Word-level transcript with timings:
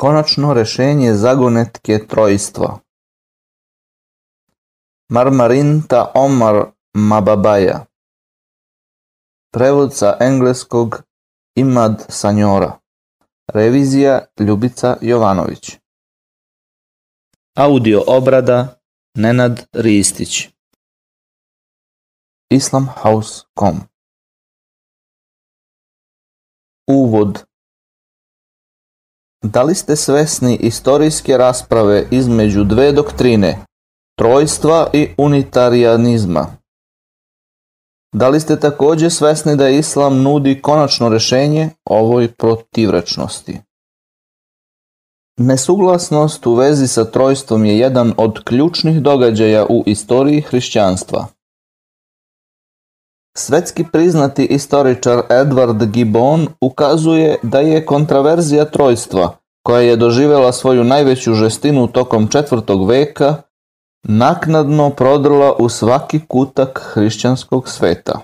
Konačno 0.00 0.54
rešenje 0.54 1.14
zagonetke 1.14 2.06
trojstva. 2.08 2.78
Marmarinta 5.08 6.12
Omar 6.14 6.70
Mababaja. 6.94 7.86
Prevod 9.52 9.94
sa 9.94 10.16
engleskog 10.20 11.02
Imad 11.54 12.04
Sanjora 12.08 12.78
Revizija 13.54 14.24
Ljubica 14.38 14.96
Jovanović. 15.00 15.76
Audio 17.54 18.02
obrada 18.06 18.80
Nenad 19.14 19.66
Ristić. 19.72 20.48
Islamhouse.com 22.50 23.76
Uvod 26.86 27.49
Da 29.42 29.62
li 29.62 29.74
ste 29.74 29.96
svesni 29.96 30.56
istorijske 30.56 31.36
rasprave 31.36 32.06
između 32.10 32.64
dve 32.64 32.92
doktrine, 32.92 33.64
trojstva 34.18 34.90
i 34.92 35.08
unitarianizma? 35.18 36.46
Da 38.14 38.28
li 38.28 38.40
ste 38.40 38.60
takođe 38.60 39.10
svesni 39.10 39.56
da 39.56 39.68
islam 39.68 40.22
nudi 40.22 40.62
konačno 40.62 41.08
rešenje 41.08 41.70
ovoj 41.84 42.28
protivrečnosti? 42.32 43.60
Nesuglasnost 45.38 46.46
u 46.46 46.54
vezi 46.54 46.86
sa 46.86 47.04
trojstvom 47.04 47.64
je 47.64 47.78
jedan 47.78 48.12
od 48.16 48.44
ključnih 48.44 49.02
događaja 49.02 49.66
u 49.70 49.82
istoriji 49.86 50.40
hrišćanstva. 50.40 51.26
Svetski 53.36 53.84
priznati 53.92 54.44
istoričar 54.44 55.22
Edward 55.28 55.90
Gibbon 55.90 56.46
ukazuje 56.60 57.36
da 57.42 57.60
je 57.60 57.86
kontraverzija 57.86 58.64
trojstva, 58.64 59.36
koja 59.62 59.80
je 59.80 59.96
doživela 59.96 60.52
svoju 60.52 60.84
najveću 60.84 61.34
žestinu 61.34 61.86
tokom 61.86 62.28
četvrtog 62.28 62.88
veka, 62.88 63.34
naknadno 64.02 64.90
prodrla 64.90 65.54
u 65.58 65.68
svaki 65.68 66.20
kutak 66.28 66.90
hrišćanskog 66.94 67.68
sveta. 67.68 68.20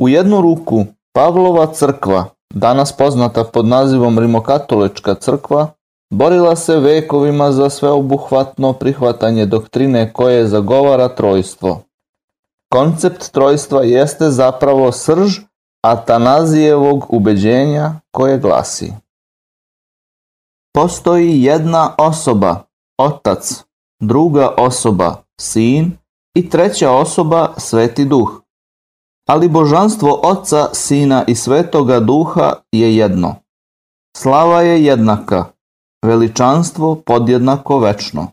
U 0.00 0.08
jednu 0.08 0.40
ruku 0.40 0.84
Pavlova 1.14 1.66
crkva, 1.66 2.24
danas 2.54 2.92
poznata 2.92 3.44
pod 3.44 3.66
nazivom 3.66 4.18
Rimokatolička 4.18 5.14
crkva, 5.14 5.68
borila 6.10 6.56
se 6.56 6.76
vekovima 6.76 7.52
za 7.52 7.70
sveobuhvatno 7.70 8.72
prihvatanje 8.72 9.46
doktrine 9.46 10.12
koje 10.12 10.46
zagovara 10.46 11.08
trojstvo. 11.08 11.82
Koncept 12.72 13.32
trojstva 13.32 13.82
jeste 13.82 14.30
zapravo 14.30 14.92
srž 14.92 15.38
Atanazijevog 15.84 17.06
ubeđenja 17.08 18.00
koje 18.10 18.38
glasi 18.38 18.92
Postoji 20.74 21.42
jedna 21.42 21.94
osoba, 21.98 22.64
otac, 22.98 23.64
druga 24.02 24.54
osoba, 24.58 25.22
sin 25.40 25.92
i 26.36 26.50
treća 26.50 26.90
osoba, 26.90 27.54
sveti 27.56 28.04
duh. 28.04 28.42
Ali 29.28 29.48
božanstvo 29.48 30.20
oca, 30.22 30.68
sina 30.72 31.24
i 31.26 31.34
svetoga 31.34 32.00
duha 32.00 32.52
je 32.72 32.96
jedno. 32.96 33.34
Slava 34.16 34.62
je 34.62 34.84
jednaka, 34.84 35.44
veličanstvo 36.06 36.94
podjednako 37.06 37.78
večno. 37.78 38.26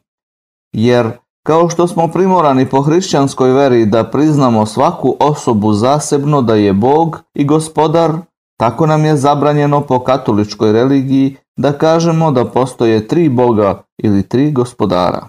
Jer 0.75 1.11
Kao 1.47 1.69
što 1.69 1.87
smo 1.87 2.07
primorani 2.07 2.69
po 2.69 2.81
hrišćanskoj 2.81 3.51
veri 3.51 3.85
da 3.85 4.03
priznamo 4.03 4.65
svaku 4.65 5.15
osobu 5.19 5.73
zasebno 5.73 6.41
da 6.41 6.55
je 6.55 6.73
Bog 6.73 7.19
i 7.33 7.45
gospodar, 7.45 8.11
tako 8.59 8.85
nam 8.85 9.05
je 9.05 9.17
zabranjeno 9.17 9.81
po 9.81 9.99
katoličkoj 9.99 10.71
religiji 10.71 11.35
da 11.57 11.71
kažemo 11.71 12.31
da 12.31 12.45
postoje 12.45 13.07
tri 13.07 13.29
Boga 13.29 13.83
ili 13.97 14.23
tri 14.23 14.51
gospodara. 14.51 15.27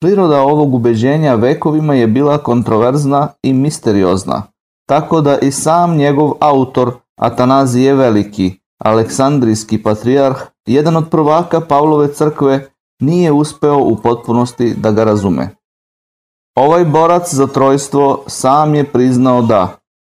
Priroda 0.00 0.40
ovog 0.40 0.74
ubeđenja 0.74 1.34
vekovima 1.34 1.94
je 1.94 2.06
bila 2.06 2.38
kontroverzna 2.38 3.28
i 3.42 3.52
misteriozna, 3.52 4.42
tako 4.88 5.20
da 5.20 5.38
i 5.38 5.50
sam 5.50 5.96
njegov 5.96 6.32
autor 6.40 6.92
Atanazije 7.20 7.94
Veliki, 7.94 8.58
Aleksandrijski 8.84 9.82
patrijarh, 9.82 10.36
jedan 10.66 10.96
od 10.96 11.10
prvaka 11.10 11.60
Pavlove 11.60 12.12
crkve, 12.12 12.71
nije 13.02 13.32
uspeo 13.32 13.78
u 13.78 13.96
potpunosti 13.96 14.74
da 14.74 14.90
ga 14.90 15.04
razume. 15.04 15.48
Ovaj 16.56 16.84
borac 16.84 17.34
za 17.34 17.46
trojstvo 17.46 18.24
sam 18.26 18.74
je 18.74 18.84
priznao 18.84 19.42
da, 19.42 19.76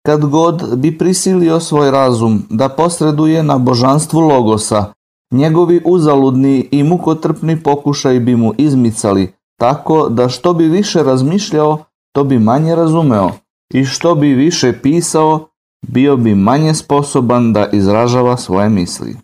kad 0.07 0.25
god 0.27 0.79
bi 0.79 0.99
prisilio 0.99 1.61
svoj 1.61 1.91
razum 1.91 2.43
da 2.51 2.69
posreduje 2.69 3.43
na 3.43 3.59
božanstvu 3.59 4.21
Logosa, 4.21 4.85
njegovi 5.33 5.81
uzaludni 5.85 6.69
i 6.71 6.83
mukotrpni 6.83 7.63
pokušaj 7.63 8.21
bi 8.21 8.37
mu 8.37 8.53
izmicali, 8.59 9.33
tako 9.59 10.09
da 10.09 10.29
što 10.29 10.55
bi 10.55 10.65
više 10.65 11.03
razmišljao, 11.03 11.79
to 12.15 12.25
bi 12.25 12.39
manje 12.39 12.75
razumeo 12.75 13.31
i 13.75 13.85
što 13.85 14.15
bi 14.15 14.35
više 14.35 14.73
pisao, 14.83 15.49
bio 15.89 16.17
bi 16.17 16.35
manje 16.35 16.75
sposoban 16.75 17.53
da 17.53 17.67
izražava 17.67 18.37
svoje 18.37 18.69
misli. 18.69 19.17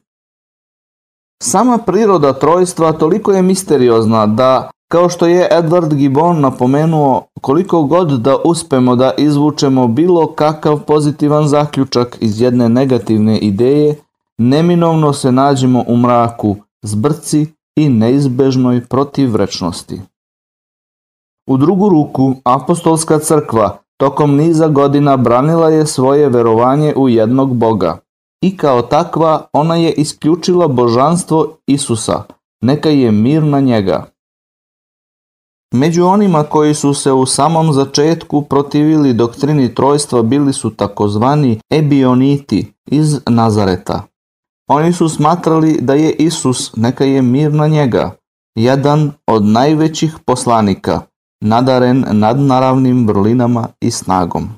Sama 1.42 1.78
priroda 1.78 2.32
trojstva 2.32 2.92
toliko 2.92 3.32
je 3.32 3.42
misteriozna 3.42 4.26
da, 4.26 4.70
kao 4.90 5.08
što 5.08 5.26
je 5.26 5.48
Edward 5.52 5.94
Gibbon 5.94 6.40
napomenuo, 6.40 7.22
koliko 7.40 7.82
god 7.82 8.20
da 8.20 8.36
uspemo 8.44 8.96
da 8.96 9.12
izvučemo 9.18 9.88
bilo 9.88 10.26
kakav 10.26 10.80
pozitivan 10.80 11.48
zaključak 11.48 12.18
iz 12.20 12.40
jedne 12.40 12.68
negativne 12.68 13.38
ideje, 13.38 13.96
neminovno 14.38 15.12
se 15.12 15.32
nađemo 15.32 15.84
u 15.88 15.96
mraku, 15.96 16.56
zbrci 16.82 17.46
i 17.76 17.88
neizbežnoj 17.88 18.86
protivrečnosti. 18.86 20.00
U 21.46 21.56
drugu 21.56 21.88
ruku, 21.88 22.34
apostolska 22.44 23.18
crkva 23.18 23.78
tokom 23.96 24.36
niza 24.36 24.68
godina 24.68 25.16
branila 25.16 25.70
je 25.70 25.86
svoje 25.86 26.28
verovanje 26.28 26.94
u 26.96 27.08
jednog 27.08 27.56
Boga– 27.56 27.98
i 28.42 28.56
kao 28.56 28.82
takva 28.82 29.46
ona 29.52 29.76
je 29.76 29.92
isključila 29.92 30.68
božanstvo 30.68 31.56
Isusa, 31.66 32.22
neka 32.62 32.88
je 32.88 33.12
mir 33.12 33.42
na 33.42 33.60
njega. 33.60 34.06
Među 35.74 36.04
onima 36.04 36.42
koji 36.42 36.74
su 36.74 36.94
se 36.94 37.12
u 37.12 37.26
samom 37.26 37.72
začetku 37.72 38.42
protivili 38.42 39.12
doktrini 39.12 39.74
trojstva 39.74 40.22
bili 40.22 40.52
su 40.52 40.70
takozvani 40.70 41.60
ebioniti 41.70 42.72
iz 42.86 43.20
Nazareta. 43.26 44.02
Oni 44.68 44.92
su 44.92 45.08
smatrali 45.08 45.78
da 45.80 45.94
je 45.94 46.12
Isus, 46.12 46.76
neka 46.76 47.04
je 47.04 47.22
mir 47.22 47.52
na 47.52 47.66
njega, 47.66 48.16
jedan 48.54 49.12
od 49.26 49.44
najvećih 49.44 50.16
poslanika, 50.24 51.00
nadaren 51.40 52.04
nadnaravnim 52.10 53.06
vrlinama 53.06 53.68
i 53.80 53.90
snagom. 53.90 54.48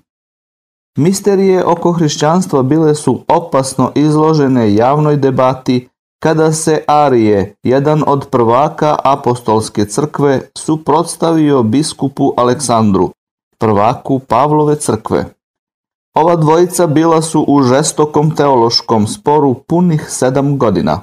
Misterije 0.99 1.65
oko 1.65 1.93
hrišćanstva 1.93 2.63
bile 2.63 2.95
su 2.95 3.25
opasno 3.29 3.93
izložene 3.95 4.75
javnoj 4.75 5.17
debati 5.17 5.89
kada 6.23 6.53
se 6.53 6.85
Arije, 6.87 7.55
jedan 7.63 8.05
od 8.07 8.29
prvaka 8.31 8.97
apostolske 9.05 9.85
crkve, 9.85 10.41
suprotstavio 10.59 11.63
biskupu 11.63 12.33
Aleksandru, 12.37 13.11
prvaku 13.59 14.19
Pavlove 14.19 14.77
crkve. 14.77 15.25
Ova 16.15 16.37
dvojica 16.37 16.87
bila 16.87 17.23
su 17.23 17.45
u 17.49 17.63
žestokom 17.63 18.37
teološkom 18.37 19.07
sporu 19.07 19.55
punih 19.55 20.07
sedam 20.09 20.59
godina, 20.59 21.01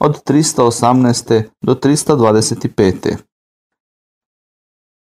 od 0.00 0.22
318. 0.24 1.42
do 1.62 1.74
325. 1.74 3.16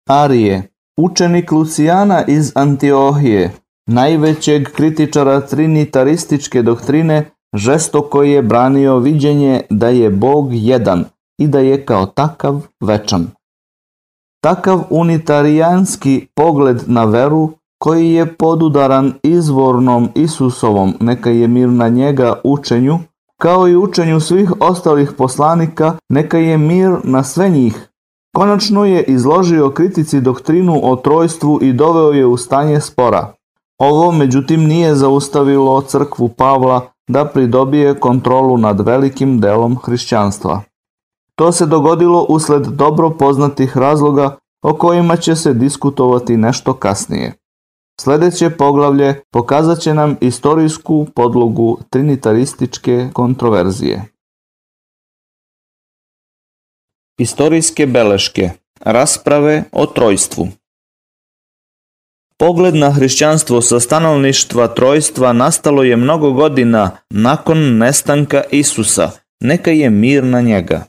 Arije, 0.08 0.70
učenik 0.96 1.52
Lucijana 1.52 2.24
iz 2.26 2.52
Antiohije, 2.54 3.52
najvećeg 3.86 4.68
kritičara 4.68 5.40
trinitarističke 5.40 6.62
doktrine, 6.62 7.30
žestoko 7.54 8.22
je 8.22 8.42
branio 8.42 8.98
viđenje 8.98 9.62
da 9.70 9.88
je 9.88 10.10
Bog 10.10 10.48
jedan 10.50 11.04
i 11.38 11.48
da 11.48 11.58
je 11.58 11.86
kao 11.86 12.06
takav 12.06 12.60
večan. 12.80 13.26
Takav 14.42 14.82
unitarijanski 14.90 16.26
pogled 16.34 16.82
na 16.86 17.04
veru 17.04 17.50
koji 17.78 18.12
je 18.12 18.34
podudaran 18.34 19.12
izvornom 19.22 20.08
Isusovom, 20.14 20.94
neka 21.00 21.30
je 21.30 21.48
mir 21.48 21.68
na 21.68 21.88
njega 21.88 22.40
učenju, 22.44 22.98
kao 23.40 23.68
i 23.68 23.76
učenju 23.76 24.20
svih 24.20 24.52
ostalih 24.60 25.12
poslanika, 25.18 25.96
neka 26.08 26.38
je 26.38 26.58
mir 26.58 26.90
na 27.04 27.24
sve 27.24 27.48
njih. 27.50 27.88
Konačno 28.36 28.84
je 28.84 29.02
izložio 29.02 29.70
kritici 29.70 30.20
doktrinu 30.20 30.80
o 30.82 30.96
trojstvu 30.96 31.58
i 31.62 31.72
doveo 31.72 32.12
je 32.12 32.26
u 32.26 32.36
stanje 32.36 32.80
spora. 32.80 33.32
Ovo 33.80 34.12
međutim 34.12 34.64
nije 34.64 34.94
zaustavilo 34.94 35.82
crkvu 35.82 36.28
Pavla 36.28 36.92
da 37.08 37.24
pridobije 37.24 38.00
kontrolu 38.00 38.58
nad 38.58 38.80
velikim 38.80 39.40
delom 39.40 39.78
hrišćanstva. 39.78 40.62
To 41.34 41.52
se 41.52 41.66
dogodilo 41.66 42.26
usled 42.28 42.62
dobro 42.62 43.10
poznatih 43.10 43.76
razloga 43.76 44.36
o 44.62 44.74
kojima 44.74 45.16
će 45.16 45.36
se 45.36 45.54
diskutovati 45.54 46.36
nešto 46.36 46.74
kasnije. 46.74 47.32
Sledeće 48.00 48.50
poglavlje 48.50 49.20
pokazat 49.32 49.78
će 49.78 49.94
nam 49.94 50.16
istorijsku 50.20 51.06
podlogu 51.14 51.78
trinitarističke 51.90 53.08
kontroverzije. 53.12 54.04
Istorijske 57.18 57.86
beleške 57.86 58.50
Rasprave 58.80 59.64
o 59.72 59.86
trojstvu 59.86 60.48
Pogled 62.40 62.74
na 62.74 62.90
hrišćanstvo 62.90 63.62
sa 63.62 63.80
stanovništva 63.80 64.68
trojstva 64.68 65.32
nastalo 65.32 65.82
je 65.82 65.96
mnogo 65.96 66.32
godina 66.32 66.90
nakon 67.10 67.78
nestanka 67.78 68.42
Isusa, 68.50 69.10
neka 69.40 69.70
je 69.70 69.90
mir 69.90 70.24
na 70.24 70.40
njega. 70.40 70.84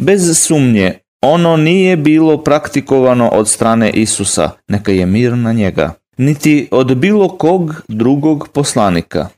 Bez 0.00 0.38
sumnje, 0.38 0.98
ono 1.22 1.56
nije 1.56 1.96
bilo 1.96 2.38
praktikovano 2.38 3.28
od 3.28 3.48
strane 3.48 3.90
Isusa, 3.90 4.50
neka 4.68 4.92
je 4.92 5.06
mir 5.06 5.32
na 5.32 5.52
njega, 5.52 5.92
niti 6.16 6.68
od 6.70 6.96
bilo 6.96 7.28
kog 7.28 7.82
drugog 7.88 8.48
poslanika. 8.52 9.28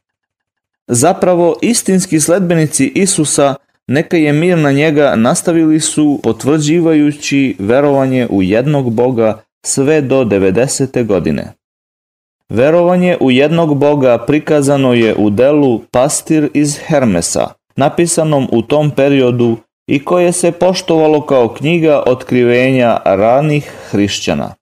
Zapravo, 0.86 1.56
istinski 1.62 2.20
sledbenici 2.20 2.92
Isusa, 2.94 3.54
neka 3.86 4.16
je 4.16 4.32
mir 4.32 4.58
na 4.58 4.72
njega, 4.72 5.14
nastavili 5.16 5.80
su 5.80 6.20
potvrđivajući 6.22 7.56
verovanje 7.58 8.26
u 8.30 8.42
jednog 8.42 8.92
Boga 8.92 9.47
sve 9.66 10.00
do 10.00 10.24
90. 10.24 11.06
godine. 11.06 11.52
Verovanje 12.48 13.16
u 13.20 13.30
jednog 13.30 13.78
Boga 13.78 14.18
prikazano 14.26 14.94
je 14.94 15.14
u 15.18 15.30
delu 15.30 15.80
Pastir 15.90 16.48
iz 16.54 16.78
Hermesa, 16.86 17.48
napisanom 17.76 18.48
u 18.52 18.62
tom 18.62 18.90
periodu 18.90 19.56
i 19.86 20.04
koje 20.04 20.32
se 20.32 20.52
poštovalo 20.52 21.26
kao 21.26 21.48
knjiga 21.48 22.02
otkrivenja 22.06 23.00
ranih 23.04 23.72
hrišćana. 23.90 24.54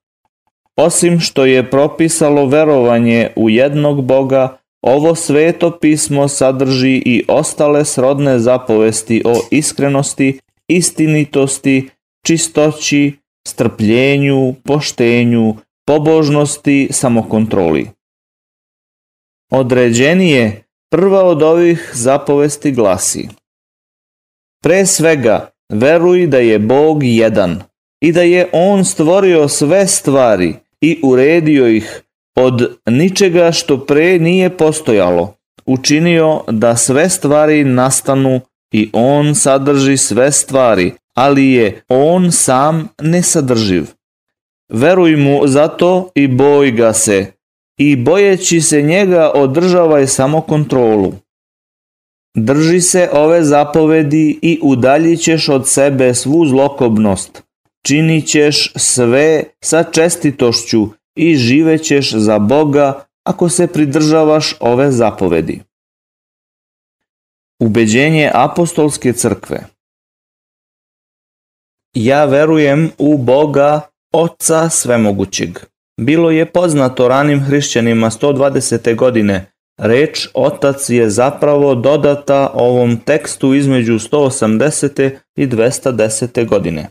Osim 0.75 1.19
što 1.19 1.45
je 1.45 1.69
propisalo 1.69 2.45
verovanje 2.45 3.29
u 3.35 3.49
jednog 3.49 4.03
Boga, 4.03 4.57
ovo 4.81 5.15
sveto 5.15 5.79
pismo 5.79 6.27
sadrži 6.27 7.01
i 7.05 7.23
ostale 7.27 7.85
srodne 7.85 8.39
zapovesti 8.39 9.21
o 9.25 9.33
iskrenosti, 9.51 10.39
istinitosti, 10.67 11.89
čistoći, 12.25 13.13
strpljenju, 13.47 14.53
poštenju, 14.63 15.55
pobožnosti, 15.85 16.87
samokontroli. 16.91 17.89
Određenije, 19.51 20.63
prva 20.91 21.23
od 21.23 21.43
ovih 21.43 21.91
zapovesti 21.93 22.71
glasi 22.71 23.27
Pre 24.63 24.85
svega, 24.85 25.49
veruj 25.73 26.27
da 26.27 26.37
je 26.37 26.59
Bog 26.59 27.03
jedan 27.03 27.61
i 28.01 28.11
da 28.11 28.21
je 28.21 28.49
On 28.51 28.85
stvorio 28.85 29.47
sve 29.47 29.87
stvari 29.87 30.55
i 30.81 30.99
uredio 31.03 31.67
ih 31.67 32.01
od 32.35 32.77
ničega 32.85 33.51
što 33.51 33.85
pre 33.85 34.19
nije 34.19 34.57
postojalo, 34.57 35.33
učinio 35.65 36.43
da 36.47 36.75
sve 36.75 37.09
stvari 37.09 37.63
nastanu 37.63 38.41
i 38.73 38.89
On 38.93 39.35
sadrži 39.35 39.97
sve 39.97 40.31
stvari, 40.31 40.93
ali 41.17 41.51
je 41.51 41.81
On 41.87 42.31
sam 42.31 42.87
nesadrživ. 43.01 43.85
Veruj 44.69 45.15
mu 45.15 45.47
zato 45.47 46.09
i 46.15 46.27
boj 46.27 46.71
ga 46.71 46.93
se, 46.93 47.25
i 47.77 47.95
bojeći 47.95 48.61
se 48.61 48.81
njega 48.81 49.31
održavaj 49.35 50.07
samo 50.07 50.41
kontrolu. 50.41 51.13
Drži 52.35 52.81
se 52.81 53.09
ove 53.13 53.43
zapovedi 53.43 54.39
i 54.41 54.59
udaljit 54.63 55.21
ćeš 55.21 55.49
od 55.49 55.67
sebe 55.69 56.13
svu 56.13 56.45
zlokobnost. 56.45 57.43
Činit 57.85 58.27
ćeš 58.27 58.73
sve 58.75 59.43
sa 59.61 59.83
čestitošću 59.83 60.87
i 61.15 61.35
živećeš 61.35 62.13
za 62.13 62.39
Boga 62.39 63.05
ako 63.23 63.49
se 63.49 63.67
pridržavaš 63.67 64.55
ove 64.59 64.91
zapovedi. 64.91 65.61
Ubeđenje 67.59 68.31
apostolske 68.33 69.13
crkve 69.13 69.76
Ja 71.99 72.25
verujem 72.25 72.89
u 72.97 73.17
Boga, 73.17 73.81
Oca 74.13 74.69
Svemogućeg. 74.69 75.59
Bilo 76.01 76.31
je 76.31 76.45
poznato 76.45 77.07
ranim 77.07 77.39
hrišćanima 77.39 78.09
120. 78.09 78.95
godine 78.95 79.51
Reč 79.77 80.27
otac 80.33 80.89
je 80.89 81.09
zapravo 81.09 81.75
dodata 81.75 82.51
ovom 82.53 82.97
tekstu 82.97 83.53
između 83.53 83.93
180. 83.93 85.09
i 85.35 85.47
210. 85.47 86.45
godine. 86.45 86.89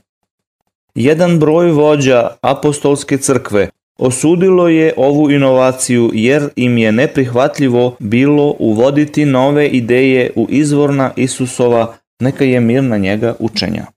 Jedan 0.94 1.38
broj 1.38 1.70
vođa 1.70 2.29
apostolske 2.41 3.19
crkve 3.19 3.69
osudilo 3.99 4.69
je 4.69 4.94
ovu 4.97 5.31
inovaciju 5.31 6.11
jer 6.14 6.49
im 6.56 6.79
je 6.79 6.93
neprihvatljivo 6.93 7.97
bilo 7.99 8.55
uvoditi 8.58 9.25
nove 9.25 9.69
ideje 9.69 10.31
u 10.37 10.47
izvorna 10.50 11.11
Isusova, 11.17 11.94
neka 12.20 12.44
je 12.44 12.61
mir 12.61 12.82
na 12.82 12.97
njega 12.97 13.35
učenja. 13.38 13.95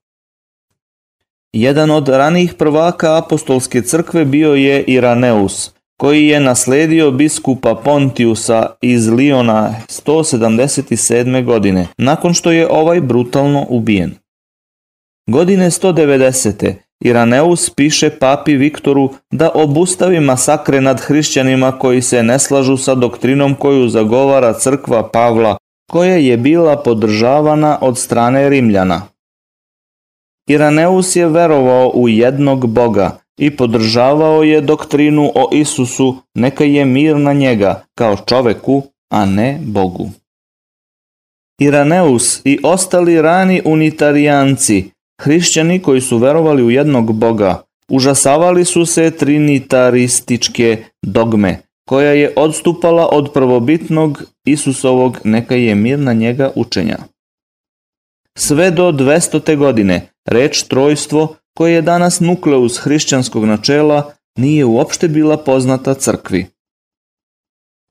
Jedan 1.54 1.92
od 1.92 2.08
ranijih 2.08 2.54
prvaka 2.54 3.18
apostolske 3.18 3.82
crkve 3.82 4.26
bio 4.26 4.54
je 4.54 4.84
Iraneus– 4.84 5.70
koji 6.00 6.28
je 6.28 6.40
nasledio 6.40 7.12
biskupa 7.12 7.76
Pontiusa 7.76 8.66
iz 8.82 9.08
Liona 9.08 9.76
177. 9.88 11.44
godine, 11.44 11.88
nakon 11.98 12.34
što 12.34 12.52
je 12.52 12.68
ovaj 12.72 13.02
brutalno 13.02 13.66
ubijen. 13.70 14.12
Godine 15.30 15.70
190. 15.70 16.74
Iraneus 17.04 17.70
piše 17.70 18.10
papi 18.10 18.56
Viktoru 18.56 19.10
da 19.32 19.52
obustavi 19.54 20.20
masakre 20.20 20.82
nad 20.82 21.00
hrišćanima 21.00 21.72
koji 21.72 22.02
se 22.02 22.24
ne 22.24 22.40
slažu 22.40 22.78
sa 22.78 22.96
doktrinom 22.96 23.56
koju 23.56 23.90
zagovara 23.90 24.54
crkva 24.54 25.10
Pavla, 25.10 25.58
koja 25.92 26.16
je 26.16 26.38
bila 26.38 26.84
podržavana 26.84 27.78
od 27.82 27.98
strane 27.98 28.50
Rimljana. 28.50 29.02
Iraneus 30.50 31.16
je 31.16 31.28
verovao 31.28 31.92
u 31.94 32.10
jednog 32.10 32.68
Boga, 32.68 33.20
i 33.40 33.56
podržavao 33.56 34.44
je 34.44 34.62
doktrinu 34.62 35.32
o 35.36 35.50
Isusu, 35.54 36.16
neka 36.36 36.64
je 36.64 36.86
mir 36.86 37.18
na 37.18 37.34
njega, 37.34 37.84
kao 37.96 38.18
čoveku, 38.26 38.84
a 39.12 39.26
ne 39.26 39.60
Bogu. 39.62 40.10
Iraneus 41.62 42.42
i 42.44 42.60
ostali 42.64 43.22
rani 43.22 43.62
unitarijanci, 43.66 44.92
hrišćani 45.22 45.80
koji 45.80 46.02
su 46.02 46.18
verovali 46.18 46.64
u 46.64 46.72
jednog 46.72 47.14
Boga, 47.14 47.62
užasavali 47.90 48.66
su 48.66 48.86
se 48.86 49.12
trinitarističke 49.12 50.84
dogme, 51.02 51.62
koja 51.90 52.12
je 52.12 52.34
odstupala 52.36 53.10
od 53.12 53.32
prvobitnog 53.34 54.24
Isusovog 54.46 55.20
neka 55.24 55.56
je 55.56 55.76
mir 55.76 56.00
na 56.00 56.14
njega 56.14 56.52
učenja. 56.56 56.98
Sve 58.42 58.72
do 58.72 58.92
200. 58.92 59.58
godine 59.58 60.10
reč 60.26 60.64
trojstvo 60.64 61.36
koje 61.58 61.74
je 61.74 61.82
danas 61.82 62.20
nukleus 62.20 62.78
hrišćanskog 62.78 63.46
načela, 63.46 64.12
nije 64.38 64.66
uopšte 64.66 65.08
bila 65.08 65.38
poznata 65.38 65.94
crkvi. 65.94 66.46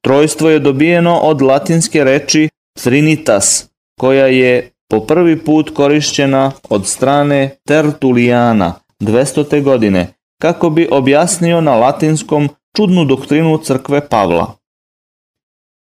Trojstvo 0.04 0.50
je 0.50 0.58
dobijeno 0.58 1.18
od 1.18 1.42
latinske 1.42 2.04
reči 2.04 2.48
Trinitas, 2.82 3.68
koja 4.00 4.26
je 4.26 4.70
po 4.90 5.00
prvi 5.00 5.44
put 5.44 5.70
korišćena 5.74 6.52
od 6.70 6.86
strane 6.86 7.56
Tertulijana 7.66 8.74
200. 9.00 9.62
godine, 9.62 10.14
kako 10.40 10.70
bi 10.70 10.88
objasnio 10.90 11.60
na 11.60 11.74
latinskom 11.74 12.48
čudnu 12.76 13.04
doktrinu 13.04 13.58
crkve 13.58 14.08
Pavla. 14.08 14.54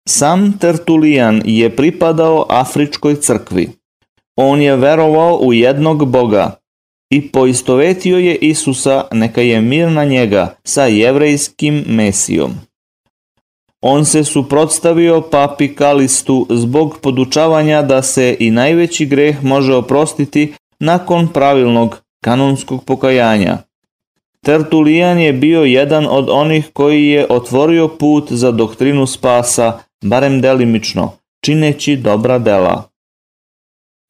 Sam 0.07 0.57
Tertulijan 0.59 1.41
je 1.45 1.75
pripadao 1.75 2.45
Afričkoj 2.49 3.15
crkvi. 3.15 3.69
On 4.39 4.61
je 4.61 4.75
verovao 4.75 5.35
u 5.35 5.53
jednog 5.53 6.05
Boga, 6.05 6.59
i 7.09 7.31
poistovetio 7.31 8.17
je 8.17 8.35
Isusa, 8.35 9.03
neka 9.11 9.41
je 9.41 9.61
mir 9.61 9.91
na 9.91 10.03
njega, 10.03 10.55
sa 10.63 10.85
jevrejskim 10.85 11.83
mesijom. 11.87 12.51
On 13.81 14.05
se 14.05 14.23
suprotstavio 14.23 15.21
papi 15.31 15.75
Kalistu 15.75 16.47
zbog 16.49 16.97
podučavanja 17.01 17.81
da 17.81 18.01
se 18.01 18.37
i 18.39 18.51
najveći 18.51 19.05
greh 19.05 19.43
može 19.43 19.73
oprostiti 19.73 20.53
nakon 20.79 21.27
pravilnog 21.27 22.01
kanonskog 22.23 22.83
pokajanja. 22.85 23.57
Tertulijan 24.45 25.19
je 25.19 25.33
bio 25.33 25.63
jedan 25.63 26.07
od 26.09 26.29
onih 26.29 26.69
koji 26.73 27.07
je 27.07 27.25
otvorio 27.29 27.87
put 27.87 28.31
za 28.31 28.51
doktrinu 28.51 29.07
spasa, 29.07 29.79
barem 30.03 30.41
delimično, 30.41 31.11
čineći 31.45 31.95
dobra 31.95 32.39
dela. 32.39 32.86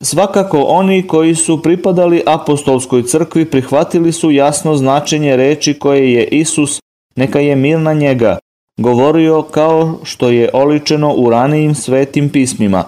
Svakako 0.04 0.62
oni 0.62 1.08
koji 1.08 1.36
su 1.36 1.62
pripadali 1.62 2.24
apostolskoj 2.26 3.04
crkvi 3.04 3.46
prihvatili 3.46 4.12
su 4.12 4.32
jasno 4.32 4.76
značenje 4.76 5.36
reči 5.36 5.74
koje 5.74 6.14
je 6.14 6.26
Isus, 6.26 6.80
neka 7.16 7.40
je 7.40 7.56
mir 7.56 7.80
na 7.80 7.94
njega, 7.94 8.38
govorio 8.78 9.42
kao 9.42 10.00
što 10.04 10.30
je 10.30 10.50
oličeno 10.54 11.14
u 11.14 11.30
ranijim 11.30 11.76
svetim 11.76 12.30
pismima. 12.30 12.84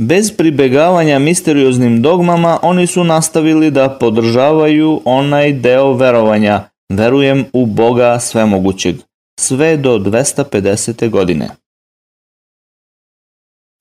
Bez 0.00 0.36
pribegavanja 0.36 1.18
misterioznim 1.18 2.02
dogmama 2.02 2.58
oni 2.62 2.86
su 2.86 3.04
nastavili 3.04 3.70
da 3.70 3.96
podržavaju 4.00 5.00
onaj 5.04 5.52
deo 5.52 5.92
verovanja, 5.92 6.64
verujem 6.92 7.44
u 7.52 7.66
Boga 7.66 8.20
svemogućeg, 8.20 8.96
sve 9.40 9.76
do 9.76 9.98
250. 9.98 11.10
godine. 11.10 11.48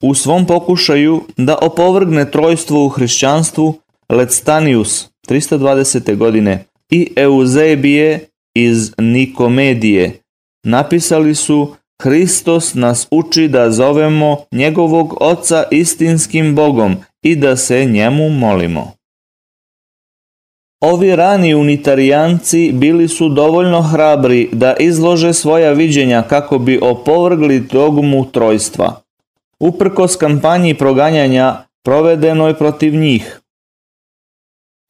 U 0.04 0.13
svom 0.13 0.46
pokušaju 0.46 1.22
da 1.38 1.58
opovrgne 1.62 2.32
trojstvo 2.32 2.86
u 2.86 2.89
hrišćanstvu, 2.89 3.74
Lectanius 4.10 5.10
320. 5.30 6.16
godine 6.16 6.66
i 6.92 7.13
Eusebije 7.16 8.27
iz 8.56 8.92
Nikomedije 8.98 10.20
napisali 10.66 11.36
su 11.36 11.75
Hristos 12.04 12.74
nas 12.74 13.08
uči 13.12 13.48
da 13.48 13.72
zovemo 13.72 14.38
njegovog 14.51 15.18
oca 15.20 15.63
istinskim 15.72 16.56
Bogom 16.56 16.96
i 17.24 17.36
da 17.36 17.56
se 17.56 17.86
njemu 17.86 18.30
molimo. 18.30 18.92
Ovi 20.82 21.16
rani 21.16 21.56
unitarijanci 21.56 22.72
bili 22.74 23.08
su 23.08 23.30
dovoljno 23.30 23.82
hrabri 23.82 24.50
da 24.51 24.75
izlože 24.80 25.34
svoja 25.34 25.72
viđenja 25.72 26.22
kako 26.22 26.60
bi 26.60 26.80
opovrgli 26.82 27.60
dogmu 27.60 28.25
trojstva. 28.32 29.07
Uprkos 29.60 30.16
kampanji 30.16 30.74
proganjanja 30.74 31.64
provedenoj 31.84 32.54
protiv 32.54 32.96
njih. 32.96 33.42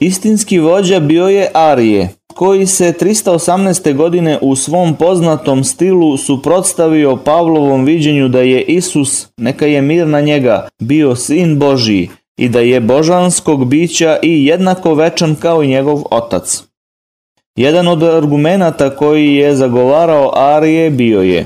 Istinski 0.02 0.60
vođa 0.60 1.00
bio 1.00 1.28
je 1.28 1.52
Arije, 1.54 2.10
koji 2.34 2.66
se 2.66 2.94
318. 3.02 3.96
godine 3.96 4.40
u 4.42 4.56
svom 4.56 4.96
poznatom 4.96 5.64
stilu 5.64 6.18
suprotstavio 6.18 7.18
Pavlovom 7.26 7.86
viđenju 7.86 8.28
da 8.28 8.42
je 8.42 8.62
Isus, 8.62 9.28
neka 9.38 9.66
je 9.66 9.82
mir 9.82 10.08
na 10.08 10.22
njega, 10.22 10.68
bio 10.82 11.16
sin 11.16 11.60
Božiji 11.60 12.10
i 12.40 12.50
da 12.50 12.60
je 12.60 12.80
božanskog 12.82 13.66
bića 13.66 14.20
i 14.24 14.46
jednako 14.46 14.94
večan 14.94 15.36
kao 15.36 15.64
i 15.64 15.68
njegov 15.68 16.04
otac. 16.12 16.64
Jedan 17.56 17.88
od 17.88 18.04
argumenata 18.04 18.96
koji 18.96 19.36
je 19.36 19.56
zagovarao 19.56 20.32
Arije 20.36 20.90
bio 20.90 21.22
je 21.22 21.46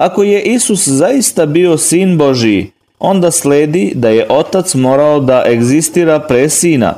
Ako 0.00 0.22
je 0.22 0.42
Isus 0.42 0.88
zaista 0.88 1.46
bio 1.46 1.78
sin 1.78 2.18
Božiji, 2.18 2.70
onda 2.98 3.30
sledi 3.30 3.92
da 3.94 4.08
je 4.08 4.26
otac 4.30 4.74
morao 4.74 5.20
da 5.20 5.44
egzistira 5.46 6.20
pre 6.20 6.48
sina. 6.48 6.94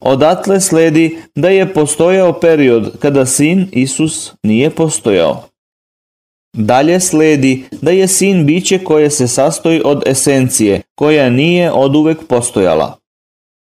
Odatle 0.00 0.60
sledi 0.60 1.18
da 1.34 1.48
je 1.48 1.72
postojao 1.72 2.40
period 2.40 2.98
kada 2.98 3.26
sin 3.26 3.68
Isus 3.72 4.32
nije 4.42 4.70
postojao. 4.70 5.44
Dalje 6.56 7.00
sledi 7.00 7.64
da 7.82 7.90
je 7.90 8.08
sin 8.08 8.46
biće 8.46 8.78
koje 8.78 9.10
se 9.10 9.28
sastoji 9.28 9.82
od 9.84 10.02
esencije, 10.06 10.80
koja 10.94 11.30
nije 11.30 11.72
oduvek 11.72 12.18
postojala. 12.28 12.96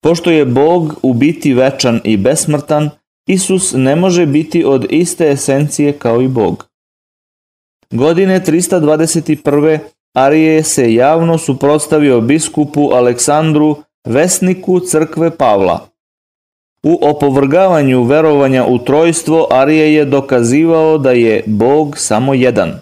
Pošto 0.03 0.31
je 0.31 0.45
Bog 0.45 0.99
u 1.01 1.13
biti 1.13 1.53
večan 1.53 2.01
i 2.03 2.17
besmrtan, 2.17 2.89
Isus 3.27 3.73
ne 3.73 3.95
može 3.95 4.25
biti 4.25 4.63
od 4.65 4.85
iste 4.89 5.31
esencije 5.31 5.93
kao 5.93 6.21
i 6.21 6.27
Bog. 6.27 6.70
Godine 7.91 8.39
321. 8.39 9.79
Arije 10.13 10.63
se 10.63 10.93
javno 10.93 11.37
suprotstavio 11.37 12.21
biskupu 12.21 12.89
Aleksandru, 12.93 13.75
vesniku 14.07 14.79
crkve 14.79 15.37
Pavla. 15.37 15.87
U 16.83 16.99
opovrgavanju 17.01 18.03
verovanja 18.03 18.65
u 18.65 18.79
trojstvo 18.79 19.47
Arije 19.51 19.93
je 19.93 20.05
dokazivao 20.05 20.97
da 20.97 21.11
je 21.11 21.43
Bog 21.45 21.97
samo 21.97 22.33
jedan. 22.33 22.79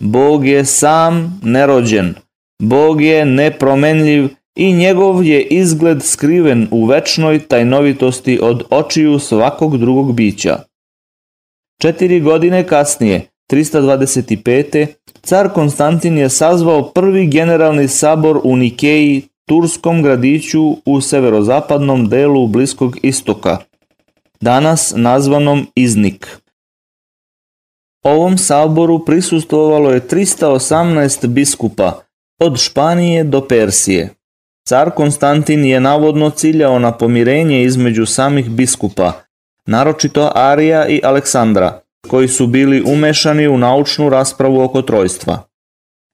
Bog 0.00 0.46
je 0.46 0.64
sam 0.64 1.40
nerođen, 1.42 2.14
Bog 2.62 3.02
je 3.02 3.24
nepromenljiv 3.24 4.28
i 4.56 4.72
njegov 4.72 5.24
je 5.24 5.42
izgled 5.42 6.02
skriven 6.02 6.68
u 6.70 6.86
večnoj 6.86 7.38
tajnovitosti 7.38 8.38
od 8.42 8.62
očiju 8.70 9.18
svakog 9.18 9.78
drugog 9.78 10.14
bića. 10.14 10.58
Četiri 11.80 12.20
godine 12.20 12.66
kasnije, 12.66 13.31
325. 13.52 14.86
car 15.22 15.52
Konstantin 15.52 16.18
je 16.18 16.28
sazvao 16.28 16.92
prvi 16.92 17.26
generalni 17.26 17.88
sabor 17.88 18.40
u 18.44 18.56
Nikeji 18.56 19.22
turskom 19.48 20.02
gradiću 20.02 20.76
u 20.86 21.00
severozapadnom 21.00 22.08
delu 22.08 22.46
Bliskog 22.46 22.96
istoka, 23.02 23.58
danas 24.40 24.92
nazvanom 24.96 25.66
Iznik. 25.74 26.38
Ovom 28.04 28.38
saboru 28.38 29.04
prisustvovalo 29.04 29.90
je 29.90 30.00
318 30.00 31.26
biskupa, 31.26 32.00
od 32.40 32.58
Španije 32.58 33.24
do 33.24 33.40
Persije. 33.48 34.08
Car 34.68 34.90
Konstantin 34.90 35.64
je 35.64 35.80
navodno 35.80 36.30
ciljao 36.30 36.78
na 36.78 36.92
pomirenje 36.92 37.62
između 37.62 38.06
samih 38.06 38.50
biskupa, 38.50 39.12
naročito 39.66 40.32
Arija 40.34 40.88
i 40.88 41.00
Aleksandra, 41.04 41.81
koji 42.08 42.28
su 42.28 42.46
bili 42.46 42.82
umešani 42.86 43.48
u 43.48 43.58
naučnu 43.58 44.08
raspravu 44.08 44.60
oko 44.60 44.82
trojstva. 44.82 45.48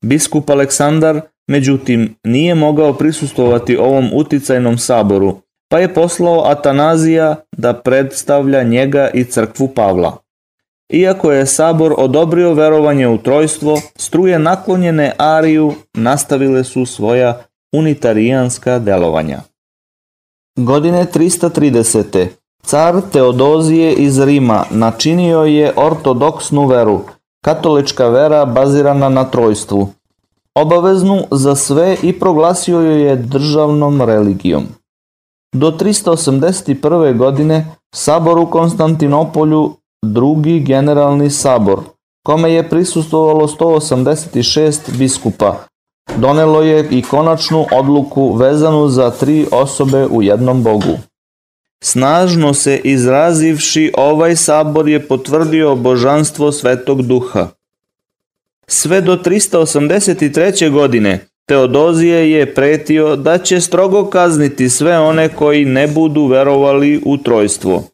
Biskup 0.05 0.51
Aleksandar 0.51 1.21
Međutim, 1.49 2.15
nije 2.25 2.55
mogao 2.55 2.93
prisustovati 2.93 3.77
ovom 3.77 4.11
uticajnom 4.15 4.79
saboru, 4.79 5.41
pa 5.71 5.79
je 5.79 5.95
poslao 5.95 6.45
Atanazija 6.47 7.37
da 7.57 7.75
predstavlja 7.75 8.63
njega 8.63 9.11
i 9.15 9.25
crkvu 9.25 9.69
Pavla. 9.69 10.17
Iako 10.93 11.33
je 11.33 11.47
sabor 11.47 11.95
odobrio 11.99 12.55
verovanje 12.55 13.09
u 13.09 13.19
trojstvo, 13.19 13.81
struje 13.97 14.39
naklonjene 14.39 15.13
Ariju 15.19 15.75
nastavile 15.95 16.65
su 16.65 16.87
svoja 16.87 17.43
unitarijanska 17.73 18.79
delovanja. 18.79 19.41
Godine 20.57 21.07
330. 21.15 22.27
Car 22.71 23.01
Teodozije 23.13 23.93
iz 23.93 24.19
Rima 24.21 24.65
načinio 24.71 25.45
je 25.45 25.73
ortodoksnu 25.77 26.67
veru, 26.67 27.01
katolička 27.45 28.09
vera 28.09 28.45
bazirana 28.45 29.09
na 29.09 29.25
trojstvu, 29.25 29.89
obaveznu 30.55 31.23
za 31.31 31.55
sve 31.57 31.97
i 32.03 32.13
proglasio 32.13 32.81
joj 32.81 33.03
je 33.03 33.17
državnom 33.17 34.03
religijom. 34.03 34.67
Do 35.55 35.71
381. 35.71 37.17
godine 37.17 37.67
sabor 37.95 38.39
u 38.39 38.47
Konstantinopolju, 38.47 39.73
drugi 40.05 40.61
generalni 40.61 41.31
sabor, 41.31 41.81
kome 42.27 42.53
je 42.53 42.69
prisustovalo 42.69 43.49
186 43.49 44.99
biskupa, 44.99 45.57
donelo 46.17 46.63
je 46.63 46.89
i 46.91 47.03
konačnu 47.03 47.67
odluku 47.73 48.33
vezanu 48.33 48.89
za 48.89 49.11
tri 49.11 49.47
osobe 49.53 50.07
u 50.07 50.23
jednom 50.23 50.63
bogu. 50.63 50.99
Snažno 51.81 52.55
se 52.55 52.81
izrazivši, 52.85 53.93
ovaj 53.97 54.37
sabor 54.37 54.89
je 54.89 55.07
potvrdio 55.09 55.75
božanstvo 55.75 56.53
Svetog 56.53 57.03
Duha. 57.03 57.49
Sve 58.67 59.01
do 59.01 59.17
383. 59.17 60.71
godine 60.71 61.29
Teodozije 61.49 62.31
je 62.31 62.55
pretio 62.55 63.17
da 63.17 63.39
će 63.39 63.61
strogo 63.61 64.05
kazniti 64.11 64.69
sve 64.69 64.99
one 64.99 65.29
koji 65.29 65.65
ne 65.65 65.87
budu 65.87 66.27
verovali 66.27 67.03
u 67.05 67.17
trojstvo. 67.17 67.85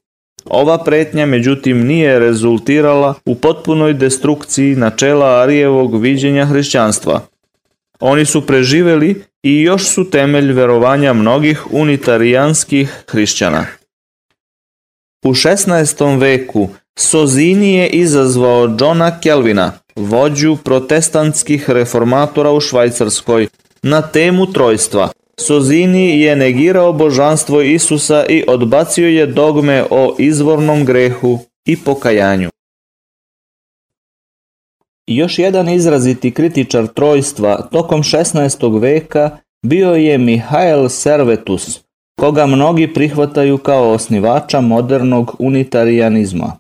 Ova 0.45 0.85
pretnja 0.85 1.27
međutim 1.27 1.87
nije 1.87 2.19
rezultirala 2.19 3.15
u 3.25 3.35
potpunoj 3.35 3.95
destrukciji 3.95 4.77
načela 4.77 5.41
Arijevog 5.41 6.01
viđenja 6.01 6.45
hrišćanstva. 6.45 7.21
Oni 8.01 8.25
su 8.25 8.47
preživeli 8.47 9.23
i 9.45 9.63
još 9.63 9.89
su 9.89 10.11
temelj 10.11 10.53
verovanja 10.53 11.13
mnogih 11.13 11.73
unitarijanskih 11.73 13.05
hrišćana. 13.09 13.67
U 15.25 15.35
16. 15.35 16.21
veku 16.21 16.69
Sozini 16.99 17.75
je 17.75 17.89
izazvao 17.89 18.77
Johna 18.81 19.21
Kelvina, 19.21 19.73
vođu 19.97 20.57
protestantskih 20.65 21.71
reformatora 21.71 22.51
u 22.51 22.61
Švajcarskoj, 22.61 23.49
na 23.83 24.03
temu 24.03 24.53
trojstva. 24.53 25.09
Sozini 25.37 26.21
je 26.21 26.37
negirao 26.37 26.93
božanstvo 26.93 27.63
Isusa 27.63 28.25
i 28.29 28.45
odbacio 28.49 29.09
je 29.09 29.27
dogme 29.27 29.85
o 29.91 30.17
izvornom 30.19 30.85
grehu 30.85 31.39
i 31.67 31.77
pokajanju. 31.77 32.54
Još 35.07 35.39
jedan 35.39 35.69
izraziti 35.69 36.31
kritičar 36.31 36.87
trojstva 36.87 37.69
tokom 37.73 38.03
16. 38.03 38.81
veka 38.81 39.31
bio 39.63 39.91
je 39.91 40.19
Mihael 40.19 40.89
Servetus, 40.89 41.81
koga 42.21 42.47
mnogi 42.47 42.95
prihvataju 42.95 43.59
kao 43.59 43.91
osnivača 43.91 44.61
modernog 44.61 45.37
unitarijanizma. 45.39 46.57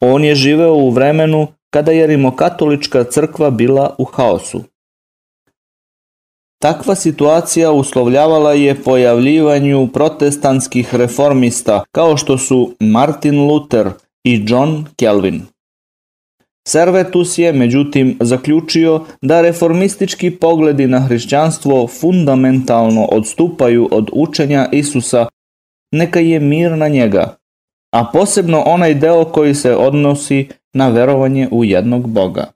On 0.00 0.24
je 0.24 0.34
živeo 0.34 0.74
u 0.74 0.90
vremenu 0.90 1.46
kada 1.70 1.92
je 1.92 2.06
rimokatolička 2.06 3.04
crkva 3.04 3.50
bila 3.50 3.94
u 3.98 4.04
haosu. 4.04 4.62
Takva 6.62 6.94
situacija 6.94 7.72
uslovljavala 7.72 8.52
je 8.52 8.82
pojavljivanju 8.82 9.88
protestantskih 9.92 10.94
reformista 10.94 11.84
kao 11.92 12.16
što 12.16 12.38
su 12.38 12.74
Martin 12.80 13.40
Luther 13.40 13.90
i 14.24 14.44
John 14.48 14.86
Kelvin. 14.96 15.42
Servetus 16.68 17.38
je, 17.38 17.52
međutim, 17.52 18.16
zaključio 18.20 19.04
da 19.22 19.40
reformistički 19.40 20.30
pogledi 20.30 20.86
na 20.86 21.00
hrišćanstvo 21.00 21.86
fundamentalno 21.86 23.04
odstupaju 23.04 23.88
od 23.90 24.10
učenja 24.12 24.68
Isusa, 24.72 25.26
neka 25.92 26.20
je 26.20 26.40
mir 26.40 26.72
na 26.72 26.88
njega, 26.88 27.36
a 27.92 28.10
posebno 28.12 28.62
onaj 28.66 28.94
deo 28.94 29.24
koji 29.24 29.54
se 29.54 29.76
odnosi 29.76 30.48
na 30.72 30.88
verovanje 30.88 31.48
u 31.50 31.64
jednog 31.64 32.10
Boga. 32.10 32.46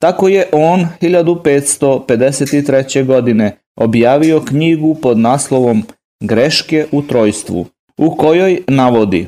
Tako 0.00 0.28
je 0.28 0.48
on 0.52 0.86
1553. 1.00 3.06
godine 3.06 3.56
objavio 3.76 4.40
knjigu 4.40 4.94
pod 4.94 5.18
naslovom 5.18 5.82
greške 6.20 6.86
u 6.92 7.02
trojstvu, 7.02 7.66
u 7.98 8.16
kojoj 8.16 8.62
navodi 8.68 9.26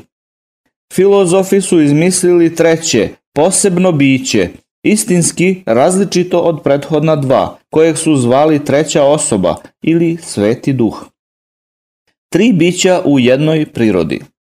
Filozofi 0.93 1.61
su 1.61 1.81
izmislili 1.81 2.55
treće, 2.55 3.09
posebno 3.35 3.91
biće, 3.91 4.49
istinski 4.83 5.63
različito 5.65 6.39
od 6.39 6.63
prethodna 6.63 7.15
dva, 7.15 7.57
kojeg 7.69 7.97
su 7.97 8.15
zvali 8.15 8.65
treća 8.65 9.03
osoba 9.03 9.55
ili 9.81 10.17
sveti 10.21 10.73
duh. 10.73 11.05
Tri 12.29 12.53
bića 12.53 13.01
u 13.05 13.19
jednoj 13.19 13.65
prirodi. 13.65 14.19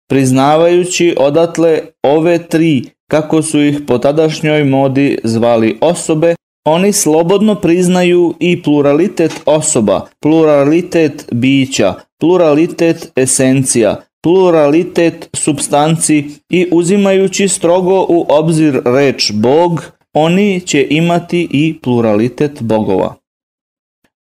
Priznavajući 0.10 1.16
odatle 1.20 1.82
ove 2.04 2.48
tri, 2.48 2.84
kako 3.10 3.42
su 3.42 3.62
ih 3.62 3.80
po 3.88 3.98
tadašnjoj 3.98 4.64
modi 4.64 5.18
zvali 5.24 5.78
osobe, 5.82 6.36
oni 6.66 6.94
slobodno 6.94 7.56
priznaju 7.56 8.34
i 8.40 8.64
pluralitet 8.64 9.32
osoba, 9.46 10.08
pluralitet 10.20 11.26
bića, 11.32 11.94
pluralitet 12.20 13.12
esencija, 13.16 14.05
pluralitet 14.26 15.30
substanci 15.34 16.26
i 16.50 16.68
uzimajući 16.72 17.48
strogo 17.48 18.06
u 18.10 18.26
obzir 18.30 18.82
reč 18.86 19.32
Bog, 19.34 19.92
oni 20.14 20.62
će 20.62 20.88
imati 20.90 21.48
i 21.52 21.80
pluralitet 21.82 22.62
bogova. 22.62 23.16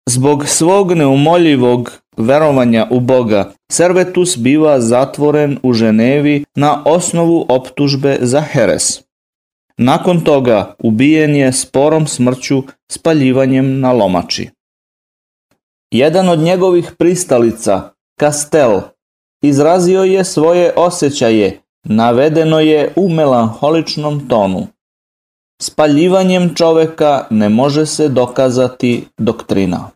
Zbog 0.10 0.48
svog 0.48 0.92
neumoljivog 0.92 1.92
verovanja 2.18 2.88
u 2.92 3.00
Boga, 3.00 3.52
Servetus 3.72 4.38
biva 4.38 4.80
zatvoren 4.80 5.58
u 5.64 5.74
Ženevi 5.74 6.44
na 6.56 6.84
osnovu 6.86 7.46
optužbe 7.50 8.18
za 8.22 8.42
heres. 8.42 8.84
Nakon 9.78 10.22
toga 10.22 10.76
ubijen 10.80 11.36
je 11.36 11.54
sporom 11.54 12.08
smrću 12.08 12.64
spaljivanjem 12.92 13.80
na 13.80 13.92
lomači. 13.92 14.50
Jedan 15.92 16.30
od 16.30 16.40
njegovih 16.40 16.92
pristalica, 16.98 17.90
Kastel, 18.20 18.82
izrazio 19.42 20.04
je 20.04 20.24
svoje 20.24 20.74
osjećaje, 20.76 21.62
navedeno 21.84 22.60
je 22.60 22.94
u 22.96 23.10
melanholičnom 23.10 24.28
tonu. 24.28 24.68
Spaljivanjem 25.62 26.56
čoveka 26.56 27.26
ne 27.30 27.50
može 27.50 27.86
se 27.86 28.08
dokazati 28.10 29.08
doktrina. 29.18 29.90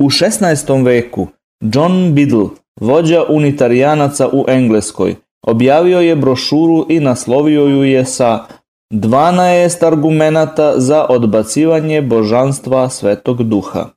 U 0.00 0.04
16. 0.04 0.84
veku 0.84 1.26
John 1.60 2.14
Biddle, 2.14 2.48
vođa 2.80 3.24
unitarijanaca 3.28 4.28
u 4.32 4.44
Engleskoj, 4.48 5.16
objavio 5.46 6.00
je 6.00 6.16
brošuru 6.16 6.86
i 6.88 7.00
naslovio 7.00 7.62
ju 7.62 7.84
je 7.84 8.04
sa 8.04 8.44
12 8.92 9.86
argumenata 9.86 10.80
za 10.80 11.06
odbacivanje 11.08 12.02
božanstva 12.02 12.90
Svetog 12.90 13.42
Duha. 13.42 13.95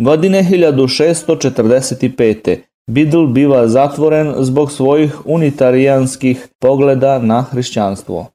Godine 0.00 0.42
1645. 0.42 2.56
Biddle 2.90 3.26
biva 3.26 3.68
zatvoren 3.68 4.34
zbog 4.38 4.72
svojih 4.72 5.26
unitarijanskih 5.26 6.48
pogleda 6.58 7.18
na 7.18 7.42
hrišćanstvo. 7.42 8.26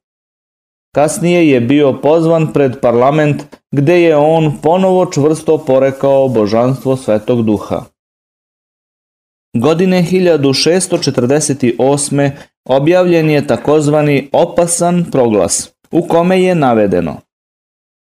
Kasnije 0.95 1.49
je 1.49 1.61
bio 1.61 1.99
pozvan 2.01 2.53
pred 2.53 2.79
parlament 2.81 3.43
gde 3.71 4.01
je 4.01 4.15
on 4.15 4.57
ponovo 4.61 5.05
čvrsto 5.05 5.57
porekao 5.57 6.27
božanstvo 6.27 6.97
Svetog 6.97 7.45
Duha. 7.45 7.83
Godine 9.57 10.05
1648. 10.11 12.31
objavljen 12.65 13.29
je 13.29 13.47
takozvani 13.47 14.29
opasan 14.31 15.05
proglas, 15.11 15.73
u 15.91 16.07
kome 16.07 16.41
je 16.41 16.55
navedeno 16.55 17.17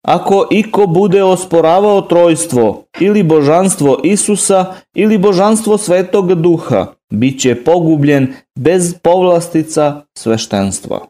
Ako 0.07 0.49
iko 0.51 0.87
bude 0.87 1.23
osporavao 1.23 2.01
trojstvo 2.01 2.85
ili 3.01 3.23
božanstvo 3.23 4.01
Isusa 4.05 4.75
ili 4.95 5.19
božanstvo 5.19 5.79
Svetog 5.79 6.35
Duha, 6.35 6.87
bit 7.11 7.41
će 7.41 7.65
pogubljen 7.65 8.35
bez 8.59 8.95
povlastica 9.03 10.03
sveštenstva. 10.19 11.07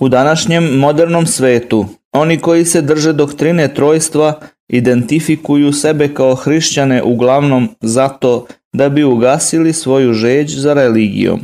U 0.00 0.08
današnjem 0.08 0.78
modernom 0.78 1.26
svetu, 1.26 1.86
oni 2.12 2.38
koji 2.38 2.64
se 2.64 2.82
drže 2.82 3.12
doktrine 3.12 3.74
trojstva 3.74 4.40
identifikuju 4.68 5.72
sebe 5.72 6.14
kao 6.14 6.34
hrišćane 6.34 7.02
uglavnom 7.02 7.68
zato 7.80 8.46
da 8.72 8.88
bi 8.88 9.04
ugasili 9.04 9.72
svoju 9.72 10.12
žeđ 10.12 10.58
za 10.58 10.74
religijom. 10.74 11.40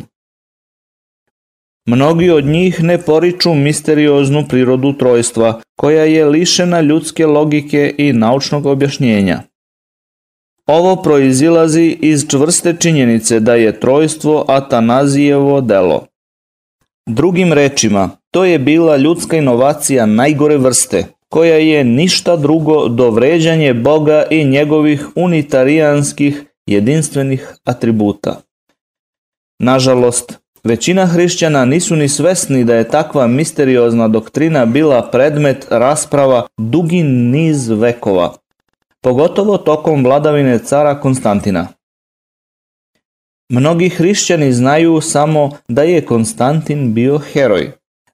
Mnogi 1.87 2.31
od 2.31 2.45
njih 2.45 2.83
ne 2.83 2.99
poriču 2.99 3.55
misterioznu 3.55 4.45
prirodu 4.49 4.93
trojstva, 4.93 5.61
koja 5.77 6.05
je 6.05 6.25
lišena 6.25 6.81
ljudske 6.81 7.27
logike 7.27 7.95
i 7.99 8.13
naučnog 8.13 8.67
objašnjenja. 8.67 9.43
Ovo 10.67 11.03
proizilazi 11.03 11.99
iz 12.01 12.27
čvrste 12.29 12.77
činjenice 12.81 13.41
da 13.41 13.55
je 13.55 13.81
trojstvo 13.81 14.45
Atanazijevo 14.49 15.61
delo. 15.61 16.07
Drugim 17.07 17.53
rečima, 17.53 18.11
to 18.31 18.45
je 18.45 18.59
bila 18.59 18.97
ljudska 18.97 19.37
inovacija 19.37 20.07
najgore 20.07 20.57
vrste, 20.57 21.05
koja 21.29 21.57
je 21.57 21.85
ništa 21.85 22.37
drugo 22.37 22.89
do 22.89 23.11
vređanje 23.11 23.75
Boga 23.75 24.25
i 24.31 24.45
njegovih 24.45 25.09
unitarijanskih 25.15 26.45
jedinstvenih 26.67 27.55
atributa. 27.65 28.41
Nažalost, 29.59 30.42
većina 30.65 31.07
hrišćana 31.07 31.65
nisu 31.65 31.97
ni 31.97 32.09
svesni 32.09 32.65
da 32.65 32.75
je 32.75 32.89
takva 32.89 33.27
misteriozna 33.27 34.09
doktrina 34.09 34.67
bila 34.67 35.11
predmet 35.11 35.67
rasprava 35.71 36.47
dugi 36.59 37.03
niz 37.03 37.69
vekova, 37.69 38.35
pogotovo 39.01 39.59
tokom 39.59 40.05
vladavine 40.05 40.59
cara 40.59 41.01
Konstantina. 41.01 41.69
Mnogi 43.49 43.89
hrišćani 43.89 44.53
znaju 44.53 45.01
samo 45.01 45.51
da 45.69 45.83
je 45.83 46.07
Konstantin 46.07 46.95
bio 46.95 47.19
heroj, 47.19 47.73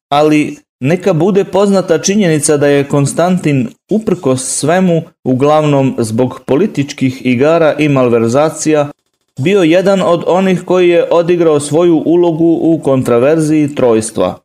ali 0.08 0.56
neka 0.80 1.12
bude 1.12 1.44
poznata 1.44 1.98
činjenica 1.98 2.56
da 2.56 2.66
je 2.66 2.88
Konstantin 2.88 3.68
uprkos 3.90 4.42
svemu, 4.42 5.02
uglavnom 5.24 5.96
zbog 5.98 6.40
političkih 6.46 7.26
igara 7.26 7.74
i 7.78 7.88
malverzacija, 7.88 8.88
bio 9.38 9.62
jedan 9.62 10.02
od 10.02 10.24
onih 10.26 10.62
koji 10.64 10.88
je 10.88 11.08
odigrao 11.10 11.60
svoju 11.60 12.02
ulogu 12.06 12.58
u 12.62 12.80
kontraverziji 12.84 13.74
trojstva. 13.74 14.38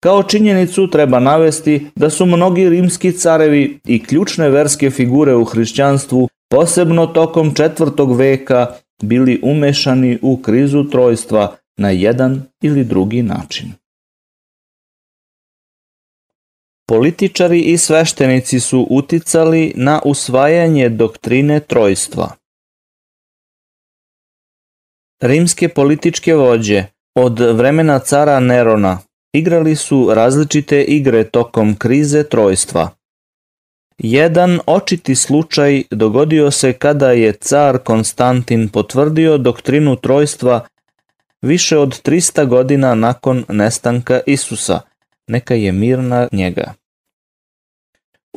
Kao 0.00 0.22
činjenicu 0.22 0.90
treba 0.90 1.20
navesti 1.20 1.86
da 1.96 2.10
su 2.10 2.26
mnogi 2.26 2.68
rimski 2.68 3.12
carevi 3.12 3.80
i 3.84 4.04
ključne 4.04 4.50
verske 4.50 4.90
figure 4.90 5.34
u 5.34 5.44
hrišćanstvu, 5.44 6.28
posebno 6.50 7.06
tokom 7.06 7.54
četvrtog 7.54 8.16
veka, 8.16 8.66
bili 9.02 9.40
umešani 9.42 10.18
u 10.22 10.36
krizu 10.36 10.84
trojstva 10.84 11.56
na 11.76 11.90
jedan 11.90 12.42
ili 12.62 12.84
drugi 12.84 13.22
način. 13.22 13.72
Političari 16.88 17.60
i 17.60 17.78
sveštenici 17.78 18.60
su 18.60 18.86
uticali 18.90 19.72
na 19.76 20.00
usvajanje 20.04 20.88
doktrine 20.88 21.60
trojstva. 21.60 22.30
Rimske 25.20 25.68
političke 25.68 26.34
vođe 26.34 26.84
od 27.14 27.40
vremena 27.40 27.98
cara 27.98 28.40
Nerona 28.40 28.98
igrali 29.32 29.76
su 29.76 30.10
različite 30.14 30.82
igre 30.82 31.24
tokom 31.24 31.76
krize 31.76 32.22
trojstva. 32.22 32.90
Jedan 33.98 34.60
očiti 34.66 35.14
slučaj 35.14 35.82
dogodio 35.90 36.50
se 36.50 36.72
kada 36.72 37.10
je 37.10 37.32
car 37.32 37.78
Konstantin 37.78 38.68
potvrdio 38.68 39.38
doktrinu 39.38 39.96
trojstva 39.96 40.66
više 41.42 41.78
od 41.78 42.02
300 42.02 42.46
godina 42.46 42.94
nakon 42.94 43.44
nestanka 43.48 44.20
Isusa, 44.26 44.80
neka 45.26 45.54
je 45.54 45.72
mirna 45.72 46.28
njega. 46.32 46.74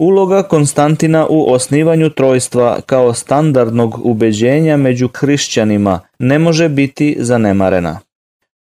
Uloga 0.01 0.43
Konstantina 0.43 1.27
u 1.29 1.53
osnivanju 1.53 2.09
trojstva 2.09 2.79
kao 2.85 3.13
standardnog 3.13 4.05
ubeđenja 4.05 4.77
među 4.77 5.07
hrišćanima 5.07 5.99
ne 6.19 6.39
može 6.39 6.69
biti 6.69 7.17
zanemarena. 7.19 7.99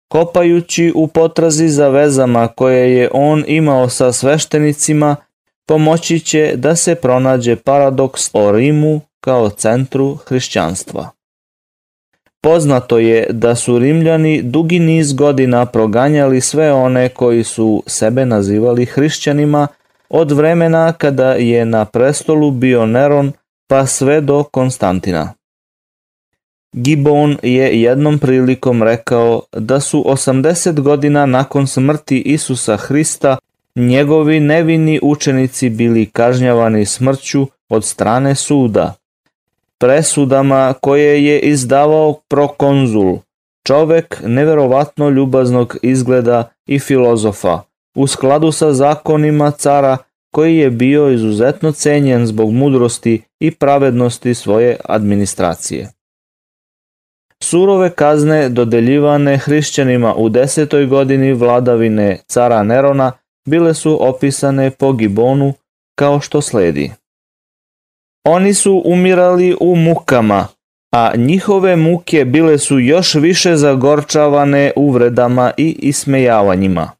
Kopajući 0.08 0.92
u 0.94 1.06
potrazi 1.06 1.68
za 1.68 1.88
vezama 1.88 2.48
koje 2.48 2.96
je 2.96 3.10
on 3.12 3.44
imao 3.46 3.88
sa 3.88 4.12
sveštenicima, 4.12 5.16
pomoći 5.66 6.20
će 6.20 6.52
da 6.56 6.76
se 6.76 6.94
pronađe 6.94 7.56
paradoks 7.56 8.30
o 8.32 8.52
Rimu 8.52 9.00
kao 9.20 9.50
centru 9.50 10.14
hrišćanstva. 10.14 11.10
Poznato 12.40 12.98
je 12.98 13.26
da 13.30 13.54
su 13.54 13.78
Rimljani 13.78 14.42
dugi 14.42 14.78
niz 14.78 15.12
godina 15.12 15.66
proganjali 15.66 16.40
sve 16.40 16.72
one 16.72 17.08
koji 17.08 17.44
su 17.44 17.82
sebe 17.86 18.26
nazivali 18.26 18.86
hrišćanima 18.86 19.68
od 20.10 20.32
vremena 20.32 20.92
kada 20.92 21.32
je 21.32 21.64
na 21.64 21.84
prestolu 21.84 22.50
bio 22.50 22.86
Neron 22.86 23.32
pa 23.66 23.86
sve 23.86 24.20
do 24.20 24.42
Konstantina. 24.42 25.32
Gibbon 26.72 27.36
je 27.42 27.82
jednom 27.82 28.18
prilikom 28.18 28.82
rekao 28.82 29.42
da 29.52 29.80
su 29.80 30.04
80 30.06 30.80
godina 30.80 31.26
nakon 31.26 31.66
smrti 31.66 32.18
Isusa 32.18 32.76
Hrista 32.76 33.36
njegovi 33.76 34.40
nevini 34.40 35.00
učenici 35.02 35.70
bili 35.70 36.06
kažnjavani 36.06 36.86
smrću 36.86 37.46
od 37.68 37.84
strane 37.84 38.34
suda. 38.34 38.94
presudama 39.78 40.74
koje 40.80 41.24
je 41.24 41.40
izdavao 41.40 42.20
prokonzul, 42.28 43.18
čovek 43.66 44.22
neverovatno 44.26 45.08
ljubaznog 45.10 45.76
izgleda 45.82 46.50
i 46.66 46.78
filozofa, 46.78 47.58
u 47.96 48.06
skladu 48.06 48.52
sa 48.52 48.72
zakonima 48.72 49.50
cara 49.50 49.96
koji 50.34 50.56
je 50.56 50.70
bio 50.70 51.10
izuzetno 51.10 51.72
cenjen 51.72 52.26
zbog 52.26 52.52
mudrosti 52.52 53.22
i 53.40 53.50
pravednosti 53.50 54.34
svoje 54.34 54.76
administracije. 54.84 55.88
Surove 57.42 57.90
kazne 57.90 58.48
dodeljivane 58.48 59.38
hrišćanima 59.38 60.14
u 60.14 60.28
desetoj 60.28 60.86
godini 60.86 61.32
vladavine 61.32 62.18
cara 62.26 62.62
Nerona 62.62 63.12
bile 63.48 63.74
su 63.74 64.08
opisane 64.08 64.70
po 64.70 64.92
Gibonu 64.92 65.54
kao 65.98 66.20
što 66.20 66.40
sledi. 66.40 66.90
Oni 68.24 68.54
su 68.54 68.82
umirali 68.84 69.56
u 69.60 69.76
mukama, 69.76 70.46
a 70.92 71.16
njihove 71.16 71.76
muke 71.76 72.24
bile 72.24 72.58
su 72.58 72.78
još 72.78 73.14
više 73.14 73.56
zagorčavane 73.56 74.72
uvredama 74.76 75.52
i 75.56 75.76
ismejavanjima. 75.82 76.90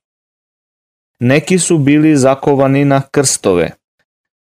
Neki 1.20 1.58
su 1.58 1.78
bili 1.78 2.16
zakovani 2.16 2.84
na 2.84 3.02
krstove, 3.10 3.70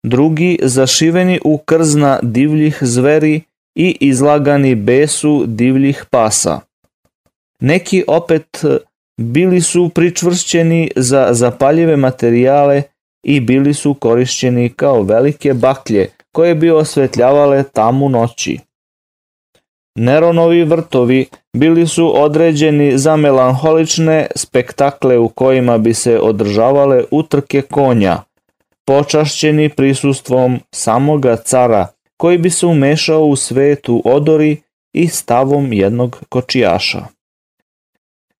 drugi 0.06 0.58
zašiveni 0.62 1.40
u 1.44 1.58
krzna 1.58 2.18
divljih 2.22 2.78
zveri 2.80 3.40
i 3.74 3.96
izlagani 4.00 4.74
besu 4.74 5.44
divljih 5.46 6.04
pasa. 6.10 6.60
Neki 7.60 8.04
opet 8.06 8.64
bili 9.20 9.60
su 9.60 9.90
pričvršćeni 9.94 10.90
za 10.96 11.28
zapaljive 11.30 11.96
materijale 11.96 12.82
i 13.22 13.40
bili 13.40 13.74
su 13.74 13.94
korišćeni 13.94 14.68
kao 14.68 15.02
velike 15.02 15.54
baklje 15.54 16.08
koje 16.32 16.54
bi 16.54 16.70
osvetljavale 16.70 17.62
tamu 17.62 18.08
noći. 18.08 18.58
Neronovi 19.98 20.64
vrtovi 20.64 21.26
bili 21.52 21.86
su 21.86 22.22
određeni 22.22 22.98
za 22.98 23.16
melanholične 23.16 24.26
spektakle 24.36 25.18
u 25.18 25.28
kojima 25.28 25.78
bi 25.78 25.94
se 25.94 26.20
održavale 26.20 27.04
utrke 27.10 27.62
konja, 27.62 28.22
počašćeni 28.86 29.68
prisustvom 29.68 30.60
samoga 30.72 31.36
cara 31.36 31.86
koji 32.16 32.38
bi 32.38 32.50
se 32.50 32.66
umešao 32.66 33.24
u 33.24 33.36
svetu 33.36 34.02
odori 34.04 34.56
i 34.92 35.08
stavom 35.08 35.72
jednog 35.72 36.22
kočijaša. 36.28 37.02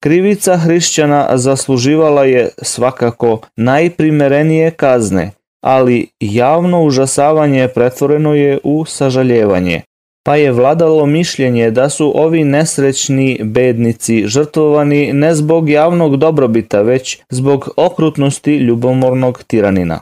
Krivica 0.01 0.57
hrišćana 0.57 1.29
zasluživala 1.35 2.25
je 2.25 2.51
svakako 2.63 3.41
najprimerenije 3.57 4.71
kazne, 4.71 5.31
ali 5.61 6.09
javno 6.21 6.83
užasavanje 6.83 7.69
pretvoreno 7.69 8.35
je 8.35 8.59
u 8.65 8.85
sažaljevanje, 8.85 9.83
pa 10.29 10.37
je 10.37 10.53
vladalo 10.53 11.07
mišljenje 11.07 11.71
da 11.71 11.89
su 11.89 12.13
ovi 12.15 12.45
nesrećni 12.45 13.41
bednici 13.45 14.27
žrtvovani 14.27 15.13
ne 15.13 15.35
zbog 15.35 15.71
javnog 15.71 16.17
dobrobita, 16.17 16.83
već 16.83 17.19
zbog 17.31 17.69
okrutnosti 17.77 18.57
ljubomornog 18.57 19.43
tiranina. 19.47 20.01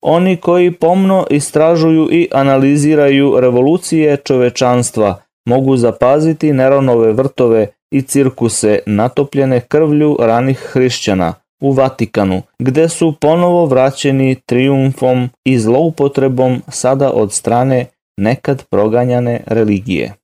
Oni 0.00 0.36
koji 0.36 0.70
pomno 0.70 1.26
istražuju 1.30 2.08
i 2.10 2.28
analiziraju 2.32 3.40
revolucije 3.40 4.16
čovečanstva 4.16 5.22
mogu 5.46 5.76
zapaziti 5.76 6.52
Neronove 6.52 7.12
vrtove 7.12 7.66
i 7.90 8.02
cirkuse 8.02 8.78
natopljene 8.86 9.60
krvlju 9.60 10.16
ranih 10.20 10.58
hrišćana 10.58 11.34
u 11.60 11.72
Vatikanu, 11.72 12.42
gde 12.58 12.88
su 12.88 13.14
ponovo 13.20 13.66
vraćeni 13.66 14.36
triumfom 14.46 15.28
i 15.44 15.58
zloupotrebom 15.58 16.62
sada 16.68 17.10
od 17.12 17.32
strane 17.32 17.86
nekad 18.18 18.64
proganjane 18.70 19.40
religije. 19.46 20.14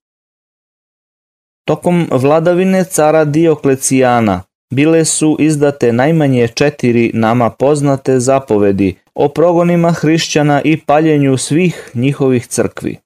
Tokom 1.67 2.09
vladavine 2.11 2.85
cara 2.85 3.25
Dioklecijana 3.25 4.43
bile 4.75 5.05
su 5.05 5.37
izdate 5.41 5.93
najmanje 5.93 6.49
četiri 6.49 7.11
nama 7.15 7.51
poznate 7.51 8.21
zapovedi 8.21 8.95
o 9.15 9.29
progonima 9.29 9.93
hrišćana 9.93 10.63
i 10.65 10.81
paljenju 10.81 11.37
svih 11.37 11.91
njihovih 11.95 12.47
crkvi. 12.47 12.97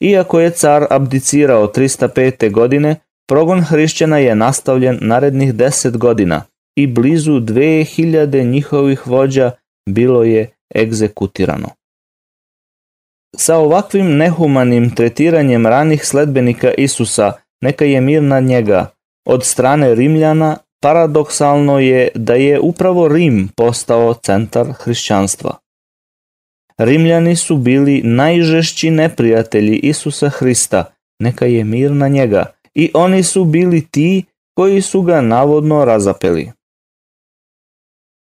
Iako 0.00 0.40
je 0.40 0.50
car 0.50 0.86
abdicirao 0.90 1.66
305. 1.66 2.52
godine, 2.52 2.96
progon 3.28 3.60
hrišćana 3.60 4.18
je 4.18 4.34
nastavljen 4.34 4.98
narednih 5.00 5.54
10 5.54 5.96
godina 5.96 6.42
i 6.76 6.86
blizu 6.86 7.40
2000 7.40 8.44
njihovih 8.44 9.06
vođa 9.06 9.50
bilo 9.88 10.22
je 10.24 10.50
egzekutirano. 10.76 11.68
Sa 13.36 13.56
ovakvim 13.56 14.16
nehumanim 14.16 14.90
tretiranjem 14.94 15.66
ranih 15.66 16.06
sledbenika 16.06 16.74
Isusa, 16.78 17.32
neka 17.62 17.84
je 17.84 18.00
mir 18.00 18.22
na 18.22 18.40
njega, 18.40 18.90
od 19.26 19.44
strane 19.44 19.94
Rimljana, 19.94 20.56
paradoksalno 20.82 21.78
je 21.78 22.08
da 22.14 22.34
je 22.34 22.60
upravo 22.60 23.08
Rim 23.08 23.48
postao 23.56 24.14
centar 24.14 24.72
hrišćanstva. 24.72 25.56
Rimljani 26.78 27.36
su 27.36 27.56
bili 27.56 28.02
najžešći 28.04 28.90
neprijatelji 28.90 29.76
Isusa 29.76 30.28
Hrista, 30.28 30.84
neka 31.22 31.46
je 31.46 31.64
mir 31.64 31.90
na 31.90 32.08
njega, 32.08 32.44
i 32.74 32.90
oni 32.94 33.22
su 33.22 33.44
bili 33.44 33.86
ti 33.86 34.24
koji 34.56 34.82
su 34.82 35.02
ga 35.02 35.20
navodno 35.20 35.84
razapeli. 35.84 36.52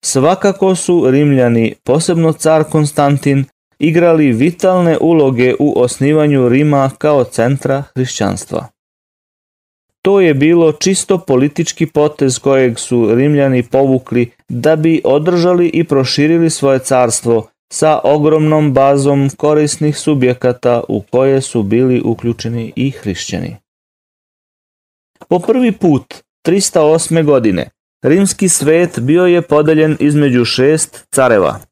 Svakako 0.05 0.74
su 0.74 1.11
Rimljani, 1.11 1.74
posebno 1.85 2.33
car 2.33 2.64
Konstantin, 2.64 3.44
igrali 3.83 4.33
vitalne 4.33 4.99
uloge 5.01 5.55
u 5.59 5.81
osnivanju 5.81 6.49
Rima 6.49 6.90
kao 6.99 7.25
centra 7.25 7.83
hrišćanstva. 7.95 8.68
To 10.03 10.21
je 10.21 10.35
bilo 10.35 10.73
čisto 10.73 11.18
politički 11.18 11.87
potez 11.87 12.38
kojeg 12.38 12.79
su 12.79 13.14
Rimljani 13.14 13.62
povukli 13.62 14.31
da 14.49 14.77
bi 14.77 15.01
održali 15.05 15.68
i 15.68 15.85
proširili 15.85 16.51
svoje 16.51 16.79
carstvo 16.79 17.49
sa 17.73 18.01
ogromnom 18.05 18.73
bazom 18.73 19.31
korisnih 19.37 19.97
subjekata 19.97 20.83
u 20.88 21.03
koje 21.11 21.40
su 21.40 21.62
bili 21.62 22.03
uključeni 22.05 22.73
i 22.77 22.90
hrišćani. 22.90 23.57
Po 25.29 25.38
prvi 25.38 25.73
put, 25.73 26.14
308. 26.47 27.25
godine, 27.25 27.71
rimski 28.03 28.49
svet 28.49 29.01
bio 29.01 29.27
je 29.27 29.42
podeljen 29.42 29.97
između 30.01 30.45
šest 30.45 31.07
careva– 31.11 31.61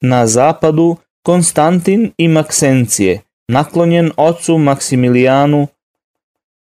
na 0.00 0.26
zapadu 0.26 0.96
Konstantin 1.22 2.12
i 2.18 2.28
Maksencije, 2.28 3.20
naklonjen 3.48 4.10
ocu 4.16 4.58
Maksimilijanu, 4.58 5.66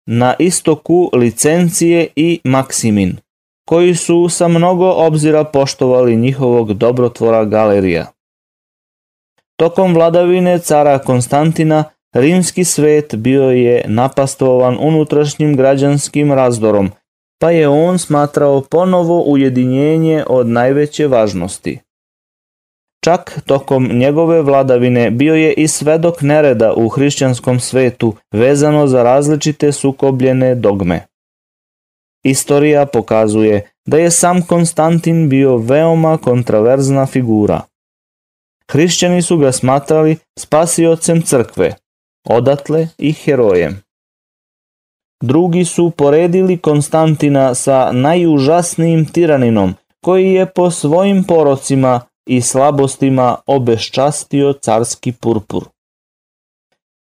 na 0.07 0.35
istoku 0.39 1.09
Licencije 1.13 2.07
i 2.15 2.39
Maksimin, 2.43 3.17
koji 3.67 3.95
su 3.95 4.29
sa 4.29 4.47
mnogo 4.47 4.89
obzira 4.89 5.43
poštovali 5.43 6.15
njihovog 6.15 6.73
dobrotvora 6.73 7.45
Galerija. 7.45 8.05
Tokom 9.59 9.93
vladavine 9.93 10.59
cara 10.59 10.99
Konstantina, 10.99 11.83
rimski 12.13 12.63
svet 12.63 13.15
bio 13.15 13.43
je 13.43 13.85
napastovan 13.87 14.77
unutrašnjim 14.79 15.55
građanskim 15.55 16.31
razdorom, 16.31 16.91
pa 17.39 17.51
je 17.51 17.67
on 17.67 17.99
smatrao 17.99 18.61
ponovo 18.61 19.23
ujedinjenje 19.23 20.23
od 20.27 20.47
najveće 20.47 21.07
važnosti. 21.07 21.79
Čak 23.07 23.39
tokom 23.45 23.89
njegove 23.93 24.41
vladavine 24.41 25.11
bio 25.11 25.35
je 25.35 25.53
i 25.53 25.67
svedok 25.67 26.21
nereda 26.21 26.73
u 26.73 26.89
hrišćanskom 26.89 27.59
svetu 27.59 28.13
vezano 28.31 28.87
za 28.87 29.03
različite 29.03 29.71
sukobljene 29.71 30.55
dogme. 30.55 31.05
Istorija 32.23 32.85
pokazuje 32.85 33.69
da 33.85 33.97
je 33.97 34.11
sam 34.11 34.41
Konstantin 34.41 35.29
bio 35.29 35.57
veoma 35.57 36.17
kontraverzna 36.17 37.05
figura. 37.05 37.61
Hrišćani 38.71 39.21
su 39.21 39.37
ga 39.37 39.51
smatrali 39.51 40.17
spasiocem 40.39 41.21
crkve, 41.21 41.75
odatle 42.29 42.87
i 42.97 43.13
herojem. 43.13 43.81
Drugi 45.23 45.65
su 45.65 45.91
poredili 45.91 46.57
Konstantina 46.57 47.55
sa 47.55 47.91
najužasnijim 47.91 49.05
tiraninom 49.05 49.75
koji 50.03 50.33
je 50.33 50.45
po 50.45 50.71
svojim 50.71 51.23
porocima 51.23 52.06
i 52.27 52.41
slabostima 52.41 53.35
obeščastio 53.45 54.53
carski 54.53 55.11
purpur. 55.11 55.63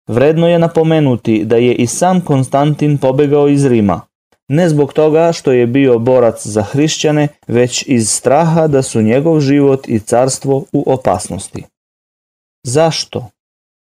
Vredno 0.07 0.47
je 0.47 0.59
napomenuti 0.59 1.43
da 1.45 1.55
je 1.55 1.73
i 1.73 1.87
sam 1.87 2.21
Konstantin 2.21 2.97
pobegao 2.97 3.47
iz 3.47 3.65
Rima, 3.65 4.01
ne 4.47 4.69
zbog 4.69 4.93
toga 4.93 5.31
što 5.33 5.51
je 5.51 5.67
bio 5.67 5.99
borac 5.99 6.47
za 6.47 6.61
hrišćane, 6.61 7.27
već 7.47 7.83
iz 7.87 8.09
straha 8.09 8.67
da 8.67 8.81
su 8.81 9.01
njegov 9.01 9.39
život 9.39 9.87
i 9.87 9.99
carstvo 9.99 10.63
u 10.73 10.83
opasnosti. 10.93 11.63
Zašto? 12.63 13.29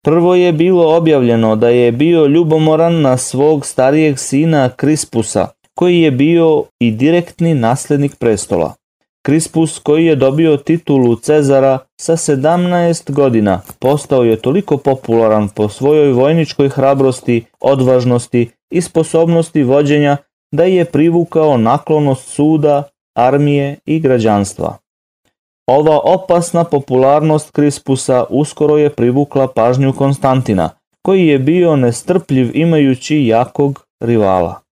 Prvo 0.04 0.34
je 0.34 0.52
bilo 0.52 0.96
objavljeno 0.96 1.56
da 1.56 1.68
je 1.68 1.92
bio 1.92 2.26
ljubomoran 2.26 3.00
na 3.00 3.16
svog 3.16 3.66
starijeg 3.66 4.18
sina 4.18 4.68
Krispusa, 4.68 5.48
koji 5.74 6.00
je 6.00 6.10
bio 6.10 6.64
i 6.78 6.90
direktni 6.90 7.54
naslednik 7.54 8.16
prestola. 8.16 8.74
Krispus 9.26 9.78
koji 9.78 10.06
je 10.06 10.16
dobio 10.16 10.56
titulu 10.56 11.16
Cezara 11.16 11.78
sa 12.00 12.16
17 12.16 13.12
godina 13.12 13.60
postao 13.78 14.24
je 14.24 14.36
toliko 14.36 14.76
popularan 14.76 15.48
po 15.48 15.68
svojoj 15.68 16.12
vojničkoj 16.12 16.68
hrabrosti, 16.68 17.44
odvažnosti 17.60 18.50
i 18.70 18.80
sposobnosti 18.80 19.62
vođenja 19.62 20.16
da 20.52 20.64
je 20.64 20.84
privukao 20.84 21.56
naklonost 21.56 22.28
suda, 22.28 22.82
armije 23.16 23.78
i 23.86 24.00
građanstva. 24.00 24.76
Ova 25.66 26.00
opasna 26.04 26.64
popularnost 26.64 27.50
Krispusa 27.50 28.24
uskoro 28.30 28.76
je 28.76 28.90
privukla 28.90 29.48
pažnju 29.48 29.92
Konstantina, 29.92 30.70
koji 31.02 31.26
je 31.26 31.38
bio 31.38 31.76
nestrpljiv 31.76 32.50
imajući 32.54 33.26
jakog 33.26 33.86
rivala. 34.00 34.65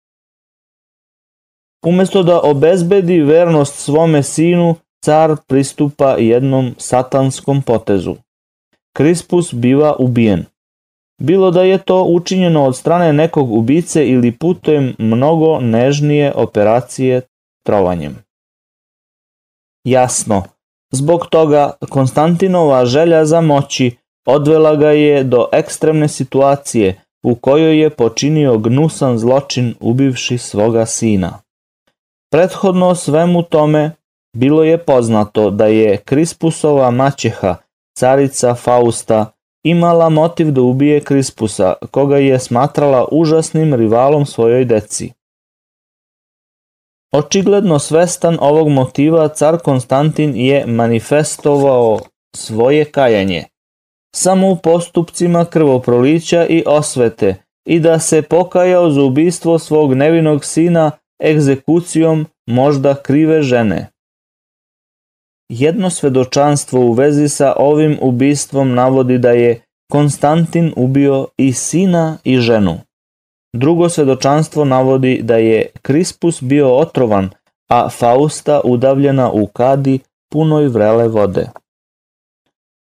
Umesto 1.87 2.23
da 2.23 2.41
obezbedi 2.41 3.21
vernost 3.21 3.75
svome 3.75 4.23
sinu, 4.23 4.75
car 5.05 5.37
pristupa 5.47 6.17
jednom 6.19 6.75
satanskom 6.79 7.63
potezu. 7.63 8.17
Krispus 8.97 9.55
biva 9.55 9.97
ubijen. 9.99 10.45
Bilo 11.21 11.51
da 11.51 11.63
je 11.63 11.79
to 11.79 12.05
učinjeno 12.05 12.65
od 12.65 12.77
strane 12.77 13.13
nekog 13.13 13.53
ubice 13.53 14.09
ili 14.09 14.33
putem 14.33 14.95
mnogo 14.99 15.61
nežnije 15.61 16.33
operacije 16.35 17.21
trovanjem. 17.67 18.19
Jasno, 19.85 20.43
zbog 20.93 21.27
toga 21.27 21.73
Konstantinova 21.89 22.87
želja 22.87 23.25
za 23.25 23.41
moći 23.41 23.97
odvela 24.27 24.77
ga 24.77 24.91
je 24.91 25.25
do 25.25 25.49
ekstremne 25.53 26.09
situacije 26.09 27.03
u 27.23 27.35
kojoj 27.35 27.81
je 27.83 27.91
počinio 27.91 28.59
gnusan 28.59 29.19
zločin 29.19 29.75
ubivši 29.81 30.39
svoga 30.39 30.87
sina. 30.87 31.42
Prethodno 32.33 32.95
svemu 32.95 33.43
tome 33.43 33.91
bilo 34.37 34.65
je 34.65 34.79
poznato 34.79 35.51
da 35.51 35.67
je 35.67 35.97
Krispusova 35.97 36.91
maćeha, 36.91 37.57
carica 37.99 38.55
Fausta, 38.55 39.33
imala 39.65 40.09
motiv 40.09 40.51
da 40.51 40.61
ubije 40.63 41.01
Krispusa, 41.01 41.75
koga 41.91 42.17
je 42.17 42.39
smatrala 42.39 43.09
užasnim 43.11 43.75
rivalom 43.75 44.27
svojoj 44.27 44.65
deci. 44.65 45.13
Očigledno 47.15 47.79
svestan 47.79 48.39
ovog 48.41 48.69
motiva, 48.69 49.29
car 49.29 49.59
Konstantin 49.59 50.37
je 50.37 50.67
manifestovao 50.67 51.99
svoje 52.37 52.85
kajanje, 52.85 53.45
samo 54.17 54.51
u 54.51 54.57
postupcima 54.57 55.45
krvoprolića 55.45 56.47
i 56.47 56.65
osvete, 56.67 57.35
i 57.67 57.81
da 57.81 57.99
se 57.99 58.23
pokajao 58.23 58.91
za 58.91 59.03
ubistvo 59.03 59.59
svog 59.59 59.95
nevinog 59.95 60.45
sina 60.45 60.91
egzekucijom 61.23 62.27
možda 62.47 62.95
krive 62.95 63.43
žene. 63.43 63.89
Jedno 65.49 65.91
svedočanstvo 65.91 66.81
u 66.81 66.93
vezi 66.93 67.29
sa 67.29 67.55
ovim 67.57 67.99
ubistvom 68.01 68.75
navodi 68.75 69.19
da 69.19 69.31
je 69.31 69.63
Konstantin 69.91 70.73
ubio 70.77 71.27
i 71.37 71.53
sina 71.53 72.19
i 72.25 72.39
ženu. 72.39 72.79
Drugo 73.55 73.89
svedočanstvo 73.89 74.65
navodi 74.65 75.21
da 75.23 75.37
je 75.37 75.67
Krispus 75.83 76.43
bio 76.43 76.77
otrovan, 76.77 77.31
a 77.69 77.89
Fausta 77.89 78.61
udavljena 78.65 79.31
u 79.33 79.47
kadi 79.47 79.99
punoj 80.31 80.69
vrele 80.69 81.09
vode. 81.09 81.49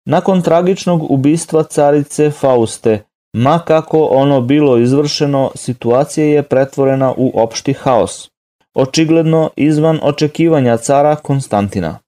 Nakon 0.06 0.42
tragičnog 0.42 1.12
ubistva 1.12 1.64
carice 1.64 2.32
Fauste, 2.32 3.04
ma 3.38 3.60
kako 3.60 4.08
ono 4.12 4.42
bilo 4.42 4.78
izvršeno, 4.78 5.52
situacija 5.56 6.26
je 6.26 6.44
pretvorena 6.44 7.14
u 7.18 7.32
opšti 7.36 7.74
haos, 7.74 8.30
očigledno 8.74 9.50
izvan 9.56 10.00
očekivanja 10.04 10.78
cara 10.78 11.16
Konstantina. 11.16 12.00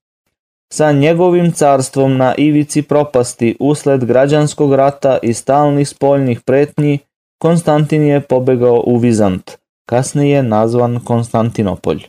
Sa 0.73 0.91
njegovim 0.91 1.51
carstvom 1.51 2.17
na 2.17 2.35
ivici 2.37 2.81
propasti 2.81 3.57
usled 3.59 4.05
građanskog 4.05 4.73
rata 4.73 5.17
i 5.23 5.33
stalnih 5.33 5.89
spoljnih 5.89 6.41
pretnji, 6.41 6.99
Konstantin 7.41 8.03
je 8.03 8.21
pobegao 8.21 8.83
u 8.85 8.97
Vizant, 8.97 9.51
kasnije 9.85 10.43
nazvan 10.43 10.99
Konstantinopolj, 11.05 12.07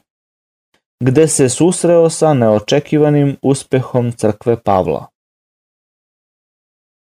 gde 1.00 1.28
se 1.28 1.48
susreo 1.48 2.10
sa 2.10 2.34
neočekivanim 2.34 3.36
uspehom 3.42 4.12
crkve 4.12 4.56
Pavla. 4.56 5.06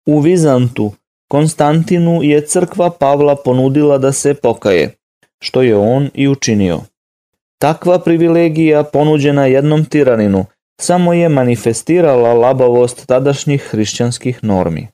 U 0.06 0.20
Vizantu 0.20 0.92
Konstantinu 1.28 2.22
je 2.22 2.46
crkva 2.46 2.90
Pavla 2.90 3.36
ponudila 3.44 3.98
da 3.98 4.12
se 4.12 4.34
pokaje, 4.34 4.94
što 5.40 5.62
je 5.62 5.76
on 5.76 6.10
i 6.14 6.28
učinio. 6.28 6.80
Takva 7.58 7.98
privilegija 7.98 8.82
ponuđena 8.82 9.46
jednom 9.46 9.84
tiraninu 9.84 10.44
samo 10.80 11.12
je 11.12 11.28
manifestirala 11.28 12.32
labavost 12.32 13.06
tadašnjih 13.06 13.62
hrišćanskih 13.62 14.44
normi. 14.44 14.88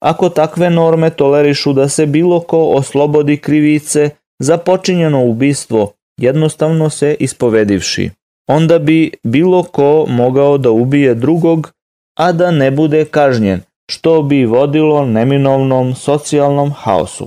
Ako 0.00 0.28
takve 0.28 0.70
norme 0.70 1.10
tolerišu 1.10 1.72
da 1.72 1.88
se 1.88 2.06
bilo 2.06 2.40
ko 2.40 2.58
oslobodi 2.58 3.36
krivice 3.36 4.10
za 4.38 4.58
počinjeno 4.58 5.24
ubistvo, 5.24 5.92
jednostavno 6.20 6.90
se 6.90 7.16
ispovedivši, 7.20 8.10
onda 8.48 8.78
bi 8.78 9.10
bilo 9.22 9.62
ko 9.62 10.06
mogao 10.08 10.58
da 10.58 10.70
ubije 10.70 11.14
drugog, 11.14 11.72
a 12.18 12.32
da 12.32 12.50
ne 12.50 12.70
bude 12.70 13.04
kažnjen, 13.04 13.60
što 13.92 14.22
bi 14.22 14.44
vodilo 14.44 15.04
neminovnom 15.04 15.94
socijalnom 15.94 16.70
haosu. 16.72 17.26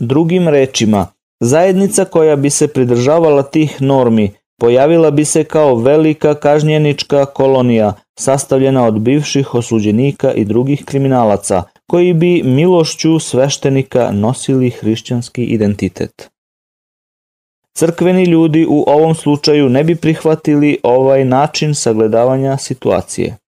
Drugim 0.00 0.48
rečima, 0.48 1.06
zajednica 1.40 2.04
koja 2.04 2.36
bi 2.36 2.50
se 2.50 2.68
pridržavala 2.68 3.42
tih 3.42 3.82
normi 3.82 4.30
pojavila 4.60 5.10
bi 5.10 5.24
se 5.24 5.44
kao 5.44 5.74
velika 5.74 6.34
kažnjenička 6.34 7.24
kolonija 7.24 7.92
sastavljena 8.18 8.86
od 8.86 9.00
bivših 9.00 9.54
osuđenika 9.54 10.32
i 10.32 10.44
drugih 10.44 10.84
kriminalaca 10.84 11.62
koji 11.86 12.12
bi 12.12 12.42
milošću 12.44 13.18
sveštenika 13.18 14.10
nosili 14.12 14.70
hrišćanski 14.70 15.44
identitet. 15.44 16.30
Crkveni 17.76 18.24
ljudi 18.24 18.66
u 18.68 18.84
ovom 18.86 19.14
slučaju 19.14 19.68
ne 19.68 19.84
bi 19.84 19.96
prihvatili 19.96 20.78
ovaj 20.82 21.24
način 21.24 21.74
sagledavanja 21.74 22.56
situacije. 22.56 23.43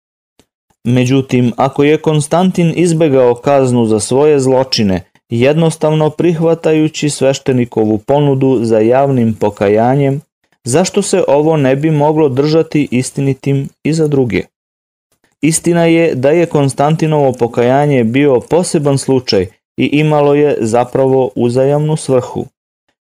Međutim, 0.86 1.52
ako 1.56 1.84
je 1.84 1.96
Konstantin 1.96 2.72
izbegao 2.76 3.34
kaznu 3.34 3.86
za 3.86 4.00
svoje 4.00 4.40
zločine, 4.40 5.04
jednostavno 5.28 6.10
prihvatajući 6.10 7.10
sveštenikovu 7.10 7.98
ponudu 7.98 8.58
za 8.62 8.78
javnim 8.78 9.34
pokajanjem, 9.34 10.20
zašto 10.64 11.02
se 11.02 11.24
ovo 11.28 11.56
ne 11.56 11.76
bi 11.76 11.90
moglo 11.90 12.28
držati 12.28 12.88
istinitim 12.90 13.68
i 13.84 13.92
za 13.92 14.08
druge? 14.08 14.42
Istina 15.40 15.84
je 15.84 16.14
da 16.14 16.30
je 16.30 16.46
Konstantinovo 16.46 17.32
pokajanje 17.32 18.04
bio 18.04 18.40
poseban 18.40 18.98
slučaj 18.98 19.46
i 19.76 19.86
imalo 19.86 20.34
je 20.34 20.56
zapravo 20.60 21.30
uzajamnu 21.36 21.96
svrhu. 21.96 22.46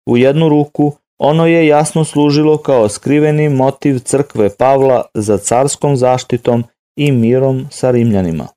U 0.10 0.18
jednu 0.18 0.50
ruku 0.50 0.94
ono 1.18 1.48
je 1.48 1.68
jasno 1.68 2.04
služilo 2.06 2.58
kao 2.58 2.90
skriveni 2.90 3.50
motiv 3.50 4.00
crkve 4.00 4.50
Pavla 4.50 5.04
za 5.14 5.38
carskom 5.38 5.98
zaštitom 5.98 6.64
i 7.00 7.12
mirom 7.12 7.66
sa 7.70 7.92
Rimljanima. 7.92 8.48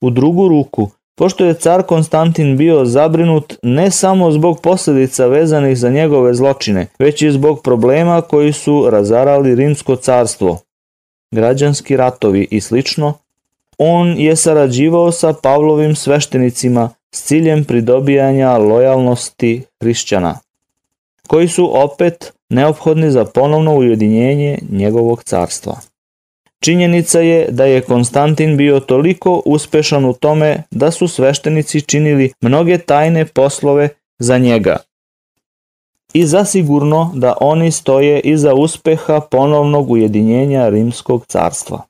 U 0.00 0.10
drugu 0.10 0.48
ruku, 0.48 0.90
pošto 1.14 1.44
je 1.44 1.54
car 1.54 1.82
Konstantin 1.82 2.56
bio 2.56 2.84
zabrinut 2.84 3.54
ne 3.62 3.90
samo 3.90 4.30
zbog 4.30 4.60
posljedica 4.60 5.26
vezanih 5.26 5.78
za 5.78 5.90
njegove 5.90 6.34
zločine, 6.34 6.86
već 6.98 7.22
i 7.22 7.30
zbog 7.30 7.62
problema 7.62 8.20
koji 8.20 8.52
su 8.52 8.90
razarali 8.90 9.54
rimsko 9.54 9.96
carstvo, 9.96 10.58
građanski 11.30 11.96
ratovi 11.96 12.48
i 12.50 12.60
slično, 12.60 13.14
on 13.78 14.08
je 14.18 14.36
sarađivao 14.36 15.12
sa 15.12 15.32
Pavlovim 15.32 15.94
sveštenicima 15.94 16.90
s 17.12 17.22
ciljem 17.22 17.64
pridobijanja 17.64 18.58
lojalnosti 18.58 19.62
hrišćana, 19.80 20.38
koji 21.26 21.48
su 21.48 21.82
opet 21.84 22.32
neophodni 22.48 23.10
za 23.10 23.24
ponovno 23.24 23.74
ujedinjenje 23.76 24.58
njegovog 24.70 25.24
carstva. 25.24 25.91
Činjenica 26.64 27.20
je 27.20 27.48
da 27.50 27.64
je 27.64 27.80
Konstantin 27.80 28.56
bio 28.56 28.80
toliko 28.80 29.42
uspešan 29.46 30.04
u 30.04 30.12
tome 30.12 30.62
da 30.70 30.90
su 30.90 31.08
sveštenici 31.08 31.80
činili 31.80 32.32
mnoge 32.40 32.78
tajne 32.78 33.26
poslove 33.26 33.88
za 34.18 34.38
njega. 34.38 34.76
I 36.12 36.26
zasigurno 36.26 37.12
da 37.14 37.34
oni 37.40 37.70
stoje 37.70 38.20
iza 38.20 38.54
uspeha 38.54 39.20
ponovnog 39.30 39.90
ujedinjenja 39.90 40.68
Rimskog 40.68 41.26
carstva. 41.26 41.82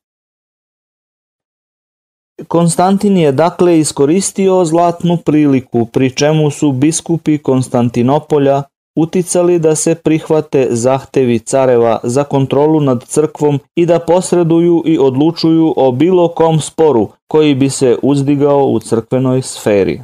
Konstantin 2.49 3.17
je 3.17 3.33
dakle 3.33 3.79
iskoristio 3.79 4.65
zlatnu 4.65 5.17
priliku 5.17 5.87
pri 5.87 6.11
čemu 6.11 6.51
su 6.51 6.73
biskupi 6.73 7.39
Konstantinopolja 7.39 8.63
uticali 8.97 9.59
da 9.59 9.75
se 9.75 9.95
prihvate 9.95 10.67
zahtevi 10.71 11.39
careva 11.39 12.01
za 12.03 12.25
kontrolu 12.25 12.81
nad 12.81 13.05
crkvom 13.05 13.59
i 13.77 13.87
da 13.87 13.99
posreduju 13.99 14.83
i 14.87 14.99
odlučuju 14.99 15.75
o 15.77 15.93
bilo 15.93 16.29
kom 16.29 16.61
sporu 16.61 17.09
koji 17.29 17.55
bi 17.55 17.71
se 17.71 17.99
uzdigao 18.03 18.67
u 18.67 18.81
crkvenoj 18.81 19.43
sferi. 19.43 20.01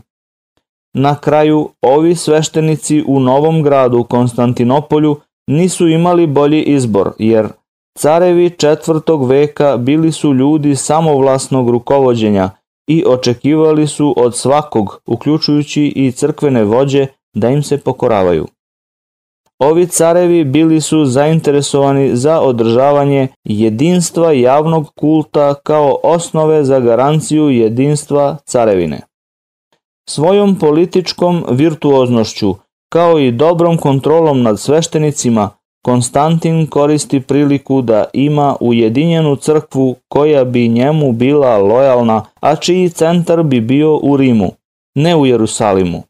Na 0.95 1.15
kraju, 1.15 1.69
ovi 1.83 2.15
sveštenici 2.15 3.05
u 3.07 3.21
Novom 3.21 3.63
gradu 3.63 4.05
Konstantinopolju 4.05 5.17
nisu 5.47 5.89
imali 5.89 6.27
bolji 6.27 6.63
izbor, 6.63 7.13
jer 7.19 7.49
carevi 7.99 8.51
četvrtog 8.51 9.27
veka 9.27 9.77
bili 9.77 10.13
su 10.13 10.35
ljudi 10.35 10.77
samovlasnog 10.77 11.71
rukovođenja 11.71 12.51
i 12.89 13.05
očekivali 13.07 13.87
su 13.87 14.15
od 14.17 14.37
svakog, 14.37 15.01
uključujući 15.07 15.93
i 15.97 16.13
crkvene 16.13 16.65
vođe, 16.65 17.07
da 17.35 17.49
im 17.49 17.63
se 17.63 17.79
pokoravaju. 17.79 18.47
Ovi 19.59 19.87
carevi 19.87 20.45
bili 20.45 20.81
su 20.81 21.05
zainteresovani 21.05 22.17
za 22.17 22.41
održavanje 22.41 23.29
jedinstva 23.45 24.33
javnog 24.33 24.91
kulta 24.95 25.55
kao 25.55 25.99
osnove 26.03 26.65
za 26.65 26.81
garanciju 26.81 27.51
jedinstva 27.51 28.37
carevine. 28.45 29.01
Svojom 30.09 30.59
političkom 30.59 31.45
virtuoznošću, 31.51 32.55
kao 32.93 33.19
i 33.19 33.33
dobrom 33.33 33.77
kontrolom 33.77 34.43
nad 34.43 34.61
sveštenicima, 34.61 35.51
Konstantin 35.85 36.67
koristi 36.67 37.21
priliku 37.21 37.83
da 37.83 38.05
ima 38.13 38.57
ujedinjenu 38.61 39.37
crkvu 39.37 39.97
koja 40.09 40.45
bi 40.45 40.69
njemu 40.69 41.13
bila 41.13 41.59
lojalna, 41.59 42.25
a 42.41 42.57
čiji 42.57 42.91
centar 42.91 43.43
bi 43.43 43.61
bio 43.61 43.97
u 43.97 44.17
Rimu, 44.17 44.51
ne 44.95 45.17
u 45.17 45.27
Jerusalimu. 45.27 46.03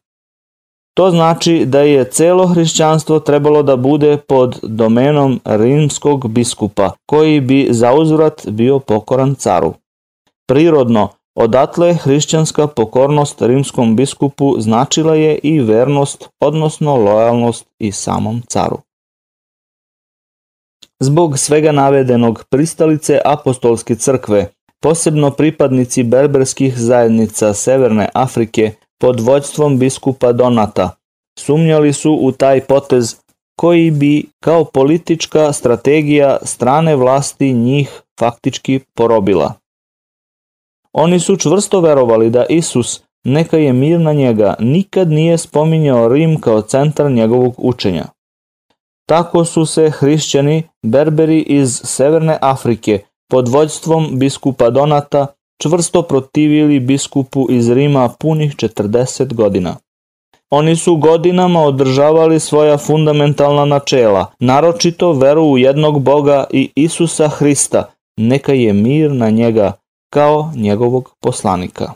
To 0.99 1.11
znači 1.11 1.65
da 1.65 1.81
je 1.81 2.09
celo 2.11 2.47
hrišćanstvo 2.47 3.19
trebalo 3.19 3.63
da 3.63 3.75
bude 3.75 4.17
pod 4.17 4.59
domenom 4.63 5.39
rimskog 5.45 6.27
biskupa, 6.29 6.91
koji 7.05 7.41
bi 7.41 7.67
za 7.71 7.93
uzvrat 7.93 8.47
bio 8.47 8.79
pokoran 8.79 9.35
caru. 9.35 9.73
Prirodno, 10.47 11.09
odatle 11.35 11.93
hrišćanska 11.93 12.67
pokornost 12.67 13.41
rimskom 13.41 13.95
biskupu 13.95 14.55
značila 14.59 15.15
je 15.15 15.39
i 15.43 15.59
vernost, 15.59 16.29
odnosno 16.39 16.95
lojalnost 16.95 17.65
i 17.79 17.91
samom 17.91 18.41
caru. 18.47 18.77
Zbog 20.99 21.39
svega 21.39 21.71
navedenog 21.71 22.43
pristalice 22.49 23.19
apostolske 23.25 23.95
crkve, 23.95 24.47
posebno 24.81 25.31
pripadnici 25.31 26.03
berberskih 26.03 26.77
zajednica 26.77 27.53
Severne 27.53 28.09
Afrike, 28.13 28.71
pod 29.01 29.19
vođstvom 29.19 29.79
biskupa 29.79 30.31
Donata. 30.31 30.89
Sumnjali 31.39 31.93
su 31.93 32.17
u 32.21 32.31
taj 32.31 32.61
potez 32.61 33.15
koji 33.59 33.91
bi 33.91 34.25
kao 34.43 34.65
politička 34.65 35.53
strategija 35.53 36.37
strane 36.43 36.95
vlasti 36.95 37.53
njih 37.53 38.01
faktički 38.19 38.79
porobila. 38.93 39.53
Oni 40.93 41.19
su 41.19 41.37
čvrsto 41.37 41.81
verovali 41.81 42.29
da 42.29 42.45
Isus, 42.49 43.01
neka 43.23 43.57
je 43.57 43.73
mir 43.73 43.99
na 43.99 44.13
njega, 44.13 44.55
nikad 44.59 45.09
nije 45.09 45.37
spominjao 45.37 46.07
Rim 46.07 46.41
kao 46.41 46.61
centar 46.61 47.11
njegovog 47.11 47.53
učenja. 47.57 48.05
Tako 49.09 49.45
su 49.45 49.65
se 49.65 49.89
hrišćani, 49.89 50.63
berberi 50.85 51.39
iz 51.41 51.81
Severne 51.83 52.37
Afrike, 52.41 52.99
pod 53.29 53.47
vođstvom 53.47 54.19
biskupa 54.19 54.69
Donata, 54.69 55.27
čvrsto 55.61 56.01
protivili 56.01 56.79
biskupu 56.79 57.47
iz 57.49 57.69
Rima 57.69 58.09
punih 58.19 58.55
40 58.55 59.33
godina. 59.33 59.75
Oni 60.49 60.75
su 60.75 60.95
godinama 60.95 61.61
održavali 61.61 62.39
svoja 62.39 62.77
fundamentalna 62.77 63.65
načela, 63.65 64.31
naročito 64.39 65.13
veru 65.13 65.43
u 65.43 65.57
jednog 65.57 66.01
Boga 66.01 66.43
i 66.51 66.69
Isusa 66.75 67.27
Hrista, 67.27 67.91
neka 68.17 68.53
je 68.53 68.73
mir 68.73 69.11
na 69.11 69.29
njega, 69.29 69.73
kao 70.13 70.51
njegovog 70.55 71.15
poslanika. 71.21 71.93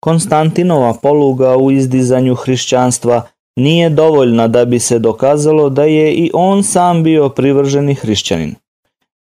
Konstantinova 0.00 0.94
poluga 1.02 1.56
u 1.56 1.70
izdizanju 1.70 2.34
hrišćanstva 2.34 3.22
nije 3.56 3.90
dovoljna 3.90 4.48
da 4.48 4.64
bi 4.64 4.78
se 4.78 4.98
dokazalo 4.98 5.70
da 5.70 5.84
je 5.84 6.12
i 6.12 6.30
on 6.34 6.62
sam 6.62 7.02
bio 7.02 7.28
privrženi 7.28 7.94
hrišćanin. 7.94 8.54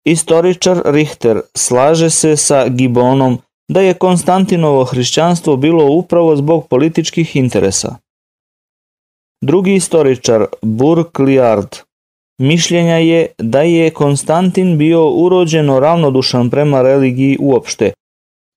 Istoričar 0.04 0.82
Richter 0.84 1.40
slaže 1.54 2.10
se 2.10 2.36
sa 2.36 2.68
Gibonom 2.68 3.38
da 3.68 3.80
je 3.80 3.94
Konstantinovo 3.94 4.84
hrišćanstvo 4.84 5.56
bilo 5.56 5.86
upravo 5.86 6.36
zbog 6.36 6.68
političkih 6.68 7.36
interesa. 7.36 7.96
Drugi 9.44 9.74
istoričar 9.74 10.46
Burkliard 10.62 11.76
mišljenja 12.38 12.96
je 12.96 13.26
da 13.38 13.62
je 13.62 13.90
Konstantin 13.90 14.78
bio 14.78 15.10
urođeno 15.10 15.80
ravnodušan 15.80 16.50
prema 16.50 16.82
religiji 16.82 17.38
uopšte 17.40 17.92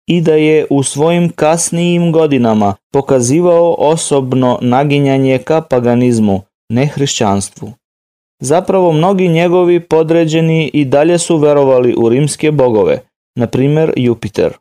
i 0.10 0.22
da 0.22 0.34
je 0.34 0.66
u 0.70 0.84
svojim 0.84 1.30
kasnijim 1.30 2.12
godinama 2.12 2.76
pokazivao 2.94 3.76
osobno 3.80 4.60
naginjanje 4.62 5.38
ka 5.38 5.62
paganizmu, 5.62 6.42
ne 6.70 6.86
hrišćanstvu. 6.86 7.74
Zapravo 8.40 8.92
mnogi 8.92 9.28
njegovi 9.28 9.80
podređeni 9.80 10.72
i 10.74 10.86
dalje 10.86 11.18
su 11.18 11.38
verovali 11.38 11.96
u 11.98 12.10
rimske 12.10 12.52
bogove, 12.52 13.00
na 13.36 13.48
primer 13.48 13.94
Jupiter. 13.96 14.54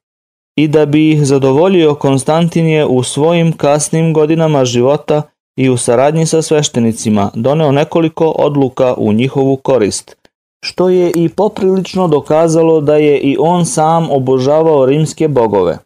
I 0.56 0.68
da 0.68 0.86
bi 0.86 1.10
ih 1.10 1.26
zadovoljio 1.26 1.94
Konstantin 1.94 2.66
je 2.66 2.86
u 2.86 3.02
svojim 3.02 3.52
kasnim 3.52 4.12
godinama 4.12 4.64
života 4.64 5.22
i 5.58 5.70
u 5.70 5.76
saradnji 5.76 6.26
sa 6.26 6.42
sveštenicima 6.42 7.30
doneo 7.34 7.72
nekoliko 7.72 8.28
odluka 8.28 8.94
u 8.96 9.12
njihovu 9.12 9.56
korist, 9.56 10.16
što 10.64 10.88
je 10.88 11.12
i 11.16 11.28
poprilično 11.28 12.08
dokazalo 12.08 12.80
da 12.80 12.96
je 12.96 13.18
i 13.18 13.36
on 13.40 13.66
sam 13.66 14.10
obožavao 14.10 14.86
rimske 14.86 15.28
bogove. 15.28 15.78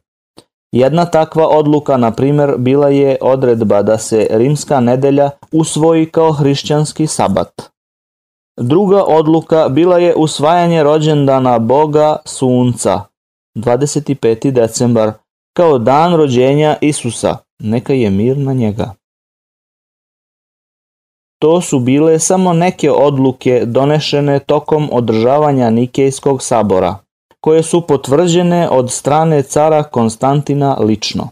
Jedna 0.73 1.05
takva 1.05 1.49
odluka, 1.49 1.97
na 1.97 2.11
primer, 2.11 2.55
bila 2.59 2.89
je 2.89 3.17
odredba 3.21 3.83
da 3.83 3.99
se 3.99 4.27
rimska 4.31 4.81
nedelja 4.81 5.31
usvoji 5.53 6.07
kao 6.07 6.33
hrišćanski 6.33 7.07
sabat. 7.07 7.78
Druga 8.61 9.05
odluka 9.05 9.69
bila 9.69 9.99
je 9.99 10.15
usvajanje 10.15 10.83
rođendana 10.83 11.59
Boga 11.59 12.17
Sunca, 12.25 13.01
25. 13.57 14.51
decembar, 14.51 15.13
kao 15.57 15.79
dan 15.79 16.15
rođenja 16.15 16.77
Isusa, 16.81 17.37
neka 17.59 17.93
je 17.93 18.11
mir 18.11 18.39
na 18.39 18.53
njega. 18.53 18.95
To 21.43 21.61
su 21.61 21.79
bile 21.79 22.19
samo 22.19 22.53
neke 22.53 22.91
odluke 22.91 23.63
donešene 23.67 24.39
tokom 24.39 24.89
održavanja 24.93 25.71
Nikejskog 25.71 26.43
sabora, 26.43 26.97
koje 27.41 27.63
su 27.63 27.87
potvrđene 27.87 28.69
od 28.69 28.91
strane 28.91 29.43
cara 29.43 29.83
Konstantina 29.83 30.77
lično. 30.81 31.29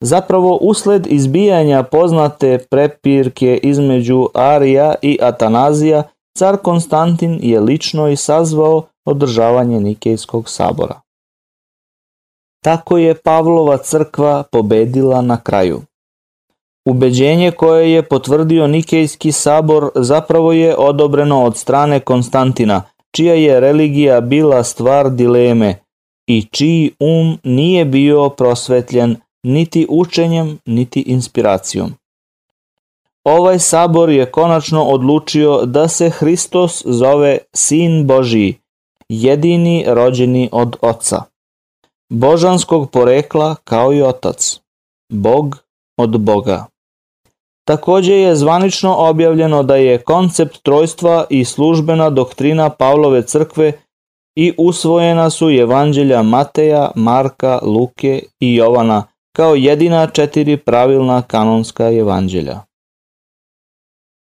Zapravo, 0.00 0.58
usled 0.60 1.06
izbijanja 1.10 1.82
poznate 1.82 2.58
prepirke 2.70 3.60
između 3.62 4.28
Arija 4.34 4.94
i 5.02 5.18
Atanazija, 5.22 6.02
car 6.38 6.56
Konstantin 6.56 7.38
je 7.42 7.60
lično 7.60 8.08
i 8.08 8.16
sazvao 8.16 8.82
održavanje 9.04 9.80
Nikejskog 9.80 10.48
sabora. 10.48 11.00
Tako 12.64 12.98
je 12.98 13.14
Pavlova 13.14 13.76
crkva 13.76 14.42
pobedila 14.42 15.20
na 15.20 15.40
kraju. 15.40 15.82
Ubeđenje 16.88 17.50
koje 17.50 17.92
je 17.92 18.08
potvrdio 18.08 18.66
Nikejski 18.66 19.32
sabor 19.32 19.90
zapravo 19.94 20.52
je 20.52 20.76
odobreno 20.76 21.44
od 21.44 21.56
strane 21.56 22.00
Konstantina, 22.00 22.82
čija 23.16 23.34
je 23.34 23.60
religija 23.60 24.20
bila 24.20 24.64
stvar 24.64 25.10
dileme 25.10 25.78
i 26.26 26.42
čiji 26.42 26.90
um 27.00 27.38
nije 27.44 27.84
bio 27.84 28.28
prosvetljen 28.28 29.16
niti 29.42 29.86
učenjem, 29.88 30.58
niti 30.66 31.00
inspiracijom. 31.00 31.94
Ovaj 33.24 33.58
sabor 33.58 34.10
je 34.10 34.30
konačno 34.30 34.84
odlučio 34.84 35.66
da 35.66 35.88
se 35.88 36.10
Hristos 36.10 36.82
zove 36.86 37.38
Sin 37.54 38.06
Božiji, 38.06 38.54
jedini 39.08 39.84
rođeni 39.86 40.48
od 40.52 40.76
Oca. 40.80 41.22
Božanskog 42.10 42.90
porekla 42.90 43.54
kao 43.64 43.92
i 43.92 44.02
Otac. 44.02 44.60
Bog 45.12 45.58
od 45.96 46.20
Boga. 46.20 46.66
Takođe 47.64 48.14
je 48.14 48.36
zvanično 48.36 48.94
objavljeno 48.98 49.62
da 49.62 49.76
je 49.76 49.98
koncept 49.98 50.62
trojstva 50.62 51.24
i 51.30 51.44
službena 51.44 52.10
doktrina 52.10 52.70
Pavlove 52.70 53.22
crkve 53.26 53.72
i 54.36 54.54
usvojena 54.58 55.30
su 55.30 55.50
evanđelja 55.50 56.22
Mateja, 56.22 56.90
Marka, 56.94 57.58
Luke 57.62 58.22
i 58.40 58.54
Jovana 58.54 59.04
kao 59.36 59.54
jedina 59.54 60.06
četiri 60.06 60.56
pravilna 60.56 61.22
kanonska 61.22 61.90
evanđelja. 61.90 62.60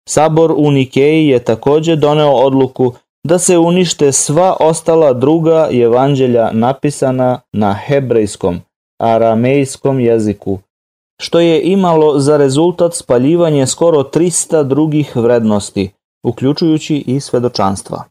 Sabor 0.09 0.55
u 0.57 0.71
Nikeji 0.71 1.29
je 1.29 1.45
takođe 1.45 1.97
doneo 1.97 2.31
odluku 2.31 2.93
da 3.27 3.39
se 3.39 3.59
unište 3.59 4.13
sva 4.13 4.57
ostala 4.61 5.13
druga 5.13 5.69
evanđelja 5.73 6.51
napisana 6.53 7.41
na 7.53 7.75
hebrejskom, 7.87 8.61
aramejskom 9.01 10.01
jeziku, 10.01 10.59
što 11.21 11.41
je 11.41 11.63
imalo 11.63 12.19
za 12.19 12.37
rezultat 12.37 12.95
spaljivanje 12.95 13.67
skoro 13.67 14.03
300 14.03 14.63
drugih 14.63 15.17
vrednosti, 15.17 15.91
uključujući 16.27 16.97
i 17.07 17.21
svedočanstva. 17.21 18.05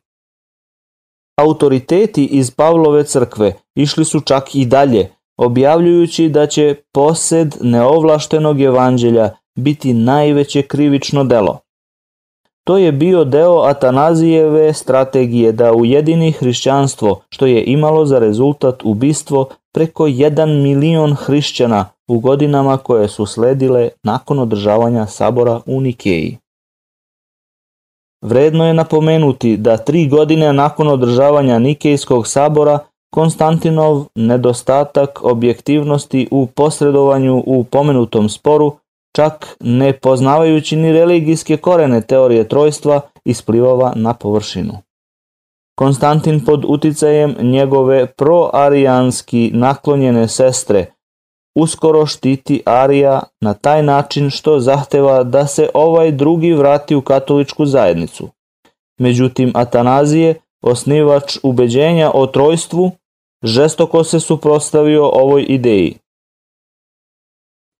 Autoriteti 1.37 2.25
iz 2.25 2.51
Pavlove 2.51 3.03
crkve 3.03 3.53
išli 3.75 4.05
su 4.05 4.19
čak 4.21 4.55
i 4.55 4.65
dalje, 4.65 5.09
objavljujući 5.37 6.29
da 6.29 6.47
će 6.47 6.75
posed 6.93 7.55
neovlaštenog 7.61 8.61
evanđelja 8.61 9.29
biti 9.55 9.93
najveće 9.93 10.61
krivično 10.61 11.23
delo. 11.23 11.59
To 12.63 12.77
je 12.77 12.91
bio 12.91 13.23
deo 13.23 13.61
Atanazijeve 13.61 14.73
strategije 14.73 15.51
da 15.51 15.73
ujedini 15.73 16.31
hrišćanstvo, 16.31 17.21
što 17.29 17.45
je 17.45 17.63
imalo 17.63 18.05
za 18.05 18.19
rezultat 18.19 18.83
ubistvo 18.83 19.49
preko 19.73 20.03
1 20.07 20.63
milion 20.63 21.15
hrišćana 21.15 21.85
u 22.07 22.19
godinama 22.19 22.77
koje 22.77 23.07
su 23.07 23.25
sledile 23.25 23.89
nakon 24.03 24.39
održavanja 24.39 25.05
sabora 25.05 25.61
u 25.65 25.81
Nikeji. 25.81 26.37
Vredno 28.21 28.67
je 28.67 28.73
napomenuti 28.73 29.57
da 29.57 29.77
tri 29.77 30.07
godine 30.07 30.53
nakon 30.53 30.87
održavanja 30.87 31.59
Nikejskog 31.59 32.27
sabora 32.27 32.79
Konstantinov 33.13 34.05
nedostatak 34.15 35.23
objektivnosti 35.23 36.27
u 36.31 36.47
posredovanju 36.47 37.43
u 37.45 37.63
pomenutom 37.63 38.29
sporu, 38.29 38.71
čak 39.15 39.57
ne 39.59 39.93
poznavajući 39.93 40.75
ni 40.75 40.91
religijske 40.91 41.57
korene 41.57 42.01
teorije 42.01 42.47
trojstva, 42.47 43.01
isplivava 43.25 43.93
na 43.95 44.13
površinu. 44.13 44.73
Konstantin 45.75 46.45
pod 46.45 46.65
uticajem 46.67 47.35
njegove 47.41 48.05
proarijanski 48.05 49.51
naklonjene 49.53 50.27
sestre 50.27 50.85
uskoro 51.55 52.05
štiti 52.05 52.61
Arija 52.65 53.23
na 53.41 53.53
taj 53.53 53.83
način 53.83 54.29
što 54.29 54.59
zahteva 54.59 55.23
da 55.23 55.47
se 55.47 55.69
ovaj 55.73 56.11
drugi 56.11 56.53
vrati 56.53 56.95
u 56.95 57.01
katoličku 57.01 57.65
zajednicu. 57.65 58.29
Međutim, 58.99 59.51
Atanazije, 59.55 60.35
osnivač 60.61 61.37
ubeđenja 61.43 62.11
o 62.13 62.27
trojstvu, 62.27 62.91
žestoko 63.43 64.03
se 64.03 64.19
suprostavio 64.19 65.07
ovoj 65.07 65.45
ideji. 65.49 65.97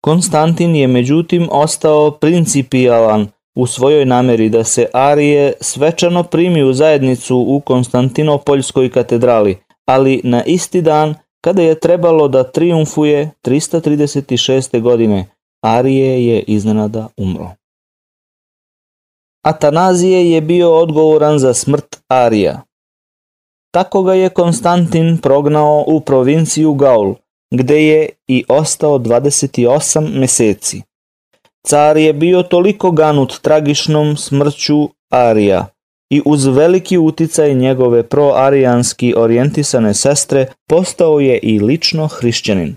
Konstantin 0.05 0.75
je 0.75 0.87
međutim 0.87 1.47
ostao 1.51 2.11
principijalan 2.11 3.27
u 3.55 3.67
svojoj 3.67 4.05
nameri 4.05 4.49
da 4.49 4.63
se 4.63 4.87
Arije 4.93 5.53
svečano 5.61 6.23
primi 6.23 6.63
u 6.63 6.73
zajednicu 6.73 7.37
u 7.37 7.59
Konstantinopoljskoj 7.59 8.89
katedrali, 8.89 9.57
ali 9.85 10.21
na 10.23 10.43
isti 10.43 10.81
dan 10.81 11.15
kada 11.41 11.61
je 11.61 11.79
trebalo 11.79 12.27
da 12.27 12.43
triumfuje 12.43 13.31
336. 13.45 14.81
godine, 14.81 15.25
Arije 15.61 16.27
je 16.27 16.43
iznenada 16.47 17.07
umro. 17.17 17.49
Atanazije 19.45 20.31
je 20.31 20.41
bio 20.41 20.77
odgovoran 20.77 21.39
za 21.39 21.53
smrt 21.53 22.03
Arija. 22.07 22.61
Tako 23.73 24.03
ga 24.03 24.13
je 24.13 24.29
Konstantin 24.29 25.17
prognao 25.21 25.83
u 25.87 25.99
provinciju 25.99 26.73
Gaul, 26.73 27.15
gde 27.53 27.87
je 27.87 28.09
i 28.27 28.43
ostao 28.47 28.99
28 28.99 30.19
meseci. 30.19 30.81
Car 31.67 31.97
je 31.97 32.13
bio 32.13 32.43
toliko 32.43 32.91
ganut 32.91 33.41
tragičnom 33.41 34.17
smrću 34.17 34.89
Arija 35.09 35.67
i 36.09 36.21
uz 36.25 36.45
veliki 36.45 36.97
uticaj 36.97 37.53
njegove 37.53 38.03
proarijanski 38.03 39.13
orijentisane 39.17 39.93
sestre 39.93 40.47
postao 40.69 41.19
je 41.19 41.39
i 41.39 41.59
lično 41.59 42.07
hrišćanin. 42.07 42.75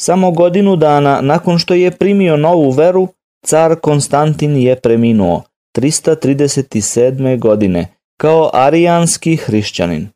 Samo 0.00 0.30
godinu 0.30 0.76
dana 0.76 1.20
nakon 1.20 1.58
što 1.58 1.74
je 1.74 1.90
primio 1.90 2.36
novu 2.36 2.70
veru, 2.70 3.08
car 3.46 3.80
Konstantin 3.80 4.56
je 4.56 4.80
preminuo 4.80 5.42
337. 5.76 7.38
godine 7.38 7.94
kao 8.20 8.50
arijanski 8.52 9.36
hrišćanin. 9.36 10.08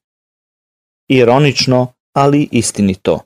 Ironično, 1.08 1.86
ali 2.12 2.48
istinito. 2.50 3.20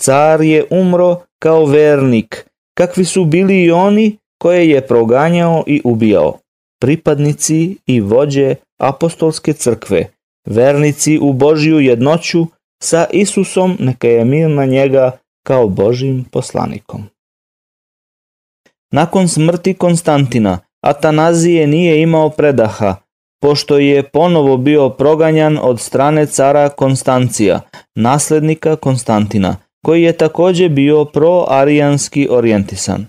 Car 0.00 0.40
je 0.40 0.66
umro 0.70 1.20
kao 1.38 1.64
vernik, 1.64 2.46
kakvi 2.74 3.04
su 3.04 3.24
bili 3.24 3.62
i 3.62 3.70
oni 3.70 4.18
koje 4.38 4.70
je 4.70 4.86
proganjao 4.86 5.64
i 5.66 5.80
ubijao. 5.84 6.38
Pripadnici 6.80 7.76
i 7.86 8.00
vođe 8.00 8.54
apostolske 8.78 9.52
crkve, 9.52 10.06
vernici 10.46 11.18
u 11.22 11.32
Božju 11.32 11.80
jednoću 11.80 12.46
sa 12.82 13.06
Isusom 13.12 13.76
neka 13.80 14.08
je 14.08 14.24
mir 14.24 14.50
na 14.50 14.64
njega 14.64 15.18
kao 15.46 15.68
Božim 15.68 16.24
poslanikom. 16.24 17.04
Nakon 18.92 19.28
smrti 19.28 19.74
Konstantina, 19.74 20.58
Atanazije 20.80 21.66
nije 21.66 22.02
imao 22.02 22.30
predaha, 22.30 22.96
pošto 23.42 23.78
je 23.78 24.02
ponovo 24.02 24.56
bio 24.56 24.88
proganjan 24.88 25.58
od 25.62 25.80
strane 25.80 26.26
cara 26.26 26.68
Konstancija, 26.68 27.60
naslednika 27.94 28.76
Konstantina, 28.76 29.56
koji 29.84 30.02
je 30.02 30.12
takođe 30.12 30.68
bio 30.68 31.04
proarijanski 31.04 32.28
orijentisan. 32.30 33.06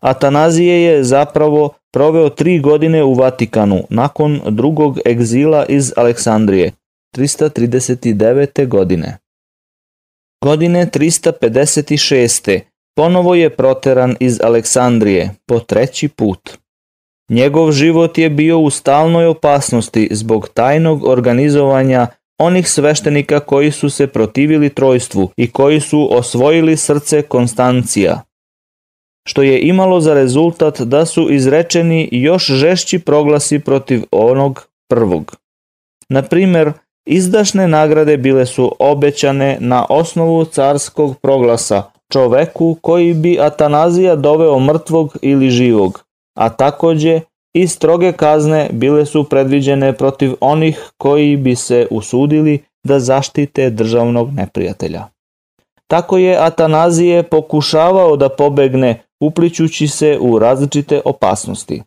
Atanazije 0.00 0.82
je 0.82 1.04
zapravo 1.04 1.70
proveo 1.92 2.28
tri 2.28 2.60
godine 2.60 3.04
u 3.04 3.14
Vatikanu 3.14 3.84
nakon 3.90 4.40
drugog 4.48 4.98
egzila 5.06 5.66
iz 5.66 5.92
Aleksandrije, 5.96 6.72
339. 7.16 8.68
godine. 8.68 9.18
Godine 10.44 10.86
356. 10.86 12.60
ponovo 12.96 13.34
je 13.34 13.50
proteran 13.50 14.16
iz 14.20 14.40
Aleksandrije 14.42 15.34
po 15.46 15.60
treći 15.60 16.08
put. 16.08 16.58
Njegov 17.28 17.72
život 17.72 18.18
je 18.18 18.30
bio 18.30 18.58
u 18.58 18.70
stalnoj 18.70 19.26
opasnosti 19.26 20.08
zbog 20.10 20.48
tajnog 20.48 21.04
organizovanja 21.04 22.06
onih 22.38 22.68
sveštenika 22.68 23.40
koji 23.40 23.70
su 23.70 23.90
se 23.90 24.06
protivili 24.06 24.68
trojstvu 24.68 25.30
i 25.36 25.50
koji 25.50 25.80
su 25.80 26.08
osvojili 26.18 26.76
srce 26.76 27.22
Konstancija, 27.22 28.22
što 29.26 29.42
je 29.42 29.60
imalo 29.60 30.00
za 30.00 30.14
rezultat 30.14 30.80
da 30.80 31.06
su 31.06 31.30
izrečeni 31.30 32.08
još 32.12 32.46
žešći 32.46 32.98
proglasi 32.98 33.58
protiv 33.58 34.02
onog 34.10 34.68
prvog. 34.88 35.36
Na 36.08 36.22
primer, 36.22 36.72
izdašne 37.06 37.68
nagrade 37.68 38.16
bile 38.16 38.46
su 38.46 38.76
obećane 38.78 39.56
na 39.60 39.86
osnovu 39.88 40.44
carskog 40.44 41.18
proglasa 41.22 41.82
čoveku 42.12 42.76
koji 42.80 43.14
bi 43.14 43.40
Atanazija 43.40 44.16
doveo 44.16 44.58
mrtvog 44.58 45.16
ili 45.22 45.50
živog, 45.50 46.07
a 46.38 46.48
takođe 46.48 47.20
i 47.54 47.68
stroge 47.68 48.12
kazne 48.12 48.68
bile 48.72 49.06
su 49.06 49.24
predviđene 49.24 49.92
protiv 49.92 50.34
onih 50.40 50.90
koji 50.96 51.36
bi 51.36 51.56
se 51.56 51.86
usudili 51.90 52.58
da 52.84 53.00
zaštite 53.00 53.70
državnog 53.70 54.32
neprijatelja. 54.32 55.04
Tako 55.86 56.18
je 56.18 56.36
Atanazije 56.36 57.22
pokušavao 57.22 58.16
da 58.16 58.28
pobegne 58.28 59.02
upličući 59.20 59.88
se 59.88 60.18
u 60.20 60.38
različite 60.38 61.00
opasnosti. 61.04 61.82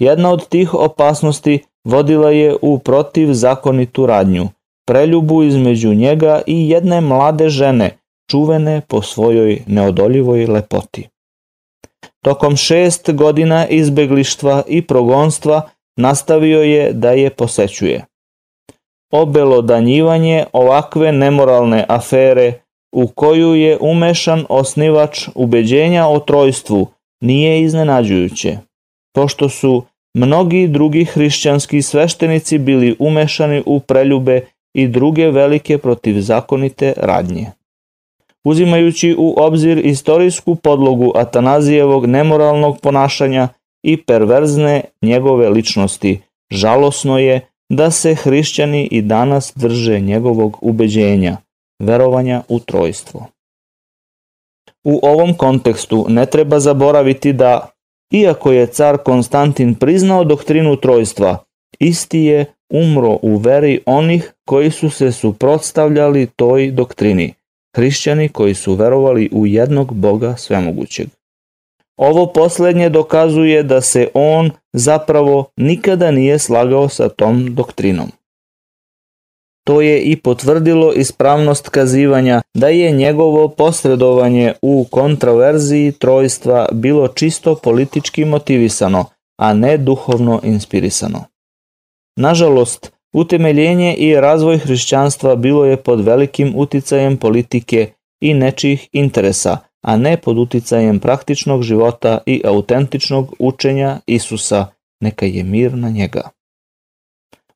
Jedna 0.00 0.32
od 0.32 0.48
tih 0.48 0.74
opasnosti 0.74 1.58
vodila 1.84 2.30
je 2.30 2.56
u 2.62 2.78
protivzakonitu 2.78 4.06
radnju, 4.06 4.48
preljubu 4.86 5.42
između 5.42 5.94
njega 5.94 6.40
i 6.46 6.70
jedne 6.70 7.00
mlade 7.00 7.48
žene, 7.48 7.90
čuvene 8.30 8.80
po 8.88 9.02
svojoj 9.02 9.62
neodoljivoj 9.66 10.46
lepoti. 10.46 11.08
Tokom 12.24 12.56
šest 12.56 13.10
godina 13.12 13.66
izbeglištva 13.66 14.62
i 14.68 14.82
progonstva 14.82 15.70
nastavio 15.96 16.62
je 16.62 16.92
da 16.92 17.10
je 17.10 17.30
posećuje. 17.30 18.04
Obelodanjivanje 19.12 20.44
ovakve 20.52 21.12
nemoralne 21.12 21.84
afere 21.88 22.52
u 22.92 23.06
koju 23.06 23.54
je 23.54 23.78
umešan 23.80 24.44
osnivač 24.48 25.28
ubeđenja 25.34 26.06
o 26.06 26.18
trojstvu 26.18 26.86
nije 27.20 27.60
iznenađujuće, 27.60 28.58
pošto 29.14 29.48
su 29.48 29.84
mnogi 30.14 30.68
drugi 30.68 31.04
hrišćanski 31.04 31.82
sveštenici 31.82 32.58
bili 32.58 32.96
umešani 32.98 33.62
u 33.66 33.80
preljube 33.80 34.46
i 34.74 34.88
druge 34.88 35.30
velike 35.30 35.78
protivzakonite 35.78 36.92
radnje. 36.96 37.57
Uzimajući 38.44 39.14
u 39.18 39.34
obzir 39.36 39.86
istorijsku 39.86 40.54
podlogu 40.54 41.12
Atanazijevog 41.14 42.06
nemoralnog 42.06 42.80
ponašanja 42.80 43.48
i 43.82 44.02
perverzne 44.02 44.84
njegove 45.02 45.48
ličnosti, 45.48 46.20
žalosno 46.50 47.18
je 47.18 47.48
da 47.68 47.90
se 47.90 48.14
hrišćani 48.14 48.88
i 48.90 49.02
danas 49.02 49.52
drže 49.56 50.00
njegovog 50.00 50.58
ubeđenja, 50.60 51.36
verovanja 51.82 52.42
u 52.48 52.60
trojstvo. 52.60 53.26
U 54.84 55.00
ovom 55.02 55.34
kontekstu 55.34 56.06
ne 56.08 56.26
treba 56.26 56.60
zaboraviti 56.60 57.32
da, 57.32 57.70
iako 58.12 58.52
je 58.52 58.66
car 58.66 58.98
Konstantin 58.98 59.74
priznao 59.74 60.24
doktrinu 60.24 60.76
trojstva, 60.76 61.38
isti 61.78 62.18
je 62.18 62.44
umro 62.70 63.18
u 63.22 63.36
veri 63.36 63.80
onih 63.86 64.32
koji 64.44 64.70
su 64.70 64.90
se 64.90 65.12
suprotstavljali 65.12 66.26
toj 66.36 66.70
doktrini, 66.70 67.34
hrišćani 67.78 68.28
koji 68.28 68.54
su 68.54 68.74
verovali 68.74 69.28
u 69.32 69.46
jednog 69.46 69.94
Boga 69.94 70.36
svemogućeg. 70.36 71.08
Ovo 71.96 72.26
poslednje 72.32 72.88
dokazuje 72.88 73.62
da 73.62 73.80
se 73.80 74.08
on 74.14 74.50
zapravo 74.72 75.44
nikada 75.56 76.10
nije 76.10 76.38
slagao 76.38 76.88
sa 76.88 77.08
tom 77.08 77.54
doktrinom. 77.54 78.10
To 79.66 79.80
je 79.80 80.00
i 80.00 80.16
potvrdilo 80.16 80.92
ispravnost 80.92 81.68
kazivanja 81.68 82.42
da 82.54 82.68
je 82.68 82.92
njegovo 82.92 83.48
posredovanje 83.48 84.54
u 84.62 84.86
kontraverziji 84.90 85.92
trojstva 85.92 86.68
bilo 86.72 87.08
čisto 87.08 87.54
politički 87.54 88.24
motivisano, 88.24 89.04
a 89.40 89.54
ne 89.54 89.76
duhovno 89.76 90.40
inspirisano. 90.44 91.24
Nažalost, 92.16 92.92
utemeljenje 93.12 93.94
i 93.94 94.14
razvoj 94.14 94.58
hrišćanstva 94.58 95.36
bilo 95.36 95.64
je 95.64 95.76
pod 95.76 96.00
velikim 96.00 96.52
uticajem 96.56 97.16
politike 97.16 97.92
i 98.20 98.34
nečijih 98.34 98.88
interesa, 98.92 99.58
a 99.82 99.96
ne 99.96 100.16
pod 100.16 100.38
uticajem 100.38 101.00
praktičnog 101.00 101.62
života 101.62 102.18
i 102.26 102.42
autentičnog 102.44 103.34
učenja 103.38 104.00
Isusa, 104.06 104.66
neka 105.00 105.26
je 105.26 105.44
mir 105.44 105.74
na 105.74 105.90
njega. 105.90 106.30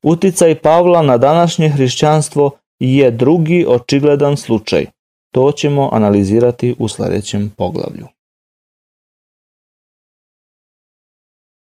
Uticaj 0.03 0.55
Pavla 0.55 1.03
na 1.03 1.19
današnje 1.19 1.69
hrišćanstvo 1.69 2.51
je 2.79 3.11
drugi 3.11 3.67
očigledan 3.69 4.37
slučaj. 4.37 4.87
To 5.35 5.53
ćemo 5.53 5.89
analizirati 5.93 6.75
u 6.79 6.89
sledećem 6.89 7.55
poglavlju. 7.57 8.07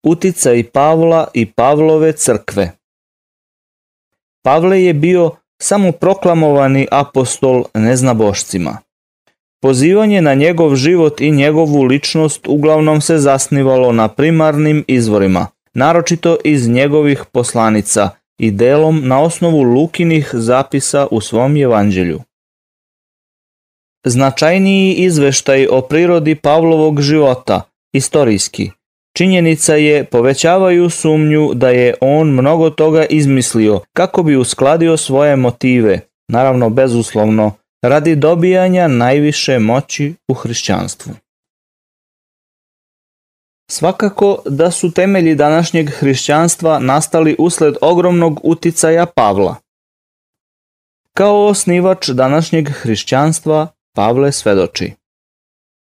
Uticaj 0.03 0.63
Pavla 0.63 1.27
i 1.33 1.51
Pavlove 1.51 2.11
crkve 2.11 2.71
Pavle 4.45 4.83
je 4.83 4.93
bio 4.93 5.31
samo 5.61 5.91
proklamovani 5.91 6.87
apostol 6.91 7.63
neznabošcima. 7.73 8.77
Pozivanje 9.61 10.21
na 10.21 10.33
njegov 10.33 10.75
život 10.75 11.21
i 11.21 11.31
njegovu 11.31 11.83
ličnost 11.83 12.47
uglavnom 12.47 13.01
se 13.01 13.17
zasnivalo 13.17 13.91
na 13.91 14.07
primarnim 14.07 14.83
izvorima, 14.87 15.47
naročito 15.73 16.37
iz 16.43 16.67
njegovih 16.69 17.23
poslanica 17.31 18.09
i 18.37 18.51
delom 18.51 19.01
na 19.03 19.21
osnovu 19.21 19.61
Lukinih 19.61 20.29
zapisa 20.33 21.07
u 21.11 21.21
svom 21.21 21.57
evanđelju. 21.57 22.21
Značajniji 24.05 24.93
izveštaj 24.93 25.67
o 25.71 25.81
prirodi 25.81 26.35
Pavlovog 26.35 27.01
života, 27.01 27.61
istorijski, 27.93 28.71
činjenica 29.17 29.75
je 29.75 30.03
povećavaju 30.03 30.89
sumnju 30.89 31.51
da 31.53 31.69
je 31.69 31.93
on 32.01 32.29
mnogo 32.29 32.69
toga 32.69 33.05
izmislio 33.05 33.79
kako 33.93 34.23
bi 34.23 34.35
uskladio 34.35 34.97
svoje 34.97 35.35
motive, 35.35 35.99
naravno 36.27 36.69
bezuslovno, 36.69 37.51
radi 37.81 38.15
dobijanja 38.15 38.87
najviše 38.87 39.59
moći 39.59 40.13
u 40.27 40.33
hrišćanstvu. 40.33 41.13
Svakako 43.71 44.37
da 44.45 44.71
su 44.71 44.91
temelji 44.91 45.35
današnjeg 45.35 45.89
hrišćanstva 45.89 46.79
nastali 46.79 47.35
usled 47.39 47.75
ogromnog 47.81 48.39
uticaja 48.43 49.05
Pavla. 49.05 49.55
Kao 51.13 51.45
osnivač 51.45 52.09
današnjeg 52.09 52.69
hrišćanstva 52.69 53.67
Pavle 53.95 54.31
svedoči. 54.31 54.93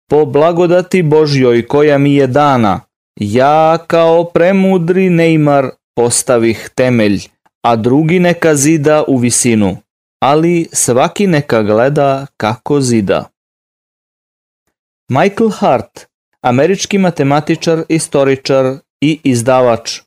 Po 0.10 0.26
blagodati 0.26 1.04
Božjoj 1.04 1.68
koja 1.68 1.98
mi 1.98 2.16
je 2.16 2.28
dana, 2.28 2.87
ja 3.20 3.78
kao 3.88 4.24
premudri 4.24 5.10
Neymar 5.10 5.70
postavih 5.96 6.70
temelj, 6.76 7.28
a 7.66 7.76
drugi 7.76 8.20
neka 8.20 8.56
zida 8.56 9.04
u 9.08 9.18
visinu 9.18 9.78
ali 10.20 10.68
svaki 10.74 11.28
neka 11.28 11.64
gleda 11.64 12.26
kako 12.38 12.82
zida. 12.82 13.30
Michael 15.12 15.50
Hart, 15.50 16.08
američki 16.42 16.98
matematičar, 16.98 17.84
istoričar 17.90 18.76
i 19.02 19.20
izdavač, 19.24 20.02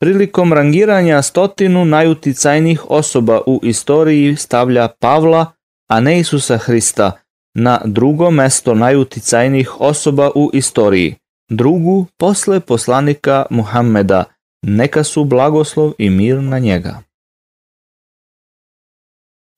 prilikom 0.00 0.52
rangiranja 0.52 1.22
stotinu 1.22 1.84
najuticajnijih 1.84 2.90
osoba 2.90 3.40
u 3.46 3.60
istoriji 3.62 4.36
stavlja 4.36 4.88
Pavla, 4.88 5.52
a 5.90 6.00
ne 6.00 6.20
Isusa 6.20 6.58
Hrista, 6.58 7.12
na 7.54 7.80
drugo 7.84 8.30
mesto 8.30 8.74
najuticajnijih 8.74 9.80
osoba 9.80 10.30
u 10.34 10.50
istoriji, 10.52 11.14
drugu 11.48 12.06
posle 12.16 12.60
poslanika 12.60 13.46
Muhammeda, 13.50 14.24
neka 14.62 15.04
su 15.04 15.24
blagoslov 15.24 15.92
i 15.98 16.10
mir 16.10 16.42
na 16.42 16.58
njega. 16.58 17.02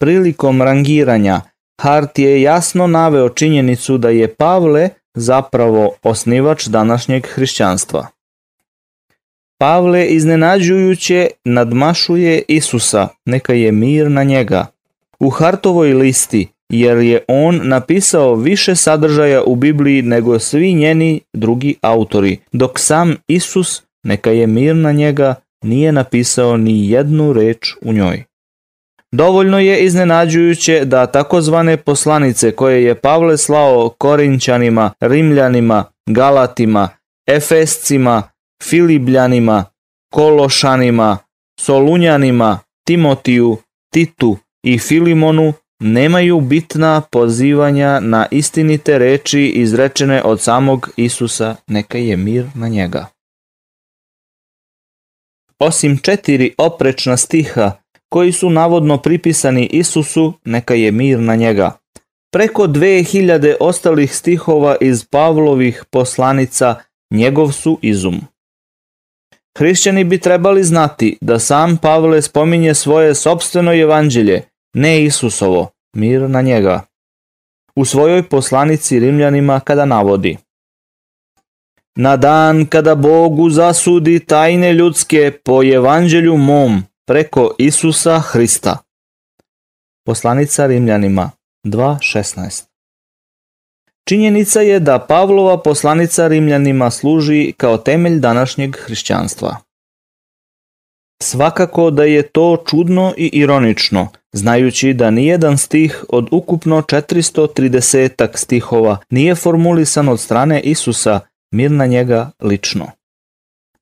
Prilikom 0.00 0.62
rangiranja, 0.62 1.40
Hart 1.80 2.18
je 2.18 2.42
jasno 2.42 2.86
naveo 2.86 3.28
činjenicu 3.28 3.98
da 3.98 4.08
je 4.08 4.34
Pavle 4.34 4.88
zapravo 5.14 5.94
osnivač 6.02 6.66
današnjeg 6.66 7.26
hrišćanstva. 7.26 8.06
Pavle 9.58 10.06
iznenađujuće 10.06 11.30
nadmašuje 11.44 12.42
Isusa, 12.48 13.08
neka 13.24 13.52
je 13.52 13.72
mir 13.72 14.10
na 14.10 14.24
njega. 14.24 14.66
U 15.20 15.30
Hartovoj 15.30 15.94
listi, 15.94 16.48
jer 16.72 16.98
je 16.98 17.24
on 17.28 17.60
napisao 17.64 18.34
više 18.34 18.76
sadržaja 18.76 19.42
u 19.42 19.56
Bibliji 19.56 20.02
nego 20.02 20.38
svi 20.38 20.74
njeni 20.74 21.20
drugi 21.32 21.74
autori, 21.82 22.38
dok 22.52 22.78
sam 22.78 23.16
Isus, 23.28 23.82
neka 24.02 24.30
je 24.30 24.46
mir 24.46 24.76
na 24.76 24.92
njega, 24.92 25.34
nije 25.64 25.92
napisao 25.92 26.56
ni 26.56 26.90
jednu 26.90 27.32
reč 27.32 27.74
u 27.82 27.92
njoj. 27.92 28.24
Dovoljno 29.12 29.58
je 29.58 29.84
iznenađujuće 29.84 30.84
da 30.84 31.06
takozvane 31.06 31.76
poslanice 31.76 32.52
koje 32.52 32.84
je 32.84 32.94
Pavle 32.94 33.36
slao 33.36 33.88
Korinćanima, 33.88 34.90
Rimljanima, 35.00 35.84
Galatima, 36.06 36.88
Efescima, 37.28 38.22
Filibljanima, 38.62 39.64
Kološanima, 40.12 41.18
Solunjanima, 41.60 42.58
Timotiju, 42.86 43.56
Titu 43.92 44.36
i 44.62 44.78
Filimonu 44.78 45.52
nemaju 45.80 46.40
bitna 46.40 47.00
pozivanja 47.00 48.00
na 48.00 48.26
istinite 48.30 48.98
reči 48.98 49.46
izrečene 49.46 50.22
od 50.22 50.40
samog 50.40 50.90
Isusa, 50.96 51.56
neka 51.66 51.98
je 51.98 52.16
mir 52.16 52.46
na 52.54 52.68
njega. 52.68 53.06
Osim 55.58 55.98
četiri 55.98 56.54
oprečna 56.58 57.16
stiha 57.16 57.72
koji 58.08 58.32
su 58.32 58.50
navodno 58.50 58.98
pripisani 58.98 59.66
Isusu, 59.66 60.32
neka 60.44 60.74
je 60.74 60.92
mir 60.92 61.18
na 61.18 61.36
njega. 61.36 61.78
Preko 62.32 62.62
2000 62.62 63.54
ostalih 63.60 64.16
stihova 64.16 64.76
iz 64.80 65.04
Pavlovih 65.04 65.84
poslanica 65.90 66.76
njegov 67.10 67.52
su 67.52 67.78
izum. 67.82 68.20
Hrišćani 69.58 70.04
bi 70.04 70.18
trebali 70.18 70.64
znati 70.64 71.18
da 71.20 71.38
sam 71.38 71.76
Pavle 71.76 72.22
spominje 72.22 72.74
svoje 72.74 73.14
sobstveno 73.14 73.74
evanđelje, 73.74 74.42
ne 74.74 75.04
Isusovo, 75.04 75.70
mir 75.96 76.30
na 76.30 76.42
njega. 76.42 76.82
U 77.76 77.84
svojoj 77.84 78.28
poslanici 78.28 78.98
Rimljanima 79.00 79.60
kada 79.60 79.84
navodi 79.84 80.36
Na 81.96 82.16
dan 82.16 82.66
kada 82.66 82.94
Bogu 82.94 83.50
zasudi 83.50 84.20
tajne 84.20 84.72
ljudske 84.72 85.38
po 85.44 85.64
evanđelju 85.64 86.36
mom, 86.36 86.82
preko 87.06 87.54
Isusa 87.58 88.18
Hrista. 88.18 88.78
Poslanica 90.06 90.66
Rimljanima 90.66 91.30
2.16 91.66 92.64
Činjenica 94.08 94.60
je 94.60 94.80
da 94.80 94.98
Pavlova 94.98 95.62
poslanica 95.62 96.28
Rimljanima 96.28 96.90
služi 96.90 97.52
kao 97.56 97.78
temelj 97.78 98.18
današnjeg 98.18 98.76
hrišćanstva. 98.76 99.63
Svakako 101.24 101.90
da 101.90 102.04
je 102.04 102.22
to 102.22 102.64
čudno 102.66 103.14
i 103.16 103.30
ironično, 103.32 104.08
znajući 104.32 104.92
da 104.92 105.10
nijedan 105.10 105.58
stih 105.58 106.04
od 106.08 106.28
ukupno 106.30 106.82
430 106.82 108.28
stihova 108.34 108.96
nije 109.10 109.34
formulisan 109.34 110.08
od 110.08 110.20
strane 110.20 110.60
Isusa, 110.60 111.20
mir 111.52 111.70
na 111.70 111.86
njega 111.86 112.30
lično. 112.40 112.90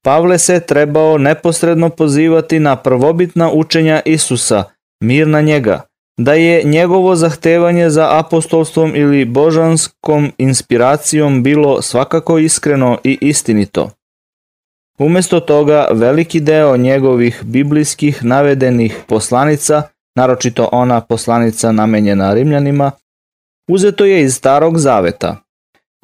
Pavle 0.03 0.39
se 0.39 0.61
trebao 0.61 1.19
neposredno 1.19 1.89
pozivati 1.89 2.59
na 2.59 2.77
prvobitna 2.77 3.51
učenja 3.53 4.01
Isusa, 4.05 4.65
mir 5.01 5.29
na 5.29 5.41
njega, 5.41 5.81
da 6.19 6.35
je 6.35 6.63
njegovo 6.65 7.17
zahtevanje 7.17 7.91
za 7.91 8.19
apostolstvom 8.19 8.93
ili 8.97 9.25
božanskom 9.25 10.33
inspiracijom 10.39 11.43
bilo 11.43 11.83
svakako 11.83 12.39
iskreno 12.39 12.99
i 13.05 13.19
istinito. 13.21 13.91
Umesto 14.99 15.41
toga, 15.41 15.89
veliki 15.93 16.41
deo 16.41 16.77
njegovih 16.77 17.41
biblijskih 17.45 18.25
navedenih 18.25 19.05
poslanica, 19.09 19.83
naročito 20.17 20.69
ona 20.73 21.01
poslanica 21.01 21.73
namenjena 21.73 22.35
Rimljanima, 22.35 22.91
uzeto 23.71 24.05
je 24.05 24.23
iz 24.23 24.35
Starog 24.35 24.79
Zaveta. 24.79 25.37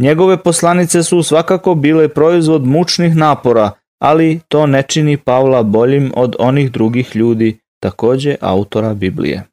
Njegove 0.01 0.43
poslanice 0.43 1.03
su 1.03 1.23
svakako 1.23 1.75
bile 1.75 2.09
proizvod 2.09 2.67
mučnih 2.67 3.17
napora 3.17 3.71
ali 3.99 4.41
to 4.49 4.67
ne 4.67 4.83
čini 4.83 5.17
Pavla 5.17 5.63
boljim 5.63 6.13
od 6.17 6.37
onih 6.39 6.73
drugih 6.73 7.17
ljudi, 7.17 7.59
takođe 7.83 8.37
autora 8.41 8.95
Biblije. 8.95 9.45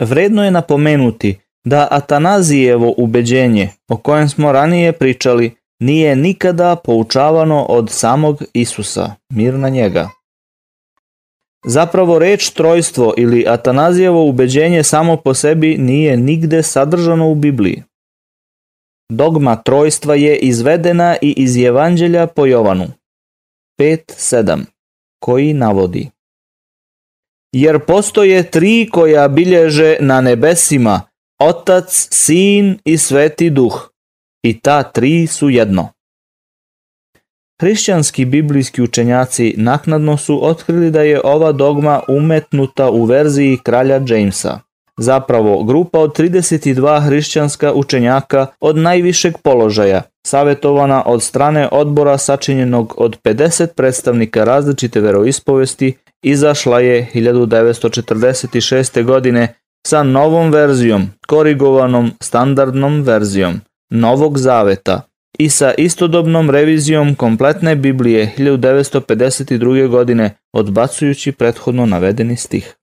Vredno 0.00 0.44
je 0.44 0.50
napomenuti 0.50 1.38
da 1.64 1.88
Atanazijevo 1.90 2.94
ubeđenje, 2.96 3.68
o 3.88 3.96
kojem 3.96 4.28
smo 4.28 4.52
ranije 4.52 4.92
pričali, 4.92 5.54
nije 5.82 6.16
nikada 6.16 6.76
poučavano 6.76 7.62
od 7.62 7.90
samog 7.90 8.42
Isusa, 8.52 9.14
mir 9.30 9.54
na 9.54 9.68
njega. 9.68 10.08
Zapravo 11.64 12.18
reč 12.18 12.50
trojstvo 12.50 13.14
ili 13.16 13.44
Atanazijevo 13.48 14.24
ubeđenje 14.24 14.82
samo 14.82 15.16
po 15.16 15.34
sebi 15.34 15.76
nije 15.78 16.16
nigde 16.16 16.62
sadržano 16.62 17.30
u 17.30 17.34
Bibliji. 17.34 17.82
Dogma 19.10 19.56
trojstva 19.56 20.14
je 20.14 20.36
izvedena 20.36 21.16
i 21.22 21.34
iz 21.36 21.56
Evanđelja 21.56 22.26
po 22.26 22.46
Jovanu 22.46 22.86
5.7 23.80 24.64
koji 25.18 25.52
navodi 25.52 26.10
Jer 27.52 27.84
postoje 27.86 28.50
tri 28.50 28.88
koja 28.92 29.28
bilježe 29.28 29.96
na 30.00 30.20
nebesima, 30.20 31.00
Otac, 31.40 32.08
Sin 32.10 32.78
i 32.84 32.98
Sveti 32.98 33.50
Duh, 33.50 33.91
i 34.42 34.60
ta 34.60 34.82
tri 34.82 35.26
su 35.26 35.50
jedno. 35.50 35.88
Hrišćanski 37.60 38.24
biblijski 38.24 38.82
učenjaci 38.82 39.54
naknadno 39.56 40.16
su 40.16 40.46
otkrili 40.46 40.90
da 40.90 41.02
je 41.02 41.20
ova 41.24 41.52
dogma 41.52 42.00
umetnuta 42.08 42.90
u 42.90 43.04
verziji 43.04 43.58
kralja 43.64 44.00
Jamesa. 44.06 44.58
Zapravo, 44.96 45.64
grupa 45.64 45.98
od 45.98 46.18
32 46.18 47.06
hrišćanska 47.06 47.72
učenjaka 47.72 48.46
od 48.60 48.76
najvišeg 48.76 49.38
položaja, 49.38 50.02
savjetovana 50.26 51.02
od 51.06 51.22
strane 51.22 51.68
odbora 51.72 52.18
sačinjenog 52.18 52.94
od 52.96 53.18
50 53.22 53.66
predstavnika 53.66 54.44
različite 54.44 55.00
veroispovesti, 55.00 55.94
izašla 56.22 56.80
je 56.80 57.10
1946. 57.14 59.04
godine 59.04 59.54
sa 59.86 60.02
novom 60.02 60.50
verzijom, 60.50 61.10
korigovanom 61.26 62.12
standardnom 62.20 63.02
verzijom 63.02 63.60
Novog 63.94 64.38
Zaveta 64.38 65.02
i 65.38 65.48
sa 65.48 65.74
istodobnom 65.74 66.50
revizijom 66.50 67.14
kompletne 67.14 67.76
Biblije 67.76 68.32
1952. 68.38 69.88
godine 69.88 70.36
odbacujući 70.52 71.32
prethodno 71.32 71.86
navedeni 71.86 72.36
stih. 72.36 72.76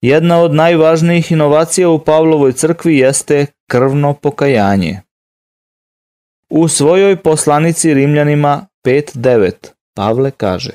Jedna 0.00 0.40
od 0.40 0.54
najvažnijih 0.54 1.32
inovacija 1.32 1.88
u 1.88 1.98
Pavlovoj 1.98 2.52
crkvi 2.52 2.98
jeste 2.98 3.46
krvno 3.70 4.14
pokajanje. 4.14 5.00
U 6.50 6.68
svojoj 6.68 7.16
poslanici 7.16 7.94
Rimljanima 7.94 8.66
5.9 8.84 9.52
Pavle 9.94 10.30
kaže 10.30 10.70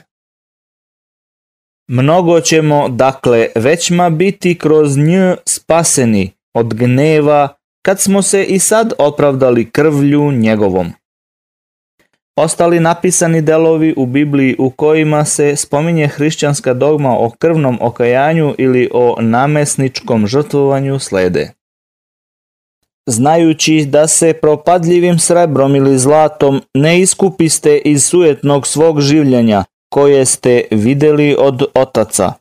Mnogo 1.87 2.41
ćemo, 2.41 2.89
dakle, 2.89 3.47
većma 3.55 4.09
biti 4.09 4.57
kroz 4.57 4.97
nj 4.97 5.33
spaseni 5.45 6.31
od 6.53 6.73
gneva, 6.73 7.58
kad 7.81 7.99
smo 7.99 8.21
se 8.21 8.43
i 8.43 8.59
sad 8.59 8.93
opravdali 8.97 9.69
krvlju 9.69 10.31
njegovom. 10.31 10.91
Ostali 12.35 12.79
napisani 12.79 13.41
delovi 13.41 13.93
u 13.97 14.05
Bibliji 14.05 14.55
u 14.59 14.69
kojima 14.69 15.25
se 15.25 15.55
spominje 15.55 16.07
hrišćanska 16.07 16.73
dogma 16.73 17.11
o 17.11 17.31
krvnom 17.39 17.77
okajanju 17.81 18.55
ili 18.57 18.89
o 18.93 19.15
namesničkom 19.21 20.27
žrtvovanju 20.27 20.99
slede. 20.99 21.51
Znajući 23.09 23.85
da 23.85 24.07
se 24.07 24.33
propadljivim 24.33 25.19
srebrom 25.19 25.75
ili 25.75 25.97
zlatom 25.97 26.61
ne 26.73 26.99
iskupiste 26.99 27.77
iz 27.77 28.03
sujetnog 28.03 28.67
svog 28.67 29.01
življenja 29.01 29.63
koje 29.89 30.25
ste 30.25 30.63
videli 30.71 31.35
od 31.39 31.63
otaca, 31.73 32.33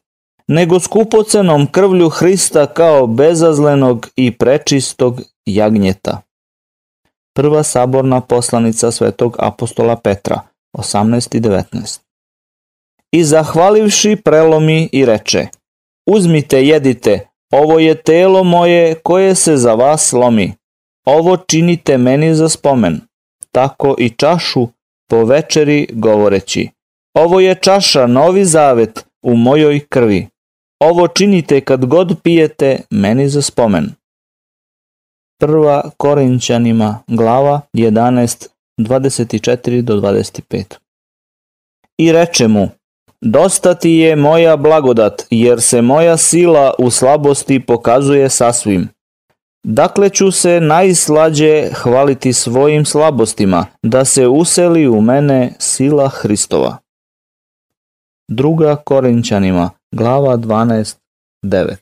nego 0.48 0.80
skupocenom 0.80 1.66
krvlju 1.66 2.08
Hrista 2.08 2.66
kao 2.66 3.06
bezazlenog 3.06 4.08
i 4.16 4.30
prečistog 4.30 5.20
jagnjeta. 5.46 6.20
Prva 7.34 7.62
saborna 7.62 8.20
poslanica 8.20 8.90
svetog 8.90 9.36
apostola 9.38 9.96
Petra, 9.96 10.40
18 10.76 11.36
i 11.36 11.40
19. 11.40 12.00
I 13.12 13.24
zahvalivši 13.24 14.16
prelomi 14.24 14.88
i 14.92 15.04
reče, 15.04 15.46
uzmite 16.06 16.64
jedite, 16.64 17.28
ovo 17.52 17.78
je 17.78 18.02
telo 18.02 18.44
moje 18.44 18.94
koje 18.94 19.34
se 19.34 19.56
za 19.56 19.74
vas 19.74 20.12
lomi, 20.12 20.52
ovo 21.06 21.36
činite 21.36 21.98
meni 21.98 22.34
za 22.34 22.48
spomen, 22.48 23.00
tako 23.52 23.94
i 23.98 24.10
čašu 24.10 24.68
po 25.10 25.24
večeri 25.24 25.88
govoreći, 25.92 26.68
ovo 27.14 27.40
je 27.40 27.54
čaša 27.54 28.06
novi 28.06 28.44
zavet 28.44 29.06
u 29.22 29.36
mojoj 29.36 29.86
krvi, 29.88 30.28
ovo 30.80 31.08
činite 31.08 31.60
kad 31.60 31.86
god 31.86 32.22
pijete 32.22 32.80
meni 32.90 33.28
za 33.28 33.42
spomen. 33.42 33.90
Prva 35.40 35.90
Korinćanima 35.96 36.98
glava 37.06 37.60
11, 37.72 38.48
24 38.78 39.80
do 39.80 40.00
25. 40.00 40.74
I 41.98 42.12
reče 42.12 42.48
mu, 42.48 42.68
dosta 43.20 43.74
ti 43.74 43.90
je 43.90 44.16
moja 44.16 44.56
blagodat, 44.56 45.22
jer 45.30 45.60
se 45.60 45.82
moja 45.82 46.16
sila 46.16 46.74
u 46.78 46.90
slabosti 46.90 47.60
pokazuje 47.60 48.28
sasvim. 48.28 48.88
Dakle 49.64 50.10
ću 50.10 50.30
se 50.30 50.60
najslađe 50.60 51.70
hvaliti 51.74 52.32
svojim 52.32 52.84
slabostima, 52.84 53.66
da 53.82 54.04
se 54.04 54.26
useli 54.26 54.88
u 54.88 55.00
mene 55.00 55.52
sila 55.58 56.08
Hristova. 56.08 56.76
Druga 58.28 58.76
Korinćanima, 58.76 59.70
glava 59.92 60.36
12, 60.36 60.96
9. 61.44 61.76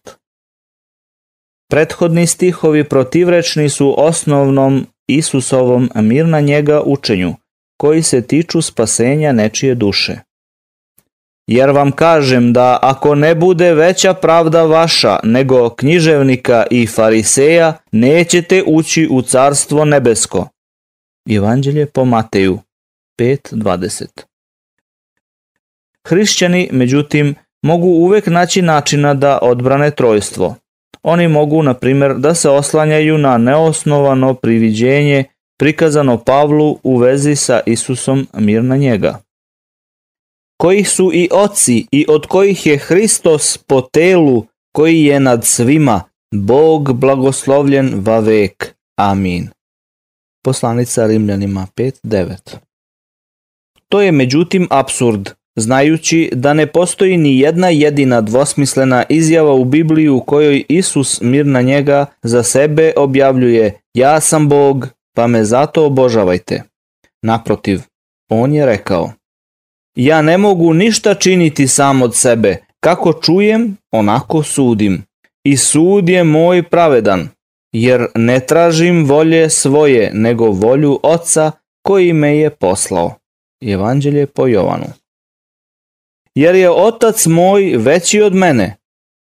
Prethodni 1.70 2.26
stihovi 2.26 2.84
protivrečni 2.84 3.68
su 3.68 3.94
osnovnom 3.98 4.86
Isusovom 5.06 5.90
mir 5.94 6.26
na 6.26 6.40
njega 6.40 6.82
učenju, 6.84 7.34
koji 7.76 8.02
se 8.02 8.22
tiču 8.22 8.62
spasenja 8.62 9.32
nečije 9.32 9.74
duše. 9.74 10.18
Jer 11.46 11.70
vam 11.70 11.92
kažem 11.92 12.52
da 12.52 12.78
ako 12.82 13.14
ne 13.14 13.34
bude 13.34 13.74
veća 13.74 14.14
pravda 14.14 14.62
vaša 14.62 15.18
nego 15.22 15.70
književnika 15.70 16.66
i 16.70 16.86
fariseja, 16.86 17.78
nećete 17.92 18.62
ući 18.66 19.08
u 19.10 19.22
carstvo 19.22 19.84
nebesko. 19.84 20.48
Evanđelje 21.30 21.86
po 21.86 22.04
Mateju 22.04 22.58
5.20 23.18 24.06
Hrišćani, 26.06 26.68
međutim, 26.72 27.34
mogu 27.62 27.86
uvek 27.86 28.26
naći 28.26 28.62
načina 28.62 29.14
da 29.14 29.38
odbrane 29.42 29.90
trojstvo. 29.90 30.54
Oni 31.02 31.28
mogu, 31.28 31.62
na 31.62 31.74
primjer, 31.74 32.14
da 32.14 32.34
se 32.34 32.50
oslanjaju 32.50 33.18
na 33.18 33.38
neosnovano 33.38 34.34
priviđenje 34.34 35.24
prikazano 35.58 36.18
Pavlu 36.18 36.78
u 36.82 36.96
vezi 36.96 37.36
sa 37.36 37.60
Isusom 37.66 38.26
mir 38.34 38.64
na 38.64 38.76
njega. 38.76 39.18
Kojih 40.60 40.88
su 40.88 41.10
i 41.14 41.28
oci 41.32 41.86
i 41.90 42.06
od 42.08 42.26
kojih 42.26 42.66
je 42.66 42.78
Hristos 42.78 43.58
po 43.58 43.80
telu 43.80 44.44
koji 44.72 45.04
je 45.04 45.20
nad 45.20 45.44
svima, 45.44 46.02
Bog 46.34 46.92
blagoslovljen 46.92 48.02
va 48.06 48.18
vek. 48.18 48.74
Amin. 48.98 49.48
Poslanica 50.44 51.06
Rimljanima 51.06 51.66
5.9 51.76 52.56
To 53.88 54.00
je 54.00 54.12
međutim 54.12 54.68
absurd, 54.70 55.30
znajući 55.56 56.30
da 56.32 56.54
ne 56.54 56.66
postoji 56.66 57.16
ni 57.16 57.38
jedna 57.38 57.68
jedina 57.68 58.20
dvosmislena 58.20 59.04
izjava 59.08 59.52
u 59.52 59.64
Bibliji 59.64 60.08
u 60.08 60.20
kojoj 60.20 60.64
Isus 60.68 61.20
mir 61.20 61.46
na 61.46 61.62
njega 61.62 62.06
za 62.22 62.42
sebe 62.42 62.92
objavljuje 62.96 63.80
ja 63.94 64.20
sam 64.20 64.48
Bog, 64.48 64.88
pa 65.16 65.26
me 65.26 65.44
zato 65.44 65.86
obožavajte. 65.86 66.62
Naprotiv, 67.22 67.80
on 68.30 68.54
je 68.54 68.66
rekao 68.66 69.12
ja 69.96 70.22
ne 70.22 70.38
mogu 70.38 70.74
ništa 70.74 71.14
činiti 71.14 71.68
sam 71.68 72.02
od 72.02 72.14
sebe, 72.14 72.56
kako 72.80 73.12
čujem, 73.12 73.76
onako 73.92 74.42
sudim. 74.42 75.04
I 75.44 75.56
sud 75.56 76.08
je 76.08 76.24
moj 76.24 76.62
pravedan, 76.62 77.28
jer 77.72 78.06
ne 78.14 78.40
tražim 78.40 79.04
volje 79.04 79.50
svoje, 79.50 80.10
nego 80.14 80.50
volju 80.50 81.00
Oca 81.02 81.52
koji 81.82 82.12
me 82.12 82.36
je 82.36 82.50
poslao. 82.50 83.14
Evanđelje 83.62 84.26
po 84.26 84.46
Jovanu 84.46 84.86
jer 86.36 86.54
je 86.54 86.70
otac 86.70 87.26
moj 87.26 87.76
veći 87.76 88.22
od 88.22 88.34
mene. 88.34 88.76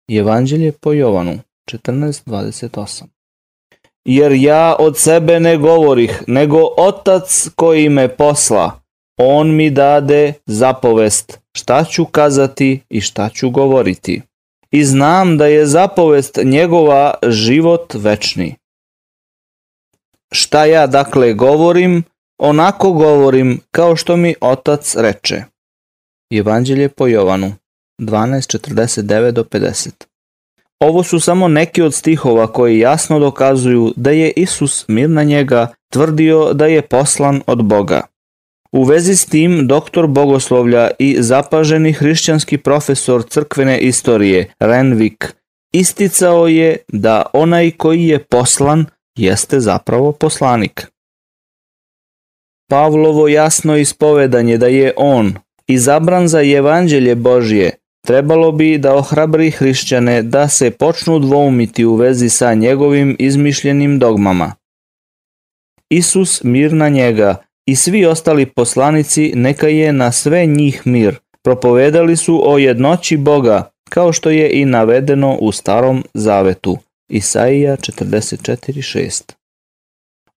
Evanđelje 0.09 0.71
po 0.71 0.93
Jovanu 0.93 1.39
14.28 1.71 3.03
Jer 4.05 4.31
ja 4.31 4.75
od 4.79 4.97
sebe 4.97 5.39
ne 5.39 5.57
govorih, 5.57 6.23
nego 6.27 6.69
otac 6.77 7.47
koji 7.55 7.89
me 7.89 8.15
posla, 8.15 8.79
on 9.17 9.55
mi 9.55 9.69
dade 9.69 10.33
zapovest 10.45 11.39
šta 11.57 11.83
ću 11.83 12.05
kazati 12.05 12.79
i 12.89 13.01
šta 13.01 13.29
ću 13.29 13.49
govoriti. 13.49 14.21
I 14.71 14.85
znam 14.85 15.37
da 15.37 15.45
je 15.45 15.65
zapovest 15.65 16.39
njegova 16.43 17.13
život 17.27 17.93
večni. 17.93 18.55
Šta 20.31 20.65
ja 20.65 20.87
dakle 20.87 21.33
govorim, 21.33 22.03
onako 22.39 22.91
govorim 22.91 23.61
kao 23.71 23.95
što 23.95 24.17
mi 24.17 24.35
otac 24.41 24.95
reče. 24.95 25.43
Evanđelje 26.31 26.89
po 26.89 27.07
Jovanu 27.07 27.53
12.49 28.01 29.31
do 29.31 29.43
50 29.43 29.89
Ovo 30.79 31.03
su 31.03 31.19
samo 31.19 31.47
neki 31.47 31.81
od 31.81 31.93
stihova 31.93 32.47
koji 32.53 32.79
jasno 32.79 33.19
dokazuju 33.19 33.93
da 33.95 34.11
je 34.11 34.31
Isus 34.35 34.85
mir 34.87 35.09
na 35.09 35.23
njega 35.23 35.73
tvrdio 35.91 36.53
da 36.53 36.65
je 36.65 36.81
poslan 36.81 37.41
od 37.47 37.63
Boga. 37.63 38.01
U 38.71 38.83
vezi 38.83 39.15
s 39.15 39.25
tim, 39.25 39.67
doktor 39.67 40.07
bogoslovlja 40.07 40.89
i 40.99 41.17
zapaženi 41.19 41.93
hrišćanski 41.93 42.57
profesor 42.57 43.23
crkvene 43.29 43.79
istorije 43.79 44.53
Renvik 44.59 45.35
isticao 45.73 46.47
je 46.47 46.77
da 46.87 47.25
onaj 47.33 47.71
koji 47.71 48.07
je 48.07 48.23
poslan 48.23 48.85
jeste 49.17 49.59
zapravo 49.59 50.11
poslanik. 50.11 50.87
Pavlovo 52.69 53.27
jasno 53.27 53.77
ispovedanje 53.77 54.57
da 54.57 54.67
je 54.67 54.93
on 54.97 55.33
izabran 55.67 56.27
za 56.27 56.41
evanđelje 56.43 57.15
Božje 57.15 57.71
trebalo 58.07 58.51
bi 58.51 58.77
da 58.77 58.95
ohrabri 58.95 59.51
hrišćane 59.51 60.21
da 60.21 60.47
se 60.47 60.71
počnu 60.71 61.19
dvoumiti 61.19 61.85
u 61.85 61.95
vezi 61.95 62.29
sa 62.29 62.53
njegovim 62.53 63.15
izmišljenim 63.19 63.99
dogmama. 63.99 64.53
Isus 65.89 66.43
mir 66.43 66.73
na 66.73 66.89
njega 66.89 67.35
i 67.65 67.75
svi 67.75 68.05
ostali 68.05 68.45
poslanici 68.45 69.31
neka 69.35 69.67
je 69.67 69.93
na 69.93 70.11
sve 70.11 70.45
njih 70.45 70.81
mir. 70.85 71.15
Propovedali 71.43 72.15
su 72.15 72.41
o 72.45 72.57
jednoći 72.57 73.17
Boga, 73.17 73.71
kao 73.89 74.13
što 74.13 74.29
je 74.29 74.51
i 74.61 74.65
navedeno 74.65 75.37
u 75.41 75.51
starom 75.51 76.03
zavetu. 76.13 76.77
Isaija 77.09 77.77
44.6 77.77 79.33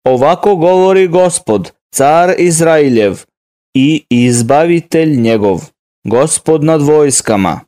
Ovako 0.04 0.56
govori 0.56 1.08
gospod, 1.08 1.72
car 1.94 2.34
Izrailjev 2.38 3.27
i 3.74 4.04
izbavitelj 4.10 5.16
njegov, 5.16 5.64
gospod 6.04 6.64
nad 6.64 6.82
vojskama. 6.82 7.60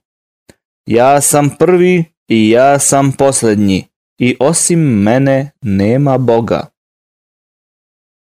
Ja 0.86 1.20
sam 1.20 1.51
prvi 1.59 2.05
i 2.28 2.51
ja 2.51 2.78
sam 2.78 3.12
posljednji 3.12 3.84
i 4.20 4.36
osim 4.40 4.80
mene 4.80 5.51
nema 5.62 6.18
Boga 6.18 6.70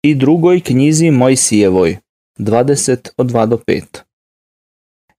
i 0.03 0.15
drugoj 0.15 0.61
knjizi 0.61 1.11
Mojsijevoj, 1.11 1.99
20 2.39 3.09
od 3.17 3.27
2 3.27 3.47
do 3.47 3.57
5. 3.57 3.83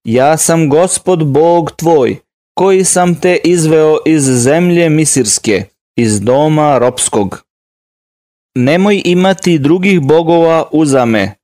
Ja 0.04 0.36
sam 0.36 0.68
gospod 0.68 1.26
Bog 1.32 1.72
tvoj, 1.76 2.16
koji 2.54 2.84
sam 2.84 3.20
te 3.20 3.38
izveo 3.44 3.98
iz 4.06 4.22
zemlje 4.22 4.88
Misirske, 4.90 5.64
iz 5.96 6.20
doma 6.20 6.78
ropskog. 6.78 7.42
Nemoj 8.54 9.02
imati 9.04 9.58
drugih 9.58 10.00
bogova 10.00 10.68
uzame. 10.72 11.34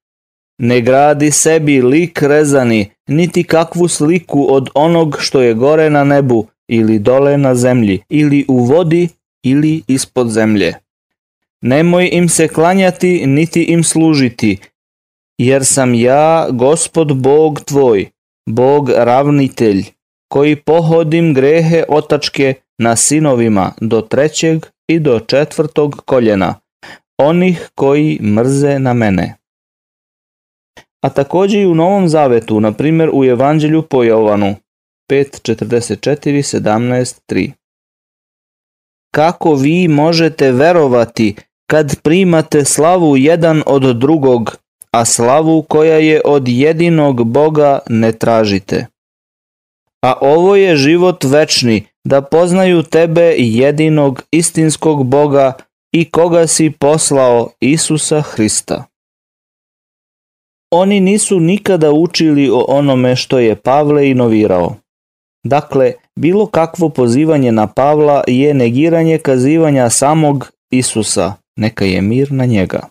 Ne 0.59 0.81
gradi 0.81 1.31
sebi 1.31 1.83
lik 1.83 2.23
rezani, 2.23 2.91
niti 3.07 3.45
kakvu 3.45 3.89
sliku 3.89 4.47
od 4.55 4.71
onog 4.75 5.17
što 5.21 5.41
je 5.41 5.55
gore 5.55 5.91
na 5.91 6.05
nebu, 6.05 6.47
ili 6.69 6.99
dole 6.99 7.39
na 7.39 7.55
zemlji, 7.55 8.03
ili 8.09 8.45
u 8.49 8.65
vodi, 8.65 9.09
ili 9.43 9.83
ispod 9.87 10.31
zemlje. 10.31 10.75
Nemoj 11.61 12.09
im 12.13 12.29
se 12.29 12.49
klanjati 12.49 13.27
niti 13.27 13.63
im 13.63 13.85
služiti, 13.85 14.59
jer 15.39 15.65
sam 15.65 15.95
ja 15.95 16.49
gospod 16.51 17.17
Bog 17.17 17.61
tvoj, 17.61 18.07
Bog 18.49 18.91
ravnitelj, 18.91 19.85
koji 20.29 20.57
pohodim 20.57 21.35
grehe 21.35 21.85
otačke 21.89 22.55
na 22.79 22.97
sinovima 22.97 23.73
do 23.81 24.01
trećeg 24.01 24.67
i 24.89 24.99
do 24.99 25.21
četvrtog 25.21 26.03
koljena, 26.05 26.55
onih 27.19 27.71
koji 27.75 28.19
mrze 28.23 28.79
na 28.79 28.93
mene. 28.93 29.35
A 31.05 31.09
također 31.09 31.61
i 31.61 31.67
u 31.67 31.75
Novom 31.75 32.09
Zavetu, 32.09 32.61
na 32.61 32.73
primjer 32.73 33.11
u 33.13 33.25
Evanđelju 33.25 33.83
po 33.83 34.03
Jovanu 34.03 34.55
5.44.17.3. 35.11 37.51
Kako 39.15 39.55
vi 39.55 39.89
možete 39.89 40.53
verovati 40.53 41.35
kad 41.71 42.01
primate 42.03 42.65
slavu 42.65 43.17
jedan 43.17 43.63
od 43.67 43.97
drugog, 43.97 44.57
a 44.91 45.05
slavu 45.05 45.63
koja 45.63 45.97
je 45.97 46.21
od 46.25 46.49
jedinog 46.49 47.25
Boga 47.25 47.79
ne 47.89 48.13
tražite. 48.13 48.87
A 50.03 50.15
ovo 50.21 50.57
je 50.57 50.77
život 50.77 51.25
večni, 51.25 51.87
da 52.05 52.23
poznaju 52.23 52.83
tebe 52.83 53.35
jedinog 53.39 54.23
istinskog 54.31 55.07
Boga 55.07 55.53
i 55.93 56.11
koga 56.11 56.47
si 56.47 56.71
poslao 56.71 57.51
Isusa 57.61 58.21
Hrista. 58.21 58.85
Oni 60.71 61.01
nisu 61.01 61.41
nikada 61.41 61.93
učili 61.93 62.51
o 62.51 62.65
onome 62.69 63.17
što 63.17 63.39
je 63.39 63.57
Pavle 63.57 64.11
inovirao. 64.11 64.75
Dakle, 65.45 65.93
bilo 66.17 66.47
kakvo 66.47 66.89
pozivanje 66.89 67.53
na 67.53 67.67
Pavla 67.67 68.25
je 68.27 68.55
negiranje 68.55 69.19
kazivanja 69.19 69.91
samog 69.91 70.53
Isusa, 70.71 71.33
neka 71.57 71.85
je 71.85 72.03
mir 72.03 72.33
na 72.33 72.45
njega. 72.45 72.89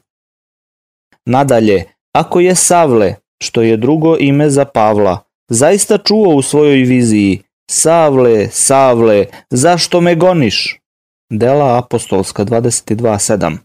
Nadalje, 1.26 1.84
ako 2.14 2.40
je 2.40 2.56
Savle, 2.56 3.16
što 3.44 3.62
je 3.62 3.78
drugo 3.78 4.18
ime 4.20 4.50
za 4.50 4.66
Pavla, 4.66 5.20
zaista 5.50 5.98
čuo 5.98 6.36
u 6.36 6.42
svojoj 6.42 6.82
viziji 6.82 7.42
Savle, 7.72 8.48
Savle, 8.52 9.26
zašto 9.50 10.02
me 10.02 10.16
goniš? 10.16 10.80
Dela 11.30 11.78
apostolska 11.78 12.46
22.7 12.46 13.58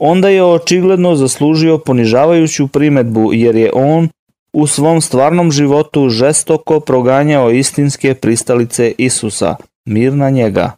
Onda 0.00 0.28
je 0.28 0.44
očigledno 0.44 1.14
zaslužio 1.14 1.78
ponižavajuću 1.78 2.68
primetbu 2.68 3.32
jer 3.32 3.56
je 3.56 3.70
on 3.74 4.08
u 4.52 4.66
svom 4.66 5.00
stvarnom 5.00 5.50
životu 5.50 6.08
žestoko 6.08 6.80
proganjao 6.80 7.50
istinske 7.50 8.14
pristalice 8.14 8.92
Isusa, 8.98 9.56
mir 9.86 10.12
na 10.12 10.30
njega. 10.30 10.72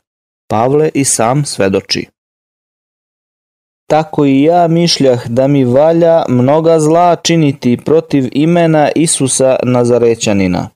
Pavle 0.49 0.91
i 0.95 1.05
sam 1.05 1.45
svedoči 1.45 2.07
tako 3.93 4.25
i 4.25 4.43
ja 4.43 4.69
mišljah 4.69 5.27
da 5.27 5.47
mi 5.47 5.65
valja 5.65 6.25
mnoga 6.29 6.81
zla 6.81 7.17
činiti 7.17 7.79
protiv 7.85 8.29
imena 8.33 8.91
Isusa 8.97 9.57
Nazarećanina. 9.63 10.69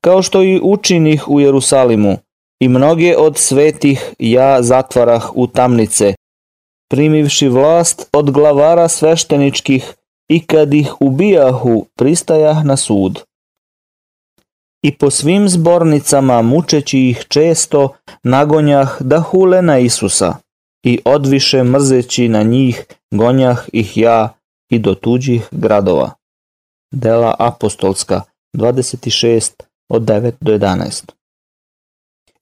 Kao 0.00 0.22
što 0.22 0.42
i 0.42 0.60
učinih 0.62 1.28
u 1.28 1.40
Jerusalimu, 1.40 2.16
i 2.60 2.68
mnoge 2.68 3.16
od 3.16 3.36
svetih 3.38 4.14
ja 4.18 4.62
zatvarah 4.62 5.30
u 5.34 5.46
tamnice, 5.46 6.14
primivši 6.88 7.48
vlast 7.48 8.08
od 8.12 8.30
glavara 8.30 8.88
svešteničkih 8.88 9.94
i 10.28 10.46
kad 10.46 10.74
ih 10.74 11.00
ubijahu 11.00 11.86
pristajah 11.94 12.64
na 12.64 12.76
sud. 12.76 13.22
I 14.82 14.94
po 14.94 15.10
svim 15.10 15.48
zbornicama 15.48 16.42
mučeći 16.42 17.00
ih 17.00 17.24
često 17.28 17.88
nagonjah 18.22 19.02
da 19.02 19.20
hule 19.20 19.62
na 19.62 19.78
Isusa 19.78 20.34
i 20.84 21.00
odviše 21.04 21.62
mrzeći 21.62 22.28
na 22.28 22.42
njih 22.42 22.84
gonjah 23.10 23.64
ih 23.72 23.96
ja 23.96 24.34
i 24.70 24.78
do 24.78 24.94
tuđih 24.94 25.48
gradova. 25.50 26.10
Dela 26.92 27.34
apostolska 27.38 28.22
26 28.56 29.50
od 29.88 30.02
9 30.02 30.32
do 30.40 30.52
11. 30.52 31.10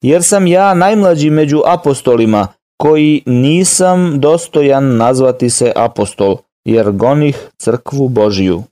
Jer 0.01 0.23
sam 0.23 0.47
ja 0.47 0.73
najmlađi 0.73 1.29
među 1.29 1.61
apostolima, 1.65 2.47
koji 2.77 3.23
nisam 3.25 4.19
dostojan 4.19 4.97
nazvati 4.97 5.49
se 5.49 5.71
apostol, 5.75 6.37
jer 6.65 6.91
gonih 6.91 7.49
crkvu 7.57 8.09
Božiju. 8.09 8.63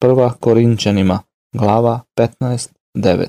Prva 0.00 0.32
Korinčanima, 0.40 1.18
glava 1.56 2.00
15, 2.18 2.68
9. 2.96 3.26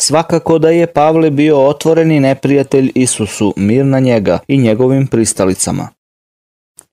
Svakako 0.00 0.58
da 0.58 0.70
je 0.70 0.92
Pavle 0.92 1.30
bio 1.30 1.66
otvoreni 1.66 2.20
neprijatelj 2.20 2.92
Isusu, 2.94 3.54
mir 3.56 3.84
na 3.84 4.00
njega 4.00 4.38
i 4.48 4.58
njegovim 4.58 5.06
pristalicama. 5.06 5.88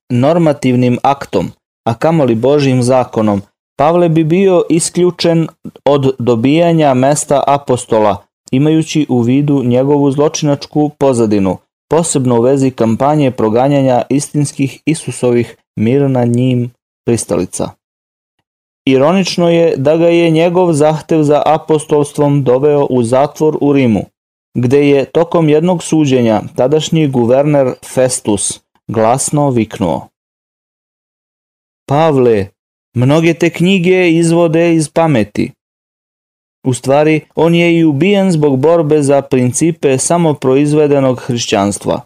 Normativnim 0.10 0.98
aktom, 1.04 1.52
a 1.88 1.94
kamoli 1.94 2.36
Božjim 2.36 2.84
zakonom, 2.84 3.42
Pavle 3.78 4.10
bi 4.10 4.24
bio 4.24 4.64
isključen 4.70 5.48
od 5.86 6.16
dobijanja 6.20 6.94
mesta 6.94 7.44
apostola, 7.48 8.26
imajući 8.54 9.06
u 9.10 9.22
vidu 9.22 9.64
njegovu 9.64 10.12
zločinačku 10.12 10.92
pozadinu, 11.00 11.58
posebno 11.90 12.40
u 12.40 12.42
vezi 12.42 12.72
kampanje 12.72 13.32
proganjanja 13.32 14.02
istinskih 14.10 14.82
Isusovih 14.86 15.56
mir 15.76 16.10
na 16.10 16.26
njim 16.26 16.72
pristalica. 17.06 17.70
Ironično 18.86 19.50
je 19.50 19.76
da 19.78 19.98
ga 19.98 20.08
je 20.08 20.30
njegov 20.30 20.74
zahtev 20.74 21.24
za 21.24 21.42
apostolstvom 21.46 22.44
doveo 22.44 22.88
u 22.90 23.04
zatvor 23.04 23.58
u 23.62 23.74
Rimu, 23.74 24.06
gde 24.58 24.90
je 24.90 25.06
tokom 25.06 25.50
jednog 25.50 25.84
suđenja 25.84 26.42
tadašnji 26.56 27.08
guverner 27.08 27.74
Festus 27.94 28.60
glasno 28.88 29.50
viknuo. 29.50 30.08
Pavle, 31.90 32.48
mnoge 32.96 33.34
te 33.34 33.50
knjige 33.50 34.10
izvode 34.12 34.76
iz 34.76 34.90
pameti. 34.90 35.52
U 36.66 36.74
stvari, 36.74 37.22
on 37.36 37.56
je 37.56 37.80
i 37.80 37.84
ubijen 37.84 38.32
zbog 38.32 38.60
borbe 38.60 39.02
za 39.02 39.22
principe 39.22 39.98
samoproizvedenog 39.98 41.20
hrišćanstva. 41.20 42.02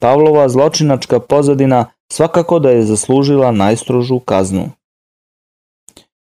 Pavlova 0.00 0.48
zločinačka 0.48 1.20
pozadina 1.20 1.86
svakako 2.12 2.58
da 2.58 2.70
je 2.70 2.82
zaslužila 2.82 3.52
najstrožu 3.52 4.18
kaznu. 4.18 4.70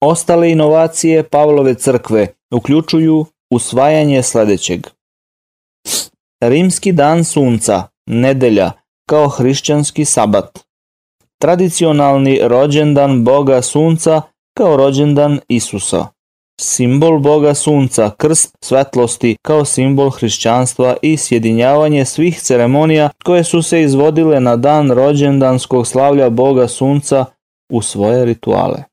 Ostale 0.02 0.52
inovacije 0.52 1.24
Pavlove 1.24 1.74
crkve 1.74 2.28
uključuju 2.54 3.26
usvajanje 3.52 4.24
sljedećeg. 4.24 4.88
Rimski 6.42 6.92
dan 6.92 7.24
sunca, 7.24 7.84
nedelja, 8.06 8.72
kao 9.10 9.28
hrišćanski 9.30 10.06
sabat. 10.06 10.60
tradicionalni 11.42 12.40
rođendan 12.44 13.24
Boga 13.24 13.62
Sunca 13.62 14.22
kao 14.58 14.78
rođendan 14.78 15.40
Isusa. 15.48 16.16
Simbol 16.62 17.20
Boga 17.20 17.53
Sunca, 17.53 18.12
krst 18.18 18.58
svetlosti 18.62 19.36
kao 19.41 19.66
simbol 19.66 20.10
hrišćanstva 20.10 20.95
i 21.01 21.18
sjedinjavanje 21.18 22.05
svih 22.05 22.39
ceremonija 22.41 23.10
koje 23.24 23.43
su 23.43 23.62
se 23.62 23.82
izvodile 23.82 24.39
na 24.39 24.55
dan 24.55 24.91
rođendanskog 24.91 25.88
slavlja 25.88 26.30
Boga 26.30 26.68
Sunca 26.68 27.26
u 27.72 27.82
svoje 27.82 28.26
rituale. 28.26 28.84